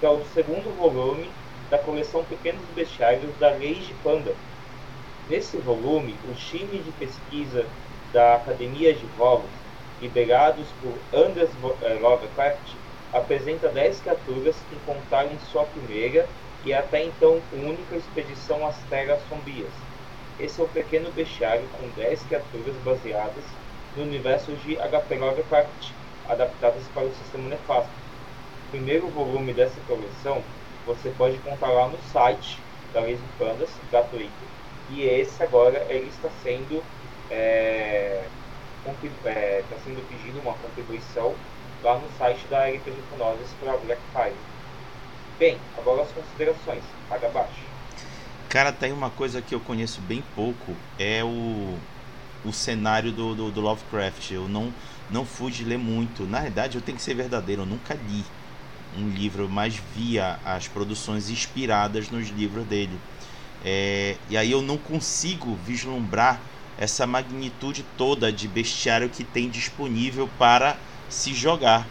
[0.00, 1.30] que é o segundo volume
[1.68, 4.32] da coleção Pequenos Bestiários da Lei Panda.
[5.28, 7.66] Nesse volume, o time de pesquisa
[8.10, 9.50] da Academia de Vogos,
[10.00, 11.50] liderados por Anders
[11.82, 12.74] eh, Lovecraft,
[13.12, 16.26] apresenta 10 criaturas que encontraram em sua primeira
[16.64, 19.87] e até então única expedição às Terras Sombrias.
[20.38, 23.44] Esse é o pequeno bestiário com 10 criaturas baseadas
[23.96, 25.16] no universo de H.P.
[25.16, 25.90] Lovecraft,
[26.28, 27.90] adaptadas para o sistema nefasto.
[28.66, 30.42] O primeiro volume dessa coleção
[30.86, 32.58] você pode comprar lá no site
[32.94, 34.32] da Lazy Pandas, gratuito.
[34.90, 36.82] E esse agora ele está sendo
[37.30, 38.24] é,
[39.24, 41.34] é, está sendo pedindo uma contribuição
[41.82, 44.34] lá no site da RPG Hipnosis para Black Friday.
[45.38, 46.84] Bem, agora as considerações.
[47.08, 47.67] Paga abaixo.
[48.48, 51.76] Cara, tem uma coisa que eu conheço bem pouco, é o,
[52.42, 54.30] o cenário do, do, do Lovecraft.
[54.30, 54.72] Eu não,
[55.10, 56.26] não fui de ler muito.
[56.26, 58.24] Na verdade, eu tenho que ser verdadeiro, eu nunca li
[58.96, 62.98] um livro, mas via as produções inspiradas nos livros dele.
[63.62, 66.40] É, e aí eu não consigo vislumbrar
[66.78, 71.86] essa magnitude toda de bestiário que tem disponível para se jogar.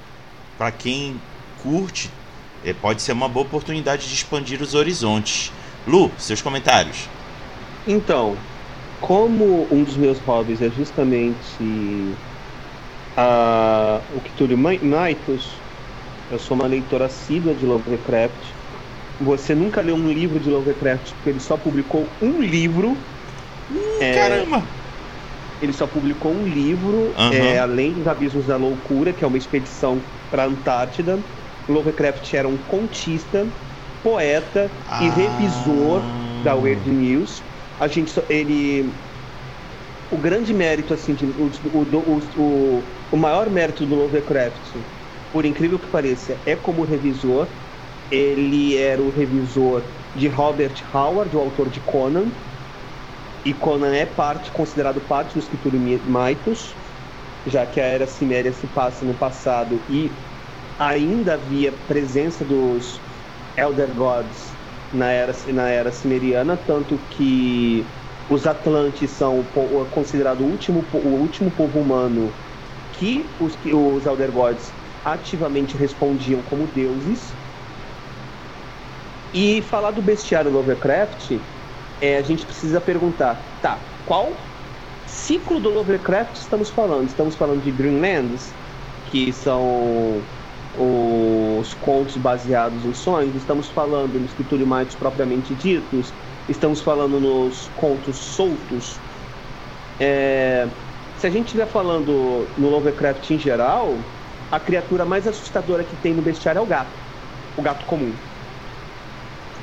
[0.58, 1.22] Para quem
[1.56, 2.10] curte,
[2.64, 5.52] é, pode ser uma boa oportunidade de expandir os horizontes.
[5.88, 7.08] Lu, seus comentários.
[7.88, 8.36] Então,
[9.00, 12.14] como um dos meus hobbies é justamente
[13.16, 15.50] a, o Cthulhu Mythos,
[16.30, 18.52] eu sou uma leitora assídua de Lovecraft.
[19.22, 22.90] Você nunca leu um livro de Lovecraft porque ele só publicou um livro.
[23.72, 24.64] Hum, é, caramba!
[25.62, 27.34] Ele só publicou um livro, uhum.
[27.34, 30.00] é, Além dos Abismos da Loucura, que é uma expedição
[30.30, 31.18] para a Antártida.
[31.68, 33.48] Lovecraft era um contista,
[34.04, 35.04] poeta ah.
[35.04, 36.02] e revisor
[36.44, 37.44] da Weird News.
[37.80, 38.90] A gente, ele,
[40.12, 44.76] o grande mérito, assim, de, o, o, o, o maior mérito do Lovecraft,
[45.32, 47.48] por incrível que pareça, é como revisor.
[48.10, 49.84] Ele era o revisor
[50.16, 52.32] de Robert Howard, o autor de Conan,
[53.48, 56.76] e Conan é parte, considerado parte do escritura Mythos,
[57.46, 60.12] já que a Era Ciméria se passa no passado e
[60.78, 63.07] ainda havia presença dos
[63.58, 64.58] Elder Gods
[64.92, 67.94] na era, na era cimeriana, tanto que
[68.30, 69.44] os Atlantes são
[69.92, 72.40] considerados o último, o último povo humano
[72.92, 77.38] que os, que os Elder Gods ativamente respondiam como deuses.
[79.34, 81.32] E falar do bestiário Lovecraft
[82.00, 84.54] é, a gente precisa perguntar, tá, qual
[85.06, 87.08] ciclo do Lovecraft estamos falando?
[87.08, 88.58] Estamos falando de Greenlands,
[89.04, 90.30] que são
[91.60, 96.14] os contos baseados em sonhos, estamos falando nos escriturimaitos propriamente ditos,
[96.50, 98.96] estamos falando nos contos soltos.
[100.00, 100.68] É,
[101.18, 103.96] se a gente estiver falando no Lovecraft em geral,
[104.52, 106.92] a criatura mais assustadora que tem no bestiário é o gato.
[107.58, 108.14] O gato comum.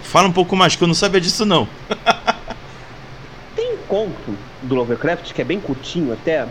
[0.03, 1.67] Fala um pouco mais, que eu não sabia disso não.
[3.57, 6.47] Tem um conto do Lovecraft, que é bem curtinho até,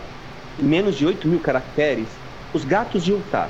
[0.58, 2.06] menos de 8 mil caracteres,
[2.52, 3.48] Os Gatos de Utah.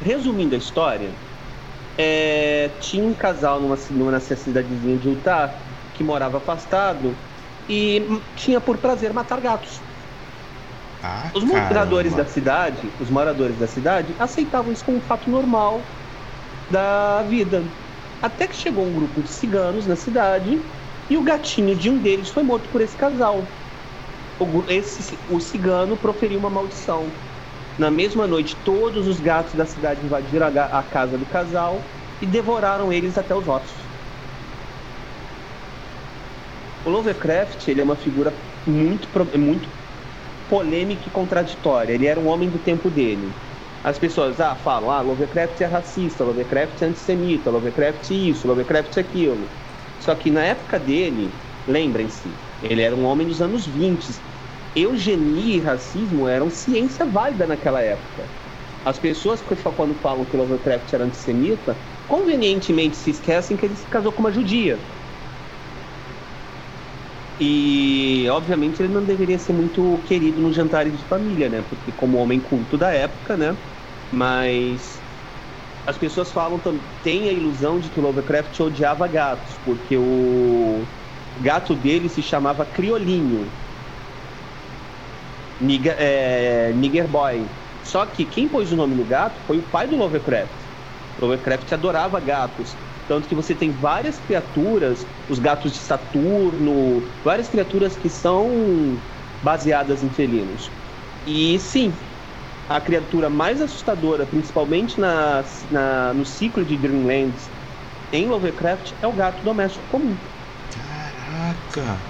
[0.00, 1.18] Resumindo a história,
[1.96, 5.60] é, tinha um casal numa, numa cidadezinha de Utah
[5.92, 7.18] que morava afastado
[7.68, 9.84] e tinha por prazer matar gatos.
[11.02, 15.96] Ah, os moradores da cidade, os moradores da cidade aceitavam isso como um fato normal
[16.70, 17.72] da vida.
[18.20, 20.64] Até que chegou um grupo de ciganos na cidade
[21.08, 23.60] e o gatinho de um deles foi morto por esse casal.
[24.38, 27.27] O, esse, o cigano proferiu uma maldição.
[27.78, 32.92] Na mesma noite, todos os gatos da cidade invadiram a, casa do casal e devoraram
[32.92, 33.90] eles até os ossos.
[36.84, 39.72] O Lovecraft ele é uma figura muito, muito
[40.48, 41.94] polêmica e contraditória.
[41.94, 43.40] Ele era um homem do tempo dele.
[43.82, 48.96] As pessoas ah, falam, ah, Lovecraft é racista, Lovecraft é antissemita, Lovecraft é isso, Lovecraft
[48.96, 49.54] é aquilo.
[49.98, 54.24] Só que na época dele, lembrem-se, ele era um homem dos anos 20.
[54.74, 58.32] Eugenia e racismo eram ciência válida naquela época.
[58.84, 64.12] As pessoas, quando falam que Lovecraft era antissemita, convenientemente se esquecem que ele se casou
[64.12, 64.88] com uma judia.
[67.40, 71.62] E, obviamente, ele não deveria ser muito querido nos jantares de família, né?
[71.62, 73.56] Porque, como homem culto da época, né?
[74.10, 75.04] Mas
[75.86, 76.60] as pessoas falam
[77.02, 80.88] tem a ilusão de que Lovecraft odiava gatos, porque o
[81.36, 83.54] gato dele se chamava Criolinho,
[85.58, 87.50] Nigger, é, Nigger Boy.
[87.80, 90.66] Só que quem pôs o nome no gato foi o pai do Lovecraft.
[91.18, 92.78] Lovecraft adorava gatos.
[93.06, 99.02] Tanto que você tem várias criaturas, os gatos de Saturno, várias criaturas que são
[99.40, 100.70] baseadas em felinos.
[101.24, 101.96] E sim,
[102.68, 107.50] a criatura mais assustadora, principalmente na, na, no ciclo de Dreamlands
[108.12, 110.18] em Lovecraft, é o gato doméstico comum.
[110.70, 112.07] Caraca!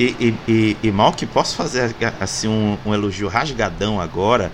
[0.00, 4.50] E, e, e, e mal que posso fazer assim um, um elogio rasgadão agora.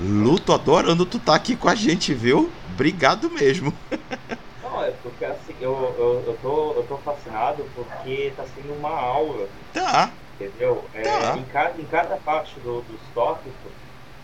[0.00, 2.50] Lu, tô adorando tu tá aqui com a gente, viu?
[2.66, 3.74] Obrigado mesmo.
[4.62, 8.90] Não, é porque assim, eu, eu, eu, tô, eu tô fascinado porque tá sendo uma
[8.90, 9.46] aula.
[9.74, 10.10] Tá.
[10.34, 10.88] Entendeu?
[10.94, 11.36] É, Tá.
[11.36, 13.72] em, cada, em cada parte do, dos tópicos,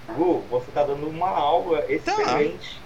[0.08, 2.81] Gu, você tá dando uma aula excelente.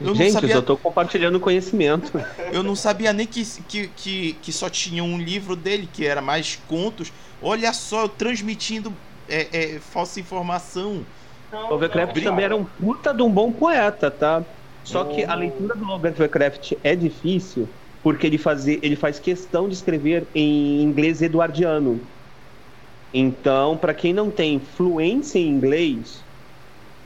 [0.00, 2.12] Eu não Gente, sabia- eu tô compartilhando conhecimento.
[2.50, 6.20] Eu não sabia nem que, que, que, que só tinha um livro dele, que era
[6.22, 7.12] mais contos.
[7.40, 11.06] Olha só, eu transmitindo é, é, falsa informação.
[11.50, 14.46] Não, Lovecraft não, também era um puta de um bom poeta, tá?
[14.82, 19.74] Só que a leitura do Lovecraft é difícil porque ele, fazia, ele faz questão de
[19.74, 22.10] escrever em inglês eduardiano.
[23.12, 26.23] Então, para quem não tem fluência em inglês,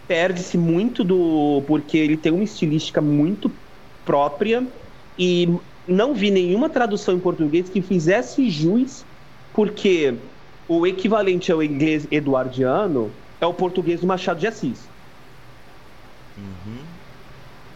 [0.09, 1.65] perde-se muito do.
[1.69, 3.61] porque ele tem uma estilística muito
[4.05, 4.73] própria
[5.19, 5.47] e
[5.87, 9.07] não vi nenhuma tradução em português que fizesse jus,
[9.53, 10.33] porque
[10.69, 14.93] o equivalente ao inglês eduardiano é o português do Machado de Assis,
[16.37, 17.03] Uhum.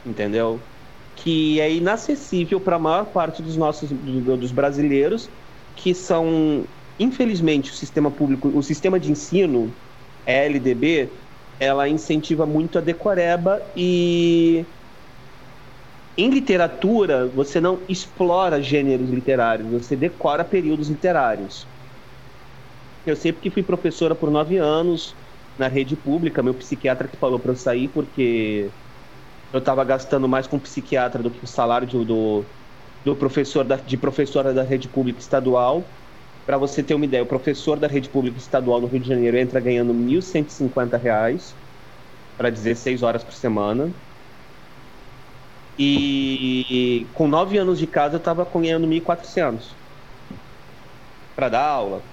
[0.04, 0.68] entendeu?
[1.14, 5.30] Que é inacessível para a maior parte dos nossos do- dos brasileiros,
[5.74, 6.68] que são,
[6.98, 9.76] infelizmente, o sistema público, o sistema de ensino,
[10.24, 11.21] LDB,
[11.62, 14.68] ela incentiva muito a decoreba e
[16.16, 21.70] em literatura você não explora gêneros literários, você decora períodos literários.
[23.05, 25.18] Eu sei porque fui professora por nove anos
[25.59, 28.74] na rede pública, meu psiquiatra que falou para eu sair porque
[29.52, 32.52] eu estava gastando mais com psiquiatra do que o salário de- do,
[33.05, 35.98] do professor da, de professora da rede pública estadual.
[36.44, 39.36] Para você ter uma ideia, o professor da rede pública estadual no Rio de Janeiro
[39.39, 41.59] entra ganhando 1.150 reais
[42.36, 43.94] para 16 horas por semana.
[45.78, 49.78] E com nove anos de casa eu estava ganhando 1.400
[51.35, 52.10] para dar aula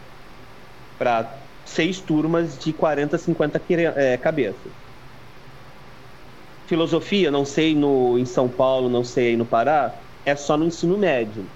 [0.97, 4.73] para seis turmas de 40, 50 quire- é, cabeças.
[6.65, 9.93] Filosofia, não sei no, em São Paulo, não sei aí no Pará,
[10.23, 11.51] é só no ensino médio.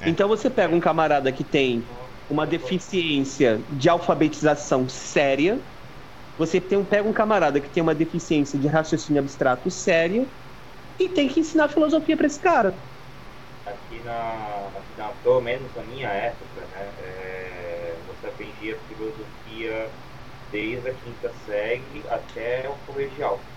[0.00, 0.10] É.
[0.10, 1.90] Então você pega um camarada que tem
[2.28, 5.64] uma deficiência de alfabetização séria,
[6.36, 10.30] você tem, pega um camarada que tem uma deficiência de raciocínio abstrato séria
[10.98, 12.82] e tem que ensinar filosofia para esse cara.
[13.64, 19.96] aqui na, aqui na, pelo menos na minha época, né, é, você aprendia filosofia
[20.46, 23.50] desde a quinta série até o colegial.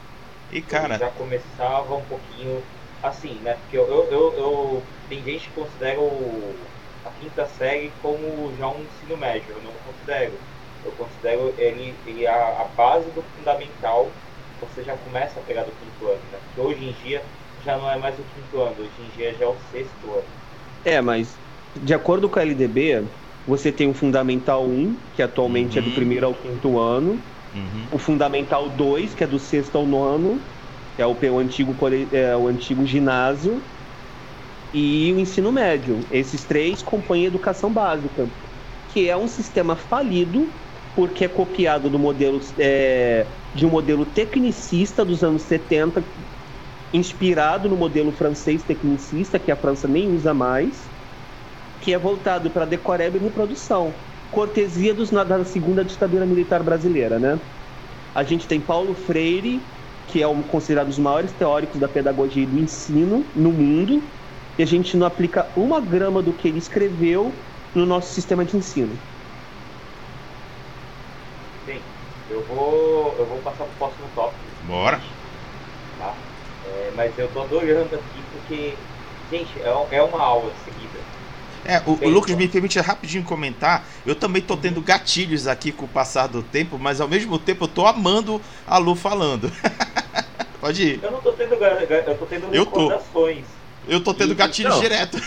[0.49, 2.69] E cara, já começava um pouquinho
[3.01, 3.55] assim, né?
[3.55, 6.71] Porque eu, eu, eu, eu- tem gente que considera o,
[7.03, 10.41] a quinta série como já um ensino médio, eu não considero.
[10.83, 14.21] Eu considero ele, ele a, a base do fundamental,
[14.59, 16.39] você já começa a pegar do quinto ano, né?
[16.39, 19.45] Porque hoje em dia já não é mais o quinto ano, hoje em dia já
[19.45, 20.31] é o sexto ano.
[20.83, 21.41] É, mas
[21.75, 23.11] de acordo com a LDB,
[23.45, 25.91] você tem o Fundamental 1, que atualmente é do Uhum.
[25.91, 30.47] primeiro ao quinto ano, uhum, o Fundamental 2, que é do sexto ao nono,
[30.99, 31.77] que é o, o antigo,
[32.11, 33.65] é, o antigo ginásio,
[34.73, 36.05] e o ensino médio.
[36.11, 38.29] Esses três compõem a educação básica,
[38.85, 40.53] que é um sistema falido,
[40.93, 46.05] porque é copiado do modelo é, de um modelo tecnicista dos anos 70,
[46.91, 50.91] inspirado no modelo francês tecnicista, que a França nem usa mais,
[51.79, 54.01] que é voltado para decoreba e reprodução.
[54.29, 57.39] Cortesia dos, da segunda ditadura militar brasileira, né?
[58.13, 59.78] A gente tem Paulo Freire,
[60.09, 64.11] que é um, considerado um dos maiores teóricos da pedagogia e do ensino no mundo,
[64.57, 67.33] e a gente não aplica uma grama do que ele escreveu
[67.73, 68.99] no nosso sistema de ensino.
[71.65, 71.81] Bem,
[72.27, 74.43] eu vou, eu vou passar pro próximo tópico.
[74.67, 74.99] bora.
[75.97, 76.15] tá?
[76.61, 78.75] É, mas eu tô adorando aqui porque,
[79.29, 80.78] gente, é, é uma aula seguida.
[81.69, 82.37] É, o, o Lucas então.
[82.37, 83.87] me permite rapidinho comentar.
[84.05, 87.65] Eu também tô tendo gatilhos aqui com o passar do tempo, mas ao mesmo tempo
[87.65, 89.51] eu tô amando a Lu falando.
[90.59, 91.01] Pode ir.
[91.01, 92.97] Eu não tô tendo, eu tô tendo Eu tô.
[93.87, 94.79] Eu tô tendo E- gatilhos não.
[94.79, 95.17] direto.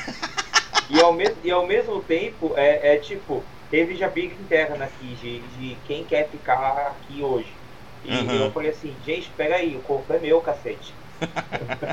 [0.88, 5.14] E ao, mes e ao mesmo tempo, é, é tipo, teve já briga interna aqui
[5.14, 7.60] de, de quem quer ficar aqui hoje.
[8.02, 8.34] E Aham.
[8.34, 11.00] eu falei assim, gente, peraí, o corpo é meu, cacete.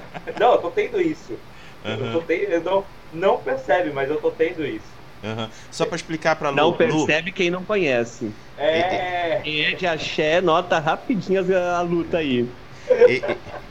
[0.38, 1.41] não, eu tô tendo isso.
[1.95, 4.86] Eu Aham, tô tendo, eu não, não percebe, mas eu tô tendo isso.
[5.23, 5.49] aham.
[5.72, 6.56] Só pra explicar pra Lu.
[6.56, 8.30] Não Lu, percebe quem não conhece.
[8.57, 9.40] É.
[9.44, 12.45] Quem é de axé, nota rapidinho a, luta aí.
[13.07, 13.22] E,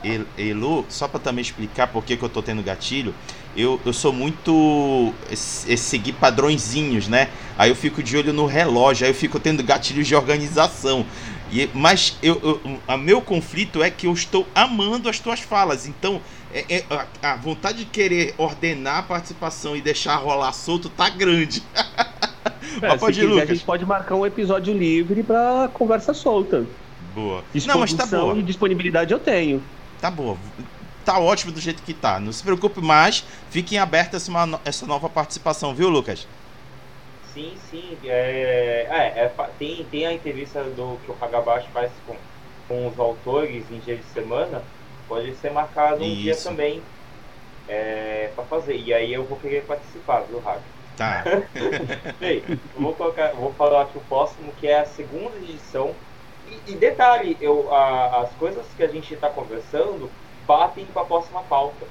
[0.03, 3.13] e- e- e, Lu, só pra também explicar por que, que eu tô tendo gatilho,
[3.55, 5.13] eu, eu sou muito.
[5.29, 7.27] é, é seguir padrõezinhos, né?
[7.57, 11.05] Aí eu fico de olho no relógio, aí eu fico tendo gatilhos de organização.
[11.51, 15.87] E, mas eu, eu- a meu conflito é que eu estou amando as tuas falas.
[15.87, 16.21] Então,
[16.53, 16.85] é- é-
[17.21, 21.63] a, vontade de querer ordenar a participação e deixar rolar solto tá grande.
[22.81, 23.49] É, Mas pode ir, quiser, a Lucas.
[23.57, 26.65] gente pode marcar um episódio livre pra conversa solta.
[27.13, 27.43] Boa.
[27.65, 28.37] Não, mas tá Disposição boa.
[28.37, 29.61] e disponibilidade eu tenho.
[29.99, 30.37] Tá boa.
[31.03, 32.19] tá ótimo do jeito que tá.
[32.19, 36.27] Não se preocupe mais, fiquem abertos essa, essa nova participação, viu, Lucas?
[37.33, 37.97] Sim, sim.
[38.03, 42.15] É, é, é, tem, tem a entrevista do que o Hagabashi faz com,
[42.67, 44.63] com os autores em dia de semana.
[45.09, 46.21] Pode ser marcado um Isso.
[46.21, 46.81] dia também
[47.67, 48.75] é, para fazer.
[48.75, 50.61] E aí eu vou querer participar, viu, Haga?
[50.95, 51.23] Tá.
[52.19, 52.43] Bem,
[52.77, 55.95] vou, colocar, vou falar aqui o próximo, que é a segunda edição.
[56.47, 60.11] E, e detalhe, eu, a, as coisas que a gente está conversando
[60.45, 61.87] batem com a próxima pauta.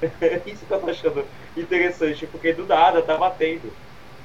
[0.46, 1.24] Isso que eu tô achando
[1.56, 3.72] interessante, porque do nada tá batendo.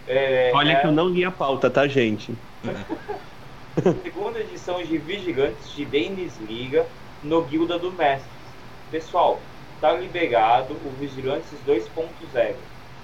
[0.08, 0.76] É, Olha é...
[0.76, 2.36] que eu não li a pauta, tá, gente?
[4.04, 6.86] Segunda edição de Vigilantes de Dennis Liga
[7.24, 8.30] no Guilda do Mestre.
[8.90, 9.40] Pessoal,
[9.80, 12.56] tá liberado o Vigilantes 2.0.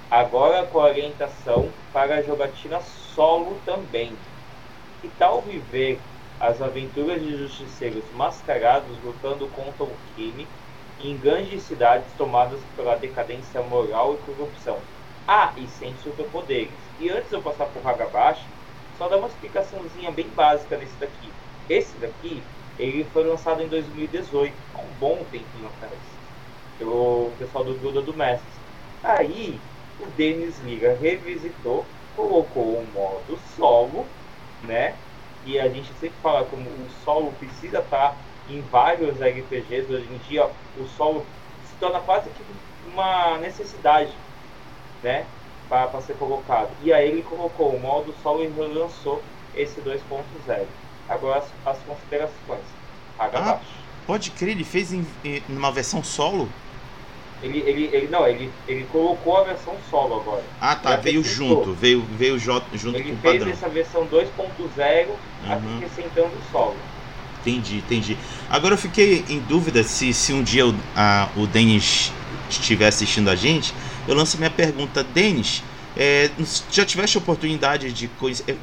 [0.10, 4.12] Agora com orientação para a jogatina solo também.
[5.02, 6.00] Que tal viver
[6.40, 10.48] as aventuras de justiceiros mascarados lutando contra o crime
[11.00, 14.80] em grandes cidades tomadas pela decadência moral e corrupção?
[15.28, 16.72] Ah, e sem superpoderes.
[17.00, 18.48] E antes de eu passar por Hagabashi,
[18.98, 21.32] só dar uma explicaçãozinha bem básica nesse daqui.
[21.70, 22.42] Esse daqui,
[22.80, 25.94] ele foi lançado em 2018, há um bom tempinho atrás,
[26.78, 28.48] pelo pessoal do Guilda do Mestre.
[29.04, 29.60] Aí,
[30.00, 31.86] o Denis Liga revisitou,
[32.16, 34.06] colocou o modo solo,
[34.64, 34.96] né?
[35.46, 38.16] E a gente sempre fala como o solo precisa estar
[38.50, 39.92] em vários RPGs.
[39.92, 41.26] Hoje em dia, o solo
[41.66, 42.44] se torna quase que
[42.92, 44.12] uma necessidade,
[45.02, 45.26] né?
[45.70, 46.70] Para ser colocado.
[46.84, 49.22] E aí ele colocou o modo solo e relançou
[49.56, 50.66] esse 2.0.
[51.10, 52.62] Agora as, as considerações.
[53.20, 53.60] Ah,
[54.06, 56.50] pode crer, ele fez em, em uma versão solo?
[57.42, 60.44] Ele, ele, ele não, ele, ele colocou a versão solo agora.
[60.60, 62.66] Ah, tá, veio junto, veio, veio junto
[62.98, 63.34] ele com o padrão.
[63.34, 65.76] Ele fez essa versão 2.0 uhum.
[65.78, 66.76] acrescentando o solo.
[67.42, 68.18] Entendi, entendi.
[68.50, 72.12] Agora eu fiquei em dúvida se, se um dia o, a, o Denis
[72.50, 73.74] estiver assistindo a gente,
[74.08, 75.04] eu lanço minha pergunta.
[75.04, 75.64] Denis,
[75.96, 76.32] é,
[76.72, 78.58] já tiveste oportunidade de conhecer...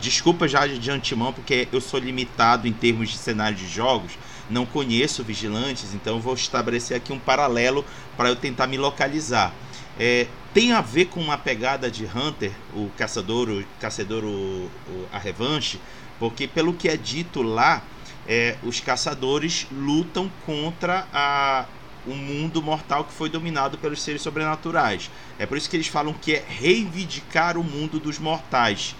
[0.00, 4.12] Desculpa já de antemão, porque eu sou limitado em termos de cenário de jogos
[4.50, 7.84] não conheço vigilantes, então vou estabelecer aqui um paralelo
[8.16, 9.54] para eu tentar me localizar.
[9.98, 15.08] É, tem a ver com uma pegada de Hunter, o caçador, o caçador, o, o,
[15.12, 15.80] a revanche,
[16.18, 17.82] porque pelo que é dito lá,
[18.26, 21.66] é, os caçadores lutam contra a,
[22.06, 25.10] o mundo mortal que foi dominado pelos seres sobrenaturais.
[25.38, 28.96] É por isso que eles falam que é reivindicar o mundo dos mortais.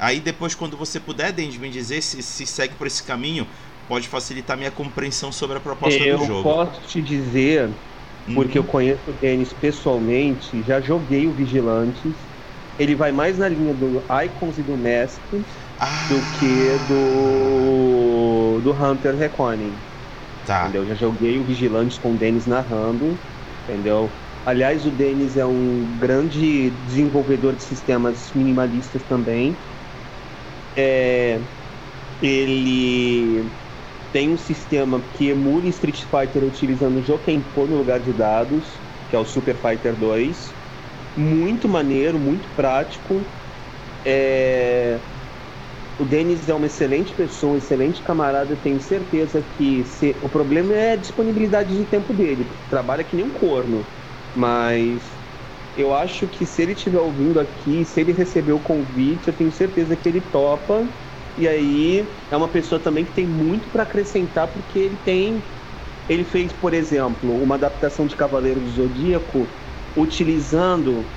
[0.00, 3.46] Aí depois, quando você puder, Denis, me dizer se, se segue por esse caminho,
[3.86, 6.48] pode facilitar minha compreensão sobre a proposta eu do jogo.
[6.48, 7.68] Eu posso te dizer,
[8.34, 12.14] porque eu conheço o Denis pessoalmente, já joguei o Vigilantes.
[12.78, 15.44] Ele vai mais na linha do Icons e do Mestre
[15.78, 15.86] ah.
[16.08, 19.74] do que do, do Hunter Reconing.
[20.46, 20.62] Tá.
[20.62, 20.86] Entendeu?
[20.86, 23.18] Já joguei o Vigilantes com o Denis narrando,
[23.68, 24.10] entendeu?
[24.46, 29.54] Aliás, o Denis é um grande desenvolvedor de sistemas minimalistas também.
[30.76, 31.48] É,
[32.20, 33.56] ele
[34.12, 39.18] tem um sistema que emula Street Fighter utilizando Jokenpo no lugar de dados, que é
[39.18, 40.58] o Super Fighter 2.
[41.16, 43.34] Muito maneiro, muito prático.
[44.04, 45.06] É...
[45.98, 48.56] O Denis é uma excelente pessoa, excelente camarada.
[48.56, 50.18] tenho certeza que se...
[50.22, 52.58] o problema é a disponibilidade de tempo dele.
[52.68, 53.92] Trabalha que nem um corno.
[54.34, 55.19] Mas
[55.80, 59.50] eu acho que se ele estiver ouvindo aqui, se ele receber o convite, eu tenho
[59.52, 60.94] certeza que ele topa
[61.36, 65.50] e aí é uma pessoa também que tem muito para acrescentar porque ele tem
[66.08, 69.56] ele fez, por exemplo, uma adaptação de Cavaleiro do Zodíaco
[69.96, 71.14] utilizando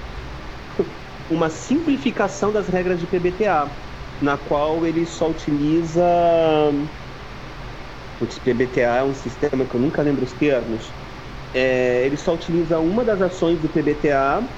[1.30, 3.78] uma simplificação das regras de PBTA,
[4.20, 6.04] na qual ele só utiliza
[8.20, 10.98] o PBTA é um sistema que eu nunca lembro os termos.
[11.54, 14.50] É, ele só utiliza uma das ações do PBTA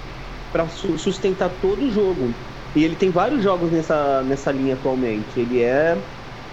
[0.52, 2.46] para sustentar todo o jogo.
[2.74, 5.40] E ele tem vários jogos nessa, nessa linha atualmente.
[5.40, 6.08] Ele é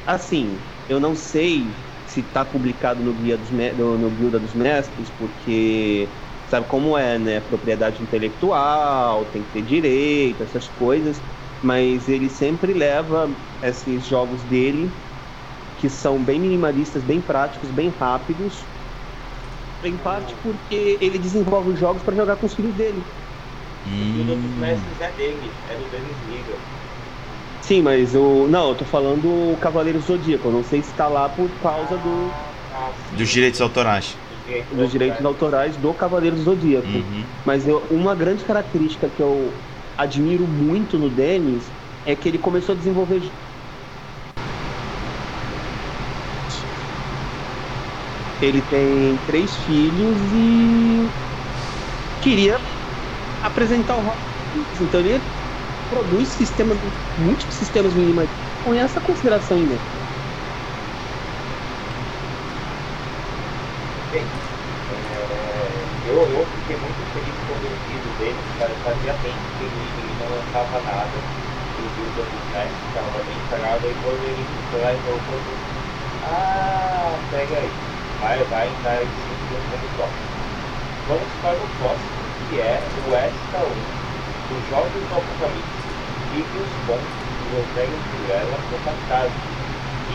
[0.05, 5.11] assim, eu não sei se está publicado no guia dos no, no Guilda dos Mestres,
[5.11, 7.41] porque sabe como é, né?
[7.41, 11.23] Propriedade intelectual, tem que ter direito, essas coisas.
[11.61, 15.01] Mas ele sempre leva esses jogos dele,
[15.77, 18.72] que são bem minimalistas, bem práticos, bem rápidos.
[19.85, 23.05] Em parte porque ele desenvolve os jogos para jogar com os filhos dele.
[23.87, 24.23] Hum.
[24.23, 26.55] O dos mestres é dele, é do Denis Liga.
[27.63, 28.49] Sim, mas o.
[28.49, 30.49] Não, eu tô falando o Cavaleiro Zodíaco.
[30.49, 32.31] Eu não sei se tá lá por causa do.
[32.73, 34.19] Ah, dos direitos autorais.
[34.73, 36.89] Dos direitos autorais do Cavaleiro Zodíaco.
[36.89, 37.25] Uhum.
[37.45, 39.53] Mas eu, uma grande característica que eu
[39.97, 41.73] admiro muito no Denis
[42.05, 43.33] é que ele começou a desenvolver
[48.47, 51.13] Ele tem três filhos e
[52.21, 52.59] queria
[53.41, 54.23] apresentar o rock.
[54.81, 55.27] Então ele
[55.89, 56.81] produz sistemas,
[57.17, 59.85] múltiplos sistemas minimalistas com essa consideração mente.
[64.11, 64.37] Bem,
[64.89, 69.99] é, eu, eu fiquei muito feliz com o vídeo dele, cara, fazia tempo que ele,
[69.99, 71.27] ele não lançava nada
[71.75, 75.49] do vídeo do Snap, estava bem parado, e quando ele foi e voltou,
[76.21, 77.92] ah, pega aí,
[78.23, 80.13] vai, vai em segundo top.
[81.09, 83.93] Vamos para o próximo, que é o 1,
[84.55, 85.83] os Jogos do Apocalipse
[86.33, 89.35] vídeos bons que Rogério Vilela no catálogo.
[90.09, 90.15] E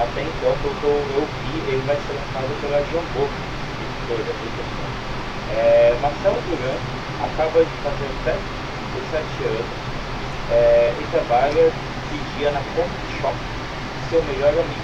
[0.00, 4.34] até então, eu, eu vi, ele vai ser lançado pela Jambô, editora da
[5.52, 6.78] é, Marcelo Duran
[7.20, 8.10] acaba de fazer
[9.10, 9.66] 7 anos
[10.50, 11.70] é, e trabalha
[12.10, 13.34] de dia na Comic Shop,
[14.10, 14.83] seu melhor amigo.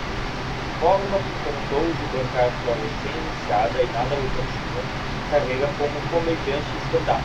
[0.81, 4.81] Forma que contou de bancar sua recém-iniciada e nada lucrativa
[5.31, 7.20] carreira como comediante stand-up.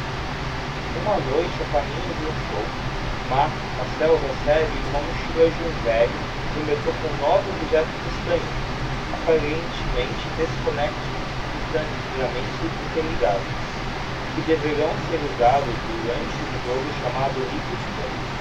[1.02, 2.66] Uma noite, a família de um show
[3.32, 6.20] Marcel recebe uma mochila de um velho
[6.54, 8.56] no metrô com nove objetos estranhos,
[9.16, 11.16] aparentemente desconectos
[11.56, 13.56] e tranquilamente interligados,
[14.36, 18.36] que deverão ser usados durante um jogo chamado Ligue Pontos.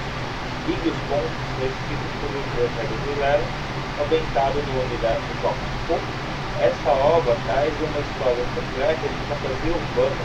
[0.67, 2.29] Ligue Pontos, escrito por
[2.59, 3.64] Rogério Vilela,
[4.01, 5.99] ambientado no universo Doctor
[6.59, 10.23] Essa obra traz uma história completa de fantasia urbana,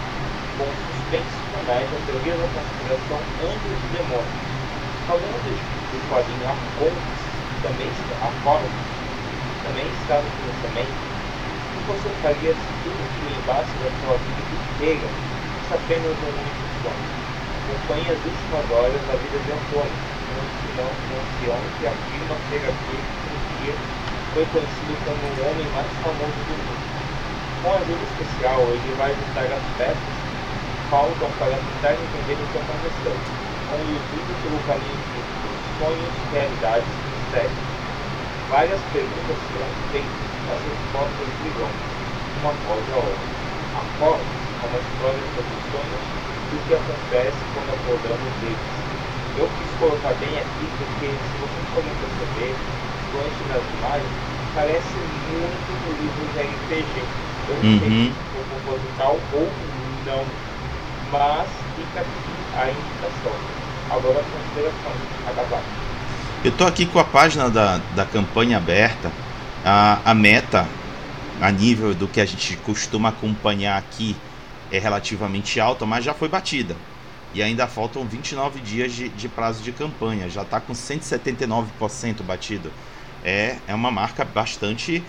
[0.58, 4.50] com suspense, comédia, teoria da conspiração, anjos e demônios
[5.10, 5.42] falando
[5.90, 7.20] do quadrinho A Fontes,
[7.66, 7.90] também
[8.22, 8.70] a Fórmula,
[9.66, 14.42] também está no financiamento, o que você faria se tudo que lembrasse da sua vida
[14.54, 15.08] inteira
[15.58, 17.10] fosse apenas um único sonho?
[17.58, 19.98] Acompanhe as últimas horas da vida de Antônio,
[20.30, 23.19] um ancião que afirma ser aquele que
[23.60, 23.74] dia
[24.32, 26.84] foi conhecido como o homem mais famoso do mundo.
[27.62, 32.58] Com ajuda especial, ele vai juntar as peças que faltam para tentar entender o que
[32.58, 33.14] aconteceu
[33.70, 35.10] conduzido pelo caminho
[35.80, 37.64] sonhos, realidades e mistérios.
[38.52, 41.72] Várias perguntas serão feitas, as respostas virão,
[42.36, 43.30] uma após a outra.
[43.80, 46.04] A forma é uma história sobre os sonhos
[46.50, 48.70] e o que acontece quando acordamos deles.
[49.40, 52.52] Eu quis colocar bem aqui porque, se vocês podem perceber,
[53.12, 54.10] durante das imagens,
[54.54, 54.94] parece
[55.30, 57.04] muito no livro de RPG.
[57.48, 57.78] Eu não uhum.
[57.78, 59.48] sei se for proposital ou
[60.06, 60.24] não,
[61.10, 63.32] mas fica aqui a indicação.
[63.90, 65.62] Agora a
[66.44, 69.10] Eu tô aqui com a página da, da campanha aberta.
[69.64, 70.66] A, a meta,
[71.40, 74.16] a nível do que a gente costuma acompanhar aqui,
[74.70, 76.76] é relativamente alta, mas já foi batida.
[77.34, 80.28] E ainda faltam 29 dias de, de prazo de campanha.
[80.28, 82.72] Já está com 179% batido.
[83.24, 85.02] É, é uma marca bastante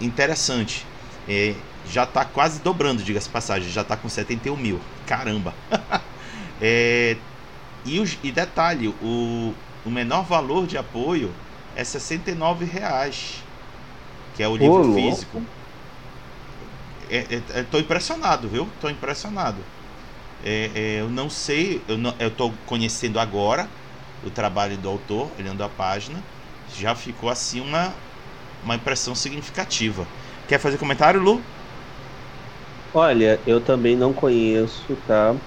[0.00, 0.86] interessante.
[1.28, 1.54] É,
[1.90, 3.70] já está quase dobrando, diga-se passagem.
[3.70, 4.80] Já está com 71 mil.
[5.06, 5.54] Caramba!
[6.60, 7.16] é,
[7.84, 9.54] e, os, e detalhe, o,
[9.84, 11.32] o menor valor de apoio
[11.74, 13.42] é 69 reais,
[14.36, 15.42] que é o livro físico.
[17.10, 18.68] Estou é, é, impressionado, viu?
[18.74, 19.58] Estou impressionado.
[20.44, 23.68] É, é, eu não sei, eu estou conhecendo agora
[24.24, 26.22] o trabalho do autor, olhando a página.
[26.74, 28.02] Já ficou assim uma,
[28.62, 30.10] uma impressão significativa.
[30.46, 31.52] Quer fazer comentário, Lu?
[32.92, 35.40] Olha, eu também não conheço, tá?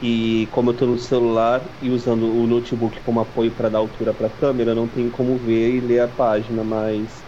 [0.00, 4.14] E como eu estou no celular e usando o notebook como apoio para dar altura
[4.14, 7.26] para a câmera, não tenho como ver e ler a página, mas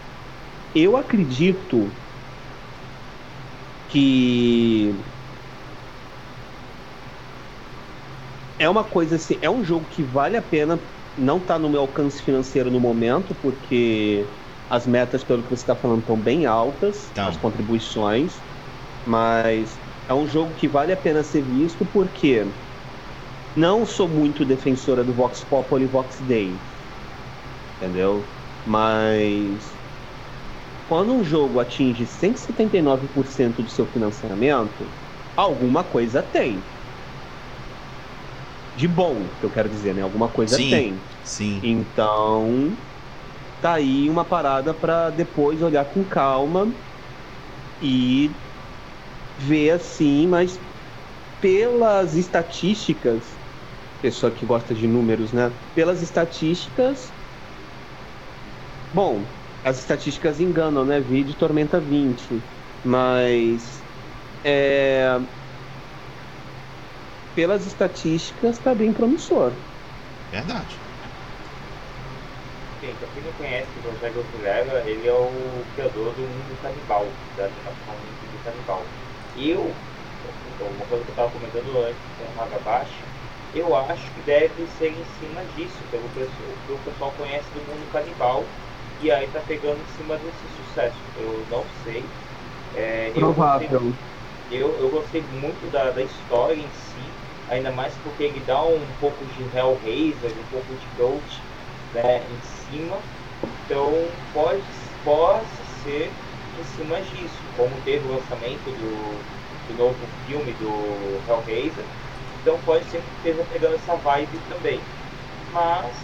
[0.74, 1.98] eu acredito
[3.88, 4.92] que
[8.58, 10.82] é uma coisa assim, é um jogo que vale a pena,
[11.16, 14.34] não está no meu alcance financeiro no momento, porque
[14.68, 17.28] as metas, pelo que você está falando, estão bem altas, então.
[17.28, 18.44] as contribuições,
[19.04, 22.56] mas é um jogo que vale a pena ser visto porque
[23.56, 26.66] não sou muito defensora do Vox Populi e Vox Day.
[27.78, 28.34] Entendeu?
[28.64, 29.82] Mas
[30.86, 34.94] quando um jogo atinge 179% do seu financiamento,
[35.36, 36.71] alguma coisa tem.
[38.74, 40.02] De bom, que eu quero dizer, né?
[40.02, 41.06] Alguma coisa sim, tem.
[41.22, 41.62] Sim.
[41.62, 42.78] Então,
[43.60, 46.76] tá aí uma parada para depois olhar com calma
[47.80, 48.40] e
[49.36, 50.60] ver assim, mas
[51.40, 53.40] pelas estatísticas,
[54.00, 55.50] pessoa que gosta de números, né?
[55.74, 57.16] Pelas estatísticas,
[58.90, 61.00] bom, as estatísticas enganam, né?
[61.00, 62.44] Vídeo Tormenta 20,
[62.82, 63.86] mas
[64.44, 65.08] é,
[67.34, 69.64] pelas estatísticas tá bem promissor.
[70.32, 70.84] Verdade.
[72.82, 77.22] Sim, pra quem não conhece o Rogério Vilela, ele é o criador do Mundo Canibal,
[77.32, 78.96] da animação Mundo Canibal.
[79.32, 79.84] E eu,
[80.58, 83.08] uma coisa que eu estava comentando antes com o Hagabashi,
[83.52, 87.86] eu acho que deve ser em cima disso, pelo que o pessoal conhece do mundo
[87.86, 88.58] canibal,
[88.98, 91.10] e aí tá pegando em cima desse sucesso.
[91.14, 92.16] Eu não sei.
[92.72, 93.20] É, Provável.
[93.20, 94.00] Eu gostei,
[94.48, 97.11] eu, eu gostei muito da, da história em si,
[97.48, 101.42] ainda mais porque ele dá um pouco de Hellraiser, um pouco de Ghost
[101.94, 102.40] né, em
[102.70, 102.98] cima.
[103.64, 103.92] Então
[104.32, 104.62] pode,
[105.04, 105.46] pode
[105.82, 106.10] ser
[106.60, 109.24] em cima disso, como teve o lançamento do,
[109.68, 109.96] do novo
[110.26, 111.84] filme do Hellraiser
[112.42, 114.80] então pode ser que esteja pegando essa vibe também.
[115.52, 115.96] Mas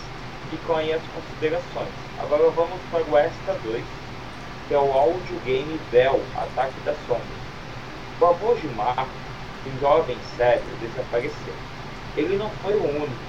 [0.51, 1.93] ficam aí as considerações.
[2.16, 3.85] Agora vamos para o Extra 2,
[4.69, 7.43] que é o Audio Game Bell, Ataque da Sombra.
[8.20, 9.28] O avô de Marco,
[9.66, 11.55] um jovem sério, desapareceu.
[12.16, 13.28] Ele não foi o único.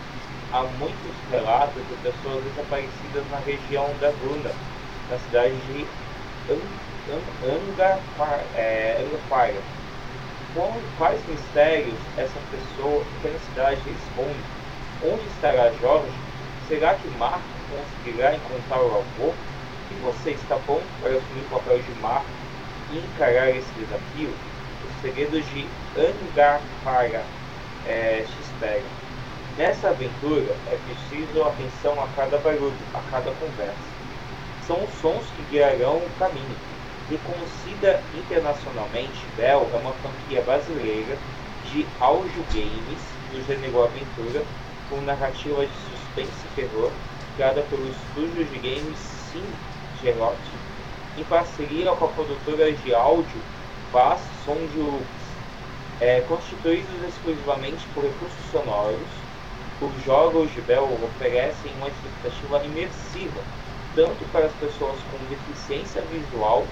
[0.51, 4.51] Há muitos relatos de pessoas desaparecidas na região da Bruna,
[5.09, 5.85] na cidade de
[7.43, 7.99] Angar,
[8.55, 9.03] é,
[10.97, 14.39] quais mistérios essa pessoa na cidade esconde?
[15.03, 16.11] Onde estará Jorge?
[16.67, 19.33] Será que Marco conseguirá encontrar o avô?
[19.91, 22.25] E você está pronto para assumir o papel de Marco
[22.91, 24.33] e encarar esse desafio?
[24.85, 25.67] Os segredos de
[25.97, 27.23] Angarpara
[27.85, 28.83] é, esperam.
[29.57, 33.89] Nessa aventura é preciso atenção a cada barulho, a cada conversa.
[34.65, 36.55] São os sons que guiarão o caminho
[37.09, 41.17] Reconhecida internacionalmente, Bell é uma franquia brasileira
[41.65, 43.01] de audio games
[43.31, 44.45] do gênero aventura
[44.87, 46.91] com narrativa de suspense e terror
[47.35, 49.43] criada pelo estúdio de games Sim
[50.03, 50.37] Gerot
[51.17, 53.41] em parceria com a produtora de áudio
[53.91, 54.69] Bass Sound
[56.01, 59.07] é, constituídos exclusivamente por recursos sonoros,
[59.81, 63.41] os jogos de Bell oferecem uma expectativa imersiva
[63.95, 66.65] tanto para as pessoas com deficiência visual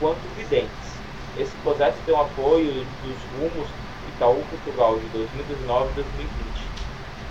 [0.00, 0.98] quanto videntes.
[1.38, 3.68] Esse projeto tem o apoio dos rumos
[4.08, 6.32] Itaú Portugal de 2019 e 2020.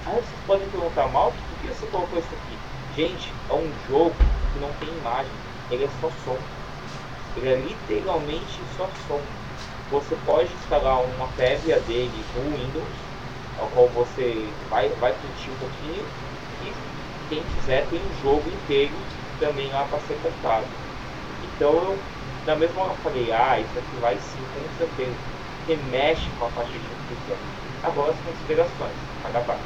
[0.05, 2.57] Aí vocês podem perguntar, mal, por que você colocou isso aqui?
[2.95, 4.15] Gente, é um jogo
[4.53, 5.31] que não tem imagem,
[5.69, 6.37] ele é só som.
[7.37, 9.21] Ele é literalmente só som.
[9.91, 12.87] Você pode instalar uma prévia dele no Windows,
[13.59, 16.05] ao qual você vai, vai curtir um pouquinho,
[16.65, 16.73] e
[17.29, 18.93] quem quiser tem um jogo inteiro
[19.39, 20.65] também lá para ser comprado.
[21.43, 21.97] Então eu
[22.45, 25.11] da mesma hora falei, ah, isso aqui vai sim, com certeza.
[25.57, 27.37] Porque mexe com a parte de discussão.
[27.83, 29.61] Agora as considerações, paga parte.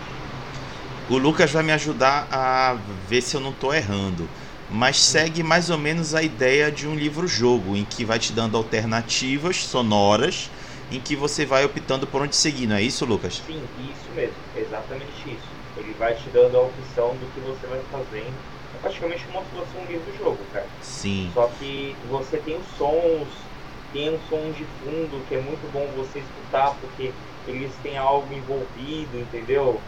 [1.09, 2.75] O Lucas vai me ajudar a
[3.07, 4.27] ver se eu não estou errando.
[4.75, 8.57] Mas segue mais ou menos a ideia de um livro-jogo, em que vai te dando
[8.57, 10.51] alternativas sonoras,
[10.89, 13.43] em que você vai optando por onde seguir, não é isso, Lucas?
[13.45, 15.55] Sim, isso mesmo, exatamente isso.
[15.75, 18.43] Ele vai te dando a opção do que você vai fazendo
[18.73, 20.69] é praticamente como se fosse um livro jogo, cara.
[20.79, 21.31] Sim.
[21.31, 23.53] Só que você tem os sons,
[23.91, 27.15] tem um som de fundo que é muito bom você escutar porque
[27.45, 29.87] eles têm algo envolvido, entendeu?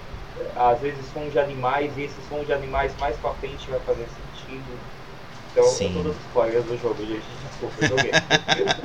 [0.55, 4.07] Às vezes som de animais e esse som de animais mais pra frente vai fazer
[4.07, 4.36] sentido.
[4.49, 6.07] Então, Sim.
[6.07, 7.25] as spoilers do jogo, gente.
[7.49, 8.11] Desculpa, joguei.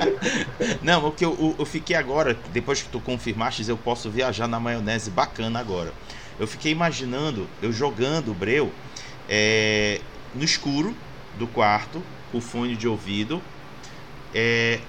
[0.82, 4.58] Não, o que eu, eu fiquei agora, depois que tu confirmaste, eu posso viajar na
[4.58, 5.92] maionese bacana agora.
[6.38, 8.72] Eu fiquei imaginando, eu jogando o Breu,
[9.28, 10.00] é,
[10.34, 10.96] no escuro
[11.34, 13.42] do quarto, com fone de ouvido,
[14.34, 14.80] é,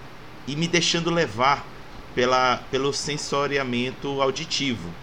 [0.48, 1.68] e me deixando levar
[2.16, 5.02] pela, pelo sensoriamento auditivo.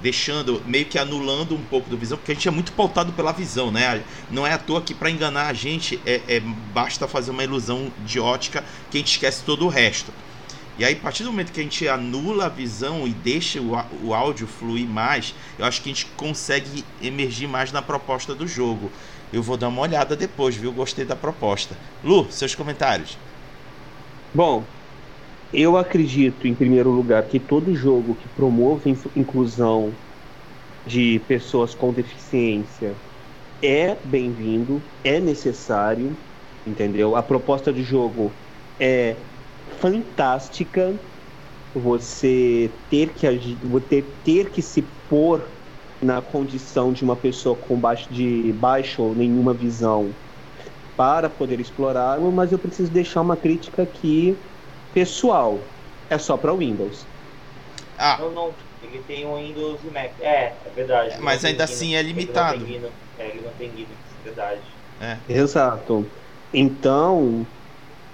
[0.00, 3.32] Deixando, meio que anulando um pouco do visão, porque a gente é muito pautado pela
[3.32, 4.02] visão, né?
[4.30, 6.40] Não é à toa que para enganar a gente é, é,
[6.72, 10.12] basta fazer uma ilusão de ótica que a gente esquece todo o resto.
[10.78, 13.72] E aí, a partir do momento que a gente anula a visão e deixa o,
[14.04, 18.46] o áudio fluir mais, eu acho que a gente consegue emergir mais na proposta do
[18.46, 18.92] jogo.
[19.32, 20.72] Eu vou dar uma olhada depois, viu?
[20.72, 21.76] Gostei da proposta.
[22.02, 23.18] Lu, seus comentários.
[24.32, 24.64] Bom,
[25.52, 29.98] eu acredito, em primeiro lugar, que todo jogo que promove inclusão
[30.84, 33.00] de pessoas com deficiência
[33.62, 36.18] é bem-vindo, é necessário,
[36.64, 37.16] entendeu?
[37.16, 38.38] A proposta de jogo
[38.78, 39.26] é
[39.66, 40.98] fantástica
[41.72, 43.26] você ter que
[43.88, 45.52] ter, ter que se pôr
[46.02, 50.16] na condição de uma pessoa com baixo de baixo ou nenhuma visão
[50.96, 54.38] para poder explorar, mas eu preciso deixar uma crítica aqui
[54.92, 55.58] pessoal.
[56.10, 57.04] É só para Windows.
[57.98, 58.16] Ah.
[58.20, 58.54] Não, não.
[58.82, 60.10] Ele tem o Windows e Mac.
[60.20, 61.16] É, é verdade.
[61.20, 62.54] Mas ainda assim é limitado.
[62.54, 64.60] Ele não tem Linux, é, ele não tem Linux, é verdade.
[65.00, 65.18] É.
[65.28, 66.06] Exato.
[66.54, 67.46] Então,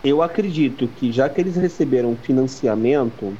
[0.02, 3.38] eu acredito que já que eles receberam financiamento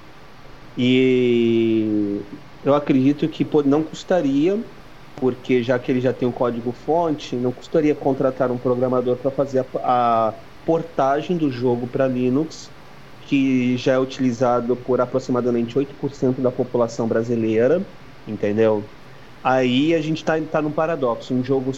[0.77, 2.21] e
[2.63, 4.63] eu acredito que não custaria
[5.17, 9.61] porque já que ele já tem um código-fonte, não custaria contratar um programador para fazer
[9.61, 10.35] a, a
[10.65, 12.71] portagem do jogo para Linux,
[13.25, 17.87] que já é utilizado por aproximadamente 8% da população brasileira,
[18.27, 18.91] entendeu?
[19.43, 21.73] Aí a gente está tá num paradoxo, um jogo,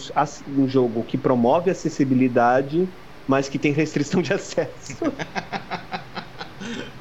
[0.47, 2.89] um jogo que promove acessibilidade,
[3.25, 4.97] mas que tem restrição de acesso.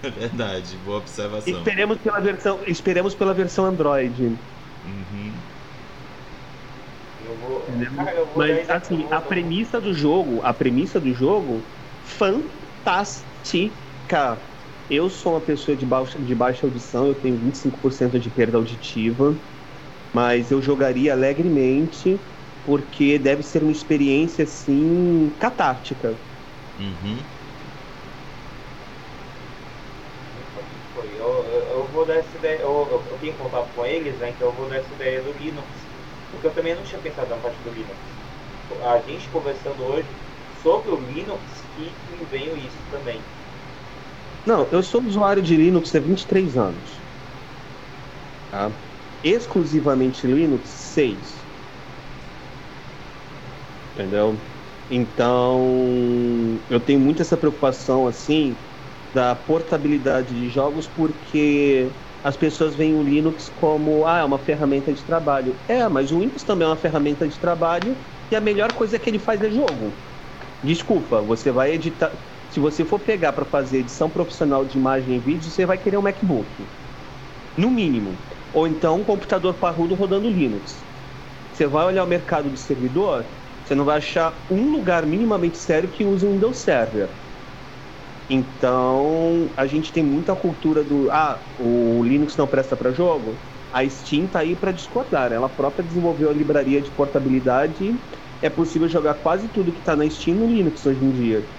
[0.03, 1.53] É verdade, boa observação.
[1.53, 4.39] Esperemos pela versão, esperemos pela versão Android.
[4.85, 5.33] Uhum.
[7.41, 7.61] Vou...
[7.97, 11.63] Cara, Mas assim, a premissa do jogo, a premissa do jogo,
[12.03, 13.27] fantástica.
[14.89, 19.41] Eu sou uma pessoa de baixa, de baixa audição, eu tenho 25% de perda auditiva,
[20.15, 22.21] mas eu jogaria alegremente
[22.65, 26.21] porque deve ser uma experiência assim catártica.
[26.79, 27.19] Uhum.
[30.97, 34.31] Eu, eu, eu, vou dar essa ideia, eu, eu, eu tenho contato com eles, né?
[34.31, 35.87] Então eu vou dar essa ideia do Linux
[36.31, 38.21] porque eu também não tinha pensado na parte do Linux.
[38.83, 40.09] A gente conversando hoje
[40.51, 43.23] sobre o Linux que me veio isso também.
[44.47, 47.05] Não, eu sou usuário de Linux há 23 anos.
[48.51, 48.77] Tá?
[49.23, 51.49] Exclusivamente Linux 6.
[53.95, 54.47] Entendeu?
[54.89, 58.63] Então, eu tenho muito essa preocupação assim
[59.13, 64.93] da portabilidade de jogos porque as pessoas veem o Linux como ah, é uma ferramenta
[64.93, 65.63] de trabalho.
[65.67, 67.99] É, mas o Windows também é uma ferramenta de trabalho
[68.31, 70.03] e a melhor coisa que ele faz é jogo.
[70.63, 72.19] Desculpa, você vai editar.
[72.57, 75.99] Se você for pegar para fazer edição profissional de imagem e vídeo, você vai querer
[75.99, 76.67] um MacBook.
[77.55, 78.25] No mínimo.
[78.51, 80.89] Ou então um computador parrudo rodando Linux.
[81.53, 83.31] Você vai olhar o mercado de servidor,
[83.63, 87.19] você não vai achar um lugar minimamente sério que use um Windows Server.
[88.27, 93.45] Então, a gente tem muita cultura do ah, o Linux não presta para jogo.
[93.71, 95.31] A Steam tá aí para discordar.
[95.31, 98.03] Ela própria desenvolveu a livraria de portabilidade.
[98.41, 101.51] É possível jogar quase tudo que está na Steam no Linux hoje em dia.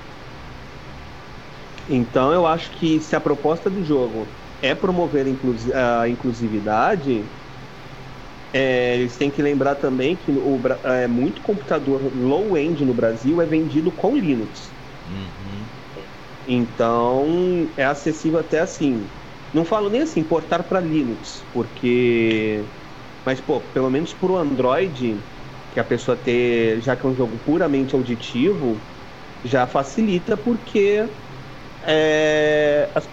[1.88, 5.26] Então, eu acho que se a proposta do jogo é promover
[5.76, 7.32] a inclusividade,
[8.54, 13.46] é, eles têm que lembrar também que o, é, muito computador low-end no Brasil é
[13.46, 14.76] vendido com Linux.
[15.06, 15.70] Uhum.
[16.46, 19.12] Então é acessível até assim.
[19.52, 22.70] Não falo nem assim, portar para Linux, porque.
[23.26, 25.26] Mas, pô, pelo menos para o Android,
[25.70, 28.88] que a pessoa ter, já que é um jogo puramente auditivo,
[29.44, 31.10] já facilita porque
[31.88, 33.08] é, as,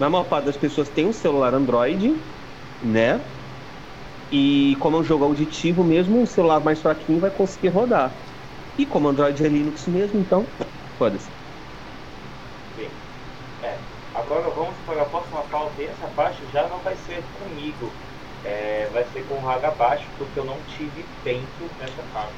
[0.00, 2.16] na maior parte das pessoas tem um celular Android,
[2.82, 3.20] né?
[4.32, 8.10] E como é um jogo auditivo mesmo, um celular mais fraquinho vai conseguir rodar.
[8.76, 10.44] E como Android é Linux mesmo, então,
[10.98, 11.28] foda-se.
[14.16, 17.92] Agora vamos para a próxima pauta e essa parte já não vai ser comigo.
[18.44, 21.46] É, vai ser com o Raga Baixo, porque eu não tive tempo
[21.78, 22.32] nessa parte.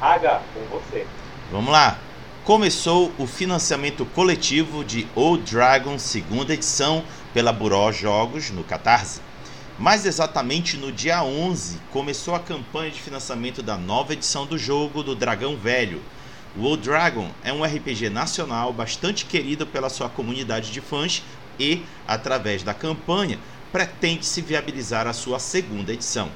[0.00, 1.06] Raga, com você.
[1.52, 1.96] Vamos lá.
[2.44, 7.02] Começou o financiamento coletivo de Old Dragon segunda edição
[7.32, 9.22] pela Buró Jogos no Catarse.
[9.78, 15.02] Mais exatamente no dia 11 começou a campanha de financiamento da nova edição do jogo
[15.02, 16.02] do Dragão Velho,
[16.54, 21.22] o Old Dragon é um RPG nacional bastante querido pela sua comunidade de fãs
[21.58, 23.38] e, através da campanha,
[23.72, 26.30] pretende se viabilizar a sua segunda edição.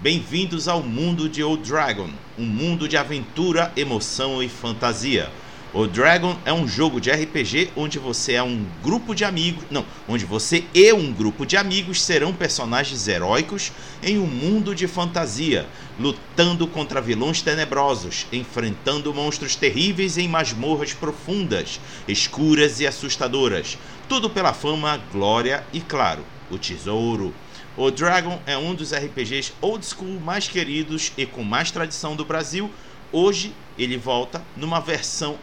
[0.00, 2.08] Bem-vindos ao mundo de Old Dragon,
[2.38, 5.28] um mundo de aventura, emoção e fantasia.
[5.74, 9.84] O Dragon é um jogo de RPG onde você é um grupo de amigos, não,
[10.06, 15.66] onde você e um grupo de amigos serão personagens heróicos em um mundo de fantasia,
[15.98, 23.76] lutando contra vilões tenebrosos, enfrentando monstros terríveis em masmorras profundas, escuras e assustadoras.
[24.08, 27.34] Tudo pela fama, glória e, claro, o tesouro.
[27.78, 32.24] O Dragon é um dos RPGs old school mais queridos e com mais tradição do
[32.24, 32.70] Brasil
[33.10, 35.38] Hoje ele volta numa versão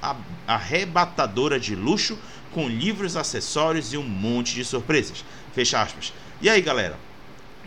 [0.46, 2.18] arrebatadora de luxo,
[2.54, 5.26] com livros, acessórios e um monte de surpresas.
[5.52, 6.14] Fecha aspas.
[6.40, 6.96] E aí, galera?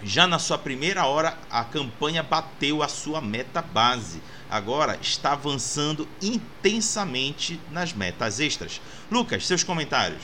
[0.04, 4.22] Já na sua primeira hora, a campanha bateu a sua meta base.
[4.48, 8.80] Agora está avançando intensamente nas metas extras.
[9.10, 10.22] Lucas, seus comentários.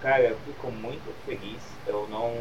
[0.00, 1.60] Cara, eu fico muito feliz.
[1.84, 2.32] Eu não.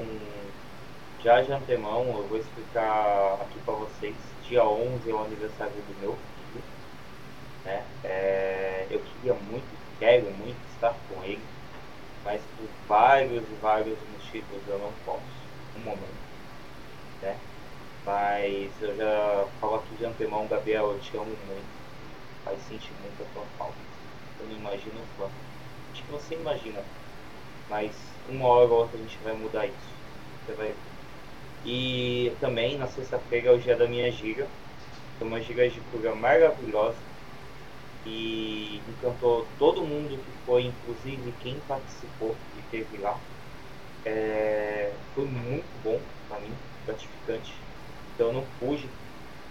[1.22, 4.16] Já de antemão, eu vou explicar aqui para vocês
[4.48, 6.64] dia 11 é o aniversário do meu filho.
[7.66, 7.86] Né?
[8.06, 9.68] É, eu queria muito,
[10.00, 11.44] quero muito estar com ele,
[12.24, 15.22] mas por vários e vários motivos eu não posso,
[15.76, 16.30] no momento.
[17.22, 17.38] Né?
[18.06, 21.80] Mas eu já falo aqui de antemão, Gabriel, eu te amo muito.
[22.46, 23.76] Vai sentir muito a tua falta.
[24.40, 25.34] Eu não imagino o quanto.
[25.91, 26.82] Acho que você imagina.
[27.70, 27.91] Mas
[28.30, 29.94] uma hora ou outra a gente vai mudar isso.
[30.46, 30.89] Você vai ver.
[31.65, 34.48] E também na sexta-feira é o dia da minha giga.
[35.18, 36.98] Foi uma giga de cura maravilhosa.
[38.06, 43.18] E encantou todo mundo que foi, inclusive quem participou e teve lá.
[44.06, 45.99] É, foi muito bom
[46.30, 46.53] para mim,
[46.86, 47.53] gratificante.
[48.15, 48.88] Então eu não pude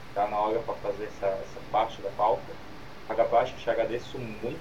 [0.08, 2.42] estar na hora para fazer essa, essa parte da pauta.
[3.08, 4.60] Agabaixo, te agradeço muito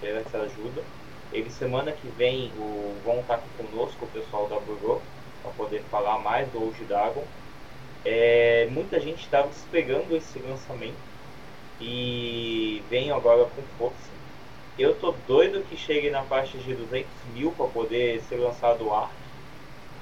[0.00, 0.82] pela essa ajuda.
[1.32, 5.00] Ele semana que vem o, vão estar aqui conosco o pessoal da Burô
[5.46, 7.24] para poder falar mais do Old Dragon.
[8.04, 10.96] É, muita gente estava esperando esse lançamento
[11.80, 14.10] e vem agora com força.
[14.78, 18.94] Eu tô doido que chegue na faixa de 200 mil para poder ser lançado o
[18.94, 19.12] Ark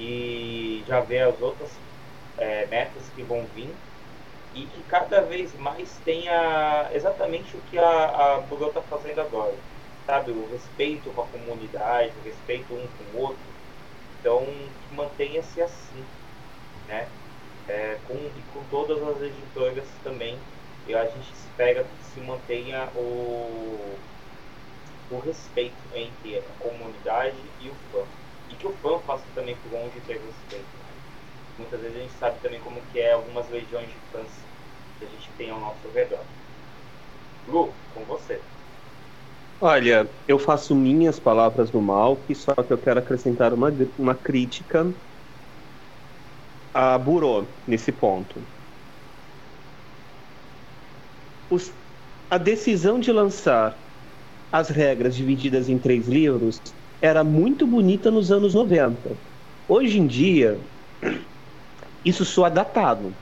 [0.01, 1.71] e já ver as outras
[2.39, 3.71] é, metas que vão vir
[4.55, 9.55] e que cada vez mais tenha exatamente o que a, a Google está fazendo agora,
[10.07, 10.33] sabe?
[10.33, 13.55] O respeito com a comunidade, o respeito um com o outro.
[14.21, 14.47] Então,
[14.95, 16.05] mantenha-se assim,
[16.89, 17.09] né?
[17.67, 20.39] É, com, e com todas as editoras também,
[20.87, 23.99] e a gente espera que se mantenha o
[25.11, 28.05] o respeito entre a comunidade e o fã.
[28.49, 30.67] E que o fã faça também por onde ter respeito.
[31.59, 34.49] Muitas vezes a gente sabe também como que é algumas legiões de fãs
[34.99, 36.25] que a gente tem ao nosso redor.
[37.47, 38.54] Lu, com você.
[39.67, 44.95] Olha, eu faço minhas palavras no mal, só que eu quero acrescentar uma, uma crítica
[46.75, 48.47] a Burô nesse ponto.
[51.49, 51.73] Os,
[52.29, 53.83] a decisão de lançar
[54.53, 56.61] as regras divididas em três livros
[57.01, 59.19] era muito bonita nos anos 90.
[59.67, 60.61] Hoje em dia,
[62.05, 63.17] isso soa datado.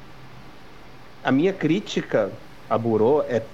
[1.23, 2.37] A minha crítica
[2.69, 3.49] a Burô é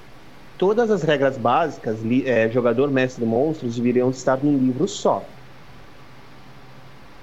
[0.59, 5.35] todas as regras básicas, é, jogador, mestre, monstros, deveriam estar num livro só.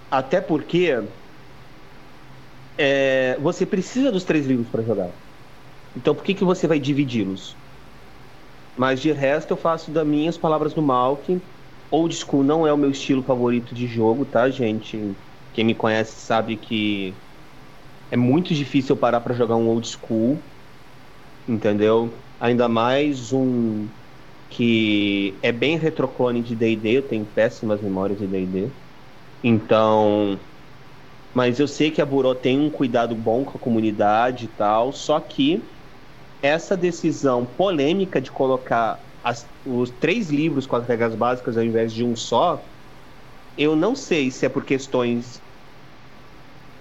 [0.09, 0.89] Até porque
[2.77, 5.13] é, você precisa dos três livros para jogar.
[5.95, 7.59] Então por que, que você vai dividi-los?
[8.77, 11.41] Mas de resto eu faço das minhas palavras no Malk.
[11.89, 15.17] Old School não é o meu estilo favorito de jogo, tá, gente?
[15.53, 17.21] Quem me conhece sabe que
[18.11, 20.51] é muito difícil parar para jogar um Old School,
[21.47, 22.24] entendeu?
[22.39, 23.91] Ainda mais um
[24.49, 28.73] que é bem retroclone de D&D, eu tenho péssimas memórias de D&D.
[29.43, 30.39] Então,
[31.33, 34.91] mas eu sei que a Buró tem um cuidado bom com a comunidade e tal,
[34.93, 35.71] só que
[36.41, 41.93] essa decisão polêmica de colocar as, os três livros com as regras básicas ao invés
[41.93, 42.71] de um só,
[43.57, 45.43] eu não sei se é por questões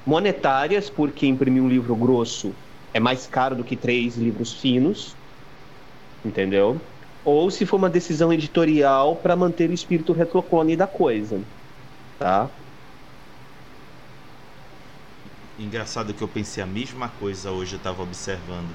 [0.04, 2.58] monetárias, porque imprimir um livro grosso
[2.92, 5.18] é mais caro do que três livros finos,
[6.24, 6.80] entendeu?
[7.22, 11.44] Ou se for uma decisão editorial para manter o espírito retroclone da coisa,
[12.18, 12.50] tá?
[15.58, 18.68] Engraçado que eu pensei a mesma coisa hoje, eu estava observando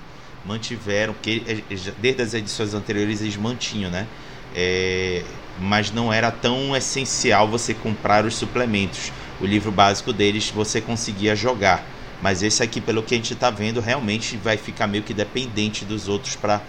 [0.45, 4.07] mantiveram, porque é, é, desde as edições anteriores eles mantinham, né?
[4.55, 5.23] É,
[5.59, 9.11] mas não era tão essencial você comprar os suplementos.
[9.39, 11.85] O livro básico deles você conseguia jogar.
[12.21, 15.85] Mas esse aqui, pelo que a gente está vendo, realmente vai ficar meio que dependente
[15.85, 16.61] dos outros para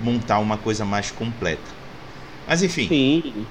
[0.00, 1.62] montar uma coisa mais completa.
[2.46, 2.88] Mas enfim.
[2.88, 3.46] Sim.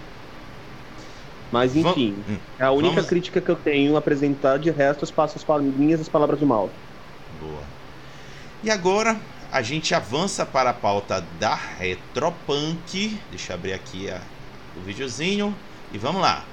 [1.52, 3.10] Mas enfim, hum, a única Vamos...
[3.10, 6.48] crítica que eu tenho a apresentar, de resto, as passo as minhas as palavras do
[6.48, 6.68] mal.
[7.40, 7.62] Boa.
[8.64, 9.20] E agora
[9.52, 13.20] a gente avança para a pauta da Retropunk.
[13.30, 14.20] Deixa eu abrir aqui a,
[14.76, 15.56] o videozinho
[15.94, 16.44] e vamos lá.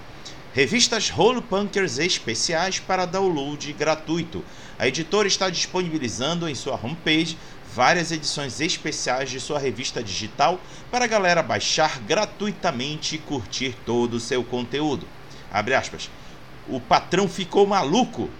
[0.53, 4.45] Revistas Role Punkers especiais para download gratuito.
[4.79, 7.39] A editora está disponibilizando em sua homepage
[7.75, 10.61] várias edições especiais de sua revista digital
[10.91, 15.07] para a galera baixar gratuitamente e curtir todo o seu conteúdo.
[15.53, 16.11] Abre aspas.
[16.69, 18.31] O patrão ficou maluco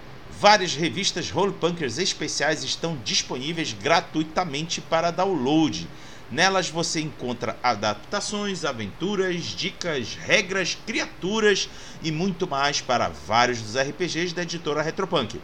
[0.41, 5.87] Várias revistas rolepunkers especiais estão disponíveis gratuitamente para download.
[6.31, 11.69] Nelas você encontra adaptações, aventuras, dicas, regras, criaturas
[12.01, 15.39] e muito mais para vários dos RPGs da editora Retropunk.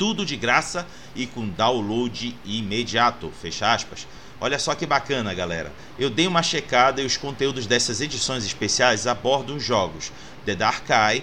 [0.00, 3.30] Tudo de graça e com download imediato.
[3.42, 4.08] Fecha aspas.
[4.40, 5.70] Olha só que bacana, galera.
[5.98, 10.10] Eu dei uma checada e os conteúdos dessas edições especiais abordam jogos
[10.46, 11.22] The Dark Eye,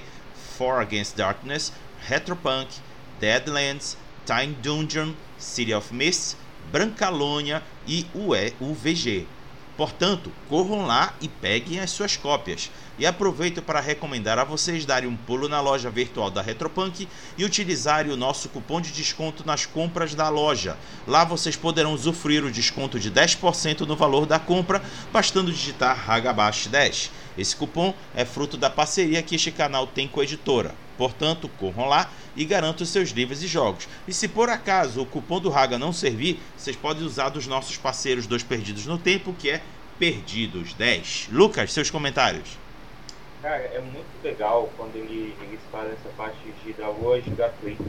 [0.55, 1.73] For Against Darkness,
[2.07, 2.67] Retropunk,
[3.19, 3.97] Deadlands,
[4.27, 6.37] Time Dungeon, City of Mist,
[6.71, 8.05] Brancalônia e
[8.59, 9.25] UVG.
[9.77, 12.71] Portanto, corram lá e peguem as suas cópias.
[12.97, 17.45] E aproveito para recomendar a vocês darem um pulo na loja virtual da Retropunk e
[17.45, 20.75] utilizarem o nosso cupom de desconto nas compras da loja.
[21.05, 24.81] Lá vocês poderão usufruir o desconto de 10% no valor da compra,
[25.13, 27.11] bastando digitar Hagabash 10.
[27.37, 30.73] Esse cupom é fruto da parceria que este canal tem com a editora.
[30.97, 33.87] Portanto, corram lá e garantam os seus livros e jogos.
[34.07, 37.77] E se por acaso o cupom do Raga não servir, vocês podem usar dos nossos
[37.77, 39.61] parceiros Dois Perdidos no Tempo, que é
[39.99, 41.29] Perdidos 10.
[41.31, 42.57] Lucas, seus comentários.
[43.41, 47.85] Cara, é muito legal quando ele, eles fazem essa parte de download gratuito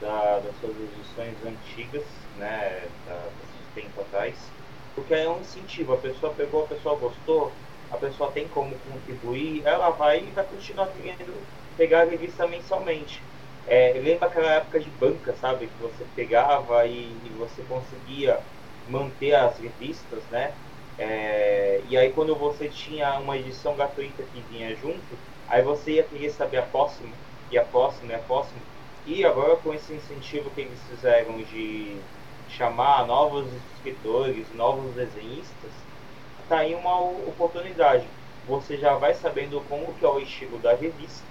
[0.00, 2.04] da, das suas edições antigas,
[2.38, 3.28] né, da,
[3.74, 4.34] tempo atrás,
[4.94, 7.52] porque é um incentivo, a pessoa pegou, a pessoa gostou,
[7.94, 13.28] a pessoa tem como contribuir, ela vai e vai continuar querendo pegar a revista mensalmente.
[13.66, 15.68] É, lembra aquela época de banca, sabe?
[15.70, 18.46] Que você pegava e, e você conseguia
[18.84, 20.58] manter as revistas, né?
[20.96, 26.08] É, e aí quando você tinha uma edição gratuita que vinha junto, aí você ia
[26.08, 27.18] querer saber a próxima,
[27.50, 28.66] e a próxima, e a próxima.
[29.04, 32.06] E agora com esse incentivo que eles fizeram de
[32.46, 35.86] chamar novos escritores, novos desenhistas,
[36.48, 38.06] tá aí uma oportunidade.
[38.46, 41.24] Você já vai sabendo como que é o estilo da revista,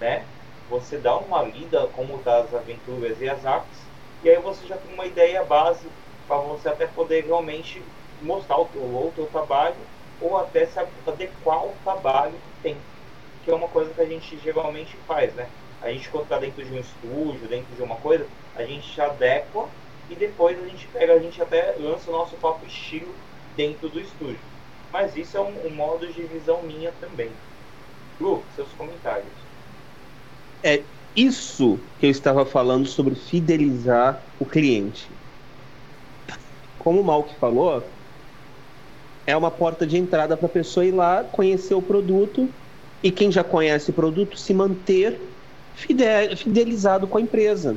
[0.00, 0.24] né?
[0.68, 3.78] Você dá uma lida como tá as aventuras e as artes,
[4.22, 5.86] e aí você já tem uma ideia base
[6.26, 7.82] para você até poder realmente
[8.22, 9.76] mostrar o teu outro trabalho
[10.20, 12.76] ou até se adequar ao trabalho que tem,
[13.42, 15.48] que é uma coisa que a gente geralmente faz, né?
[15.80, 19.68] A gente quando está dentro de um estúdio, dentro de uma coisa, a gente adequa
[20.08, 23.14] e depois a gente pega, a gente até lança o nosso próprio estilo
[23.56, 24.38] dentro do estúdio.
[24.92, 27.30] Mas isso é um, um modo de visão minha também.
[28.20, 29.28] Lu, seus comentários.
[30.62, 30.82] É
[31.16, 35.08] isso que eu estava falando sobre fidelizar o cliente.
[36.78, 37.82] Como o Malk falou,
[39.26, 42.48] é uma porta de entrada para a pessoa ir lá, conhecer o produto
[43.02, 45.20] e quem já conhece o produto se manter
[45.74, 47.76] fidelizado com a empresa.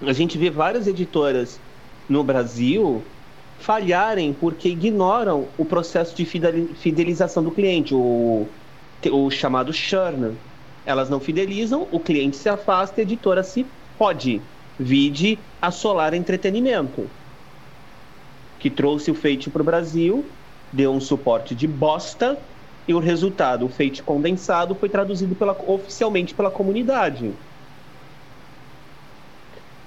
[0.00, 1.60] A gente vê várias editoras
[2.08, 3.02] no Brasil
[3.62, 8.46] falharem porque ignoram o processo de fidelização do cliente, o,
[9.10, 10.36] o chamado churn.
[10.84, 13.64] Elas não fidelizam, o cliente se afasta, a editora se
[13.96, 14.42] pode.
[14.78, 17.08] Vide a Solar Entretenimento,
[18.58, 20.24] que trouxe o Fate para o Brasil,
[20.72, 22.36] deu um suporte de bosta,
[22.88, 27.32] e o resultado, o Fate condensado, foi traduzido pela, oficialmente pela comunidade.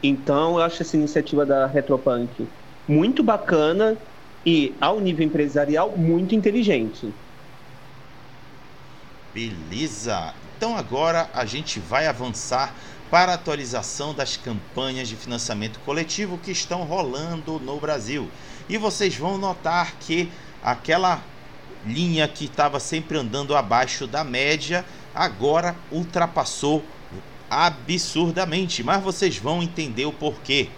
[0.02, 2.48] Então, eu acho essa iniciativa da Retropunk
[2.88, 3.98] muito bacana
[4.46, 7.14] e, ao nível empresarial, muito inteligente.
[9.34, 10.34] Beleza!
[10.56, 12.74] Então, agora a gente vai avançar
[13.10, 18.30] para a atualização das campanhas de financiamento coletivo que estão rolando no Brasil.
[18.68, 20.32] E vocês vão notar que
[20.62, 21.22] aquela
[21.86, 26.84] linha que estava sempre andando abaixo da média agora ultrapassou
[27.50, 30.70] absurdamente, mas vocês vão entender o porquê.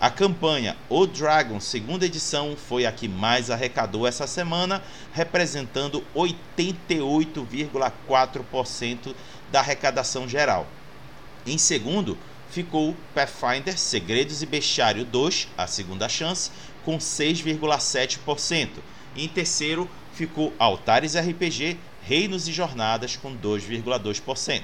[0.00, 4.80] A campanha O Dragon, segunda edição, foi a que mais arrecadou essa semana,
[5.12, 9.12] representando 88,4%
[9.50, 10.68] da arrecadação geral.
[11.44, 12.16] Em segundo,
[12.48, 16.52] ficou Pathfinder Segredos e Bestiário 2, a segunda chance,
[16.84, 18.68] com 6,7%.
[19.16, 24.62] Em terceiro, ficou Altares RPG, Reinos e Jornadas com 2,2%.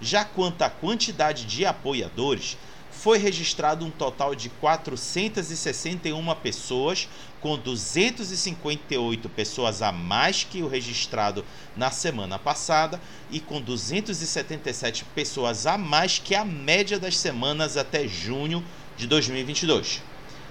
[0.00, 2.56] Já quanto à quantidade de apoiadores,
[3.02, 7.08] foi registrado um total de 461 pessoas,
[7.40, 11.44] com 258 pessoas a mais que o registrado
[11.76, 18.06] na semana passada e com 277 pessoas a mais que a média das semanas até
[18.06, 18.64] junho
[18.96, 20.00] de 2022.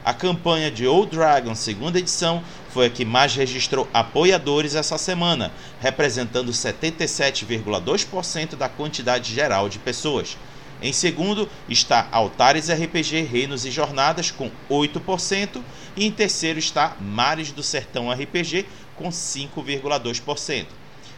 [0.03, 5.53] A campanha de Old Dragon, segunda edição, foi a que mais registrou apoiadores essa semana,
[5.80, 10.36] representando 77,2% da quantidade geral de pessoas.
[10.82, 15.62] Em segundo está Altares RPG Reinos e Jornadas com 8%,
[15.95, 20.66] e em terceiro está Mares do Sertão RPG com 5,2%.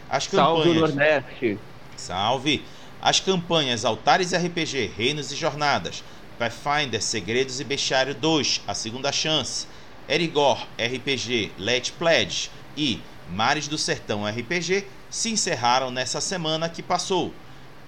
[0.08, 1.58] As campanhas Salve Nordeste.
[1.96, 2.64] Salve.
[3.00, 6.02] As campanhas Altares RPG Reinos e Jornadas,
[6.38, 9.66] Pathfinder Segredos e Bestiário 2, A Segunda Chance,
[10.08, 13.00] Erigor RPG Let Pledge e
[13.30, 17.32] Mares do Sertão RPG se encerraram nessa semana que passou.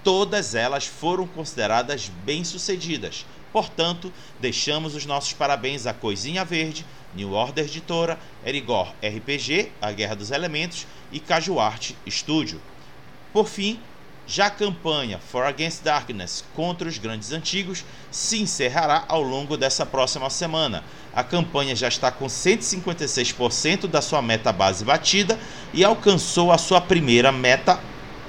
[0.03, 3.25] Todas elas foram consideradas bem-sucedidas.
[3.51, 10.15] Portanto, deixamos os nossos parabéns a Coisinha Verde, New Order Editora, Erigor RPG, A Guerra
[10.15, 12.61] dos Elementos e Cajuarte Studio.
[13.33, 13.79] Por fim,
[14.29, 19.85] Já a campanha For Against Darkness contra os grandes antigos se encerrará ao longo dessa
[19.85, 20.83] próxima semana.
[21.15, 25.39] A campanha já está com 156% da sua meta base batida
[25.73, 27.79] e alcançou a sua primeira meta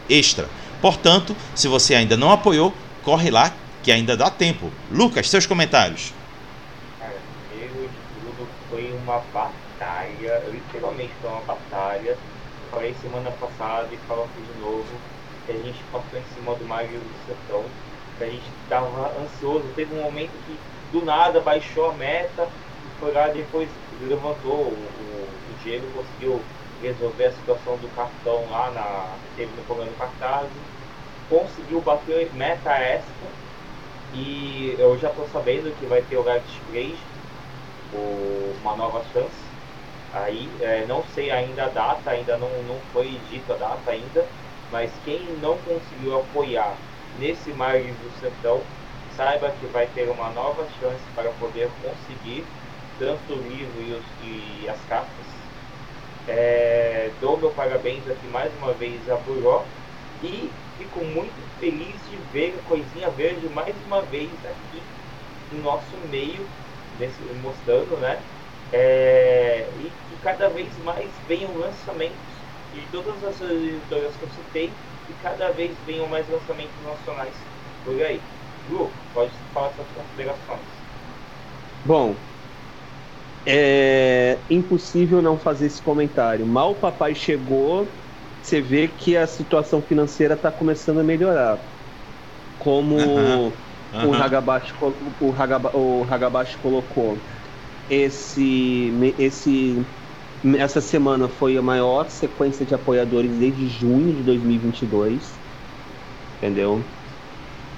[0.09, 0.49] extra.
[0.81, 2.73] Portanto, se você ainda não apoiou,
[3.03, 3.53] corre lá
[3.83, 4.71] que ainda dá tempo.
[4.91, 6.13] Lucas, seus comentários.
[6.99, 7.15] Cara,
[7.49, 12.17] primeiro de tudo foi uma batalha, literalmente foi uma batalha.
[12.71, 14.87] Falei semana passada e falo aqui de novo
[15.47, 17.65] que a gente passou em cima do Mario do Sertão,
[18.19, 19.65] que a gente estava ansioso.
[19.75, 20.59] Teve um momento que
[20.93, 22.49] do nada baixou a meta
[22.99, 23.69] foi lá depois
[24.03, 24.73] levantou.
[24.73, 26.43] O, o Diego conseguiu
[26.81, 29.19] resolver a situação do cartão lá na.
[29.37, 30.51] teve no problema do cartaz,
[31.29, 33.37] conseguiu bater meta extra
[34.11, 37.09] e eu já estou sabendo que vai ter o Light Play,
[38.61, 39.37] uma nova chance.
[40.11, 44.27] Aí é, não sei ainda a data, ainda não, não foi dita a data ainda,
[44.71, 46.83] mas quem não conseguiu apoiar
[47.13, 48.71] nesse Mares do Sertão,
[49.09, 52.45] saiba que vai ter uma nova chance para poder conseguir
[52.99, 55.28] tanto o livro e, os, e as cartas.
[56.31, 59.65] É, dou meu parabéns aqui mais uma vez a Buró
[60.23, 64.83] e fico muito feliz de ver a Coisinha Verde mais uma vez aqui
[65.51, 66.47] no nosso meio,
[66.99, 68.21] nesse, mostrando, né?
[68.71, 72.19] É, e que cada vez mais venham lançamentos
[72.75, 74.71] de todas as editoras que eu citei
[75.09, 77.35] e cada vez venham mais lançamentos nacionais
[77.83, 78.21] por aí.
[78.69, 80.61] Lu, pode falar suas considerações.
[81.83, 82.28] Bom,
[83.51, 86.45] é impossível não fazer esse comentário.
[86.45, 87.89] Mal o papai chegou,
[88.43, 91.59] você vê que a situação financeira está começando a melhorar.
[92.59, 93.53] Como uh
[93.95, 94.07] -huh.
[94.07, 97.16] o Hagabashi, o, o Hagabashi colocou,
[97.89, 99.83] esse, esse,
[100.59, 105.23] essa semana foi a maior sequência de apoiadores desde junho de 2022.
[106.37, 106.83] Entendeu?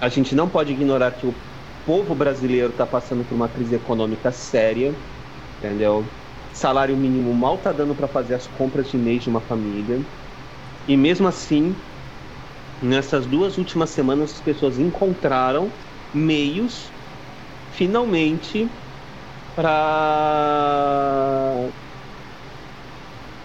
[0.01, 1.35] A gente não pode ignorar que o
[1.87, 4.93] povo brasileiro está passando por uma crise econômica séria.
[5.61, 6.17] Entendeu?
[6.53, 10.05] Salário mínimo mal está dando para fazer as compras de mês de uma família.
[10.87, 11.85] E mesmo assim,
[12.81, 15.81] nessas duas últimas semanas, as pessoas encontraram
[16.13, 16.95] meios,
[17.71, 18.81] finalmente,
[19.55, 19.67] para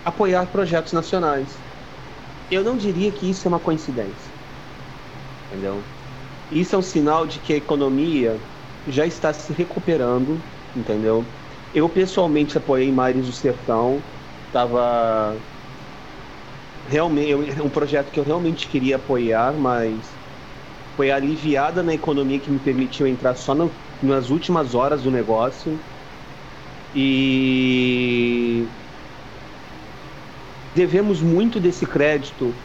[0.06, 1.64] apoiar projetos nacionais.
[2.50, 4.34] Eu não diria que isso é uma coincidência.
[5.50, 5.92] Entendeu?
[6.50, 8.48] Isso é um sinal de que a economia
[8.86, 11.40] já está se recuperando, entendeu?
[11.76, 14.10] Eu pessoalmente apoiei Mares do Sertão,
[14.48, 15.46] estava
[16.86, 20.20] realmente um projeto que eu realmente queria apoiar, mas
[20.96, 25.86] foi aliviada na economia que me permitiu entrar só no, nas últimas horas do negócio.
[26.94, 28.72] E
[30.74, 32.64] devemos muito desse crédito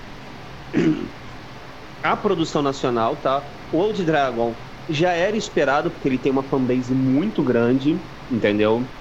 [2.03, 3.47] à produção nacional, tá?
[3.71, 8.95] O Old Dragon já era esperado porque ele tem uma fanbase muito grande, entendeu?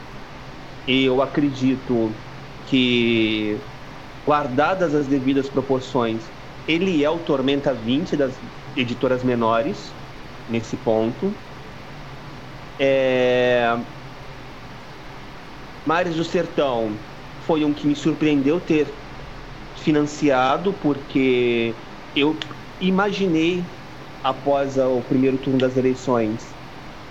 [0.92, 2.20] Eu acredito
[2.66, 3.64] que
[4.26, 6.34] guardadas as devidas proporções,
[6.66, 8.42] ele é o Tormenta 20 das
[8.76, 9.96] editoras menores,
[10.48, 11.40] nesse ponto.
[12.80, 13.86] É...
[15.86, 17.08] Mares do Sertão
[17.38, 19.00] foi um que me surpreendeu ter
[19.76, 21.84] financiado, porque
[22.16, 22.40] eu
[22.80, 23.80] imaginei,
[24.24, 26.59] após o primeiro turno das eleições,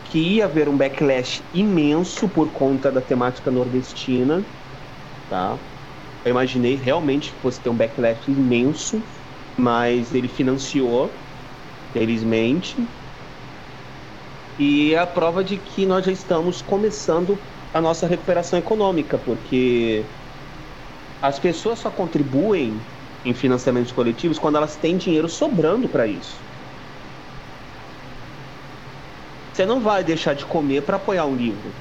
[0.09, 4.51] que ia haver um backlash imenso por conta da temática nordestina,
[5.29, 5.61] tá?
[6.25, 9.05] Eu imaginei realmente que fosse ter um backlash imenso,
[9.59, 11.29] mas ele financiou,
[11.93, 12.93] felizmente.
[14.59, 20.15] E é a prova de que nós já estamos começando a nossa recuperação econômica, porque
[21.21, 22.89] as pessoas só contribuem
[23.25, 26.49] em financiamentos coletivos quando elas têm dinheiro sobrando para isso.
[29.59, 31.75] Você não vai deixar de comer para apoiar um livro.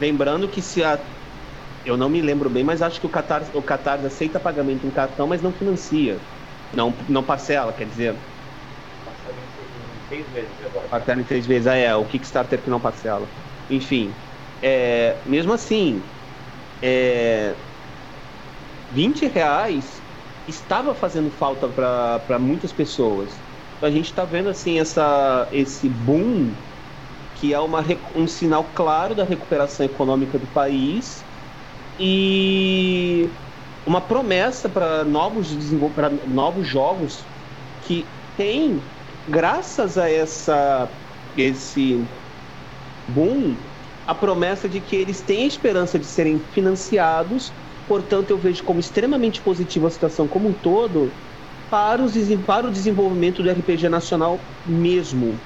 [0.00, 1.00] Lembrando que se a
[1.84, 4.90] eu não me lembro bem, mas acho que o Qatar, o Qatar aceita pagamento em
[4.90, 6.20] cartão, mas não financia.
[6.74, 8.20] Não, não parcela, quer dizer.
[9.04, 10.88] Parcela em seis vezes agora.
[10.88, 13.30] Parcela em seis vezes, ah, é, o Kickstarter que não parcela.
[13.68, 14.16] Enfim,
[14.60, 16.10] é, mesmo assim,
[16.82, 17.56] é,
[18.90, 20.04] 20 reais
[20.48, 23.39] estava fazendo falta para muitas pessoas.
[23.80, 26.62] A gente está vendo assim essa, esse boom
[27.34, 27.80] que é uma,
[28.14, 31.28] um sinal claro da recuperação econômica do país
[31.98, 33.36] e
[33.86, 35.56] uma promessa para novos
[36.26, 37.30] novos jogos
[37.80, 38.92] que tem
[39.26, 40.98] graças a essa
[41.36, 42.08] esse
[43.06, 43.70] boom
[44.06, 47.54] a promessa de que eles têm a esperança de serem financiados.
[47.86, 51.20] Portanto eu vejo como extremamente positiva a situação como um todo
[51.70, 52.14] para, os,
[52.44, 55.40] para o desenvolvimento do RPG nacional mesmo.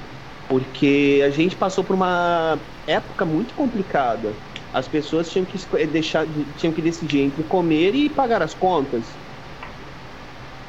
[0.48, 4.34] Porque a gente passou por uma época muito complicada.
[4.72, 6.26] As pessoas tinham que deixar,
[6.56, 9.20] tinham que decidir entre comer e pagar as contas.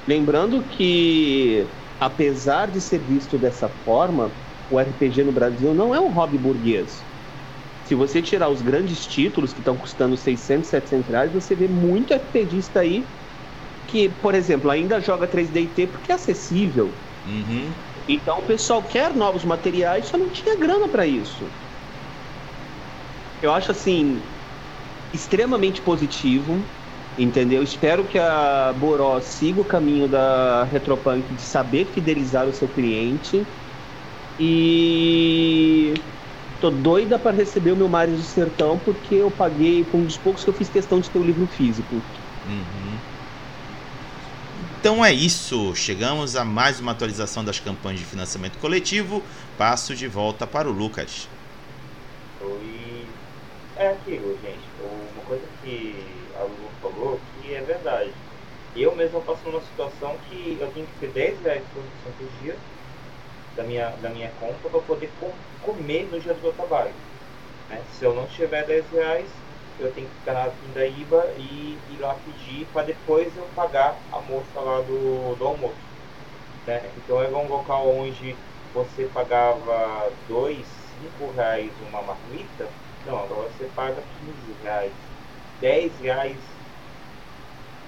[0.08, 1.68] Lembrando que,
[2.00, 4.32] apesar de ser visto dessa forma,
[4.70, 7.08] o RPG no Brasil não é um hobby burguês.
[7.84, 12.14] Se você tirar os grandes títulos que estão custando 600, 700 reais, você vê muito
[12.14, 13.08] RPGista aí
[13.96, 17.02] que, por exemplo, ainda joga 3D porque é acessível.
[17.26, 17.74] Uhum.
[18.08, 21.56] Então o pessoal quer novos materiais, só não tinha grana para isso.
[23.42, 24.36] Eu acho assim
[25.14, 26.72] extremamente positivo,
[27.18, 27.64] entendeu?
[27.64, 33.48] Espero que a Boró siga o caminho da Retropunk de saber fidelizar o seu cliente.
[34.40, 35.94] E
[36.60, 40.18] tô doida para receber o meu Mario do Sertão porque eu paguei, foi um dos
[40.18, 42.08] poucos que eu fiz questão de ter o livro físico.
[42.44, 42.85] Uhum.
[44.86, 49.24] Então é isso, chegamos a mais uma atualização das campanhas de financiamento coletivo.
[49.58, 51.28] Passo de volta para o Lucas.
[52.40, 53.08] Oi.
[53.78, 54.60] É aquilo, gente.
[54.80, 56.06] Uma coisa que
[56.40, 58.12] a Lu falou que é verdade.
[58.76, 62.56] Eu mesmo passo numa situação que eu tenho que ter 10 reais por dia
[63.58, 65.10] da minha, da minha conta para poder
[65.64, 66.94] comer no dia do meu trabalho.
[67.72, 67.82] Né?
[67.98, 69.26] Se eu não tiver 10 reais,
[69.78, 74.22] eu tenho que ficar na Pindaíba e ir lá pedir para depois eu pagar a
[74.22, 75.96] moça lá do, do almoço.
[76.66, 76.94] Né?
[76.98, 78.44] Então era um local onde
[78.74, 84.98] você pagava 2, 5 reais uma marmita, não, agora você paga 15 reais,
[85.60, 86.62] 10 reais,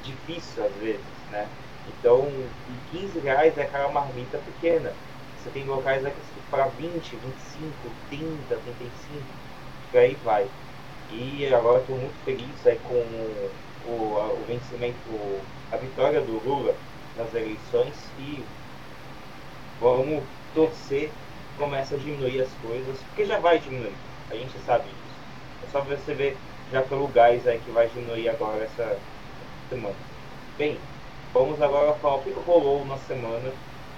[0.01, 1.55] difícil às vezes, né?
[1.85, 2.55] Então,
[2.85, 4.99] 15 reais é aquela marmita pequena.
[5.35, 9.39] Você tem locais aqui para 20, 25, 30, 35,
[9.93, 10.53] e aí vai.
[11.11, 12.95] E agora estou muito feliz aí com
[13.89, 14.97] o, o vencimento,
[15.71, 16.75] a vitória do Lula
[17.15, 18.43] nas eleições e
[19.79, 20.23] vamos
[20.53, 21.11] torcer
[21.57, 23.95] começa a diminuir as coisas, porque já vai diminuir,
[24.29, 25.17] a gente sabe disso.
[25.67, 26.38] É só você ver
[26.71, 28.99] já pelo gás aí que vai diminuir agora essa
[29.69, 29.95] semana.
[30.57, 30.77] Bem,
[31.34, 33.51] vamos agora falar o que rolou na semana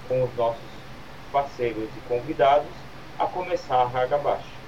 [0.08, 0.62] com os nossos
[1.30, 2.70] parceiros e convidados,
[3.18, 4.59] a começar a Raga Baixa.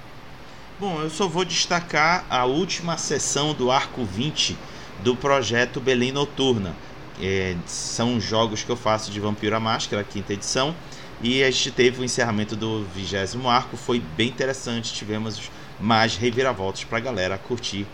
[0.82, 4.56] Bom, eu só vou destacar a última sessão do Arco 20
[5.04, 6.74] do projeto Belém Noturna.
[7.22, 10.74] É, são jogos que eu faço de Vampiro à Máscara, quinta edição.
[11.22, 14.92] E a gente teve o encerramento do vigésimo arco, foi bem interessante.
[14.92, 17.86] Tivemos mais reviravoltas para a galera curtir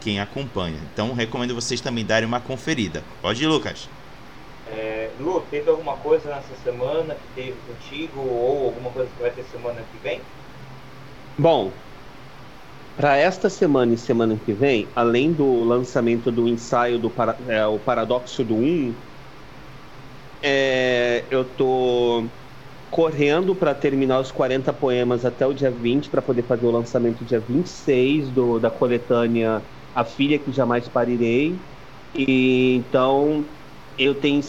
[0.00, 0.78] quem acompanha.
[0.94, 3.02] Então recomendo vocês também darem uma conferida.
[3.20, 3.88] Pode ir, Lucas.
[4.68, 9.32] É, Lu, teve alguma coisa nessa semana que teve contigo ou alguma coisa que vai
[9.32, 10.20] ter semana que vem?
[11.36, 11.72] Bom,
[13.00, 17.66] para esta semana e semana que vem, além do lançamento do ensaio do para, é,
[17.66, 19.02] o Paradoxo do 1,
[20.42, 22.30] é, eu tô
[22.90, 27.24] correndo para terminar os 40 poemas até o dia 20 para poder fazer o lançamento
[27.24, 31.64] dia 26 do, da coletânea A Filha que Jamais Parirei.
[32.14, 33.50] E então
[33.96, 34.42] eu tenho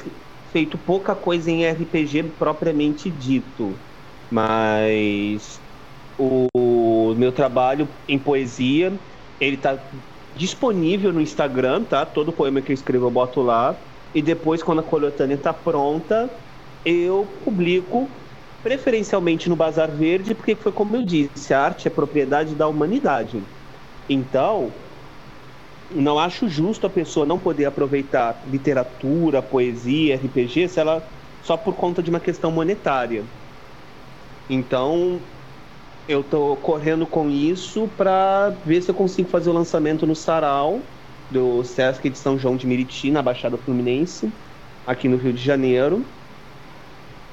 [0.44, 3.84] feito pouca coisa em RPG propriamente dito,
[4.30, 5.64] mas
[6.18, 6.48] o
[7.16, 9.00] meu trabalho em poesia,
[9.40, 9.90] ele tá
[10.34, 12.06] disponível no Instagram, tá?
[12.06, 13.82] Todo poema que eu escrevo eu boto lá.
[14.14, 16.30] E depois, quando a coletânea tá pronta,
[16.84, 18.28] eu publico
[18.62, 23.48] preferencialmente no Bazar Verde, porque foi como eu disse, a arte é propriedade da humanidade.
[24.10, 24.86] Então,
[25.94, 31.08] não acho justo a pessoa não poder aproveitar literatura, poesia, RPG, se ela
[31.40, 33.30] só por conta de uma questão monetária.
[34.50, 35.31] Então,
[36.12, 40.80] eu tô correndo com isso para ver se eu consigo fazer o lançamento no Sarau
[41.32, 44.30] do Sesc de São João de Meriti, na Baixada Fluminense,
[44.86, 46.06] aqui no Rio de Janeiro.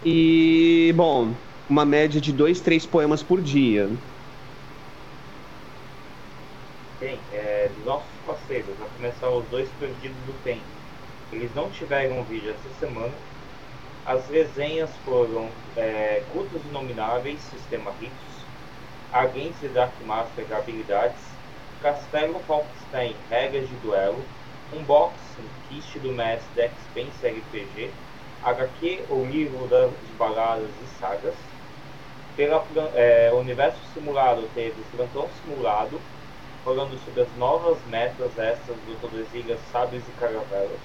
[0.05, 1.35] E, bom,
[1.69, 3.91] uma média de dois, três poemas por dia.
[7.01, 10.63] Bem, é, nossos parceiros, vai começar os dois perdidos do tempo.
[11.33, 13.13] Eles não tiveram vídeo essa semana.
[14.05, 18.38] As resenhas foram é, Cultos Inomináveis, Sistema Ritos,
[19.11, 21.17] De Dark Master habilidades,
[21.83, 24.23] Castelo Falkenstein regras de duelo,
[24.77, 27.91] unboxing kit do mestre Dex Spencer RPG,
[28.45, 31.35] HQ ou livro das baladas e sagas.
[32.37, 32.63] Pela
[32.95, 35.99] é, Universo Simulado teve Plantão Simulado,
[36.63, 40.81] falando sobre as novas metas extras do Tordesilhas Sábios e Caravelas,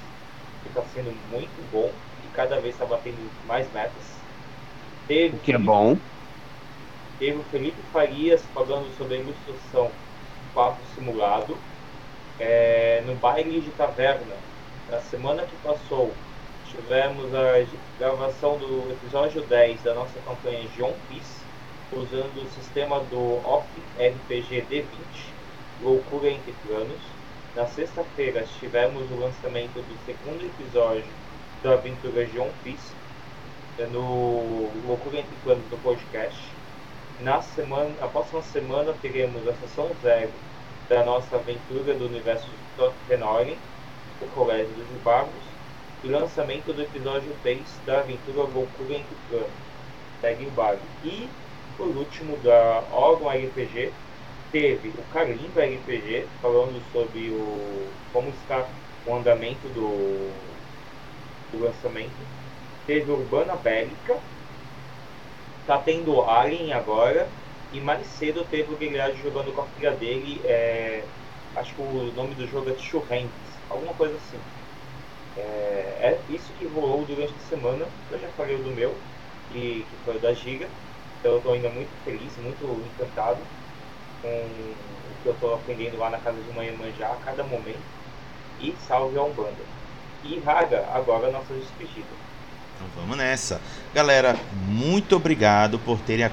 [0.64, 1.90] que está sendo muito bom
[2.24, 4.16] e cada vez está batendo mais metas.
[5.10, 5.98] Teve, o que é bom
[7.20, 9.92] teve o Felipe Farias falando sobre a ilustração
[10.54, 11.58] Papo Simulado
[12.40, 14.36] é, no baile de taverna.
[14.90, 16.12] Na semana que passou,
[16.70, 17.66] tivemos a
[18.00, 21.42] gravação do episódio 10 da nossa campanha de One Piece,
[21.92, 23.66] usando o sistema do OP
[23.98, 24.86] RPG D20,
[25.82, 27.02] Loucura entre Planos.
[27.56, 31.06] Na sexta-feira tivemos o lançamento do segundo episódio
[31.62, 32.94] da aventura de One Piece,
[33.92, 36.53] no Loucura entre Planos do podcast.
[37.22, 40.32] Na semana, a próxima semana teremos a sessão zero
[40.90, 43.56] da nossa aventura do universo de Tottenham,
[44.22, 45.44] o Colégio dos Bagos,
[46.04, 49.16] e lançamento do episódio 3 da aventura Loucura entre
[50.20, 50.80] segue o bag.
[51.04, 51.30] E,
[51.78, 53.94] por último, da órgão RPG,
[54.52, 58.68] teve o Carimba RPG, falando sobre o, como está
[59.06, 60.34] o andamento do,
[61.52, 62.28] do lançamento.
[62.86, 64.22] Teve Urbana Bélica,
[65.66, 67.36] tá tendo Alien agora,
[67.72, 71.10] e mais cedo teve o Guilherme jogando com a filha dele, é,
[71.56, 74.46] acho que o nome do jogo é Churrentes, alguma coisa assim.
[75.36, 77.96] É, é, isso que rolou durante a semana.
[78.10, 79.06] Eu já falei do meu,
[79.48, 80.74] que, que foi o da Giga.
[81.20, 83.48] Então eu estou ainda muito feliz, muito encantado
[84.22, 84.74] com
[85.12, 87.92] o que eu estou aprendendo lá na casa de manhã manjar a cada momento.
[88.58, 89.70] E salve a Umbanda.
[90.24, 92.23] E Raga, agora a nossa despedida.
[92.92, 93.62] Então vamos nessa.
[93.94, 94.36] Galera,
[94.68, 96.26] muito obrigado por terem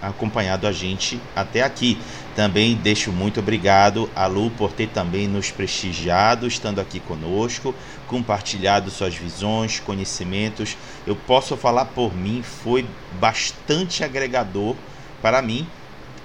[0.00, 1.98] acompanhado a gente até aqui.
[2.36, 7.74] Também deixo muito obrigado a Lu por ter também nos prestigiado, estando aqui conosco,
[8.06, 10.76] compartilhado suas visões, conhecimentos.
[11.06, 12.86] Eu posso falar por mim, foi
[13.18, 14.76] bastante agregador
[15.20, 15.66] para mim,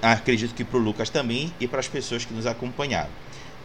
[0.00, 3.10] acredito que para o Lucas também e para as pessoas que nos acompanharam.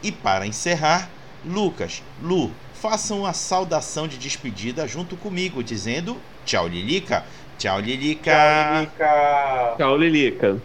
[0.02, 1.10] E para encerrar,
[1.46, 7.26] Lucas, Lu, façam a saudação de despedida junto comigo, dizendo tchau, Lilica.
[7.58, 8.32] Tchau, Lilica.
[8.32, 9.76] Tchau, Lilica.
[9.78, 10.62] Tchau, Lilica.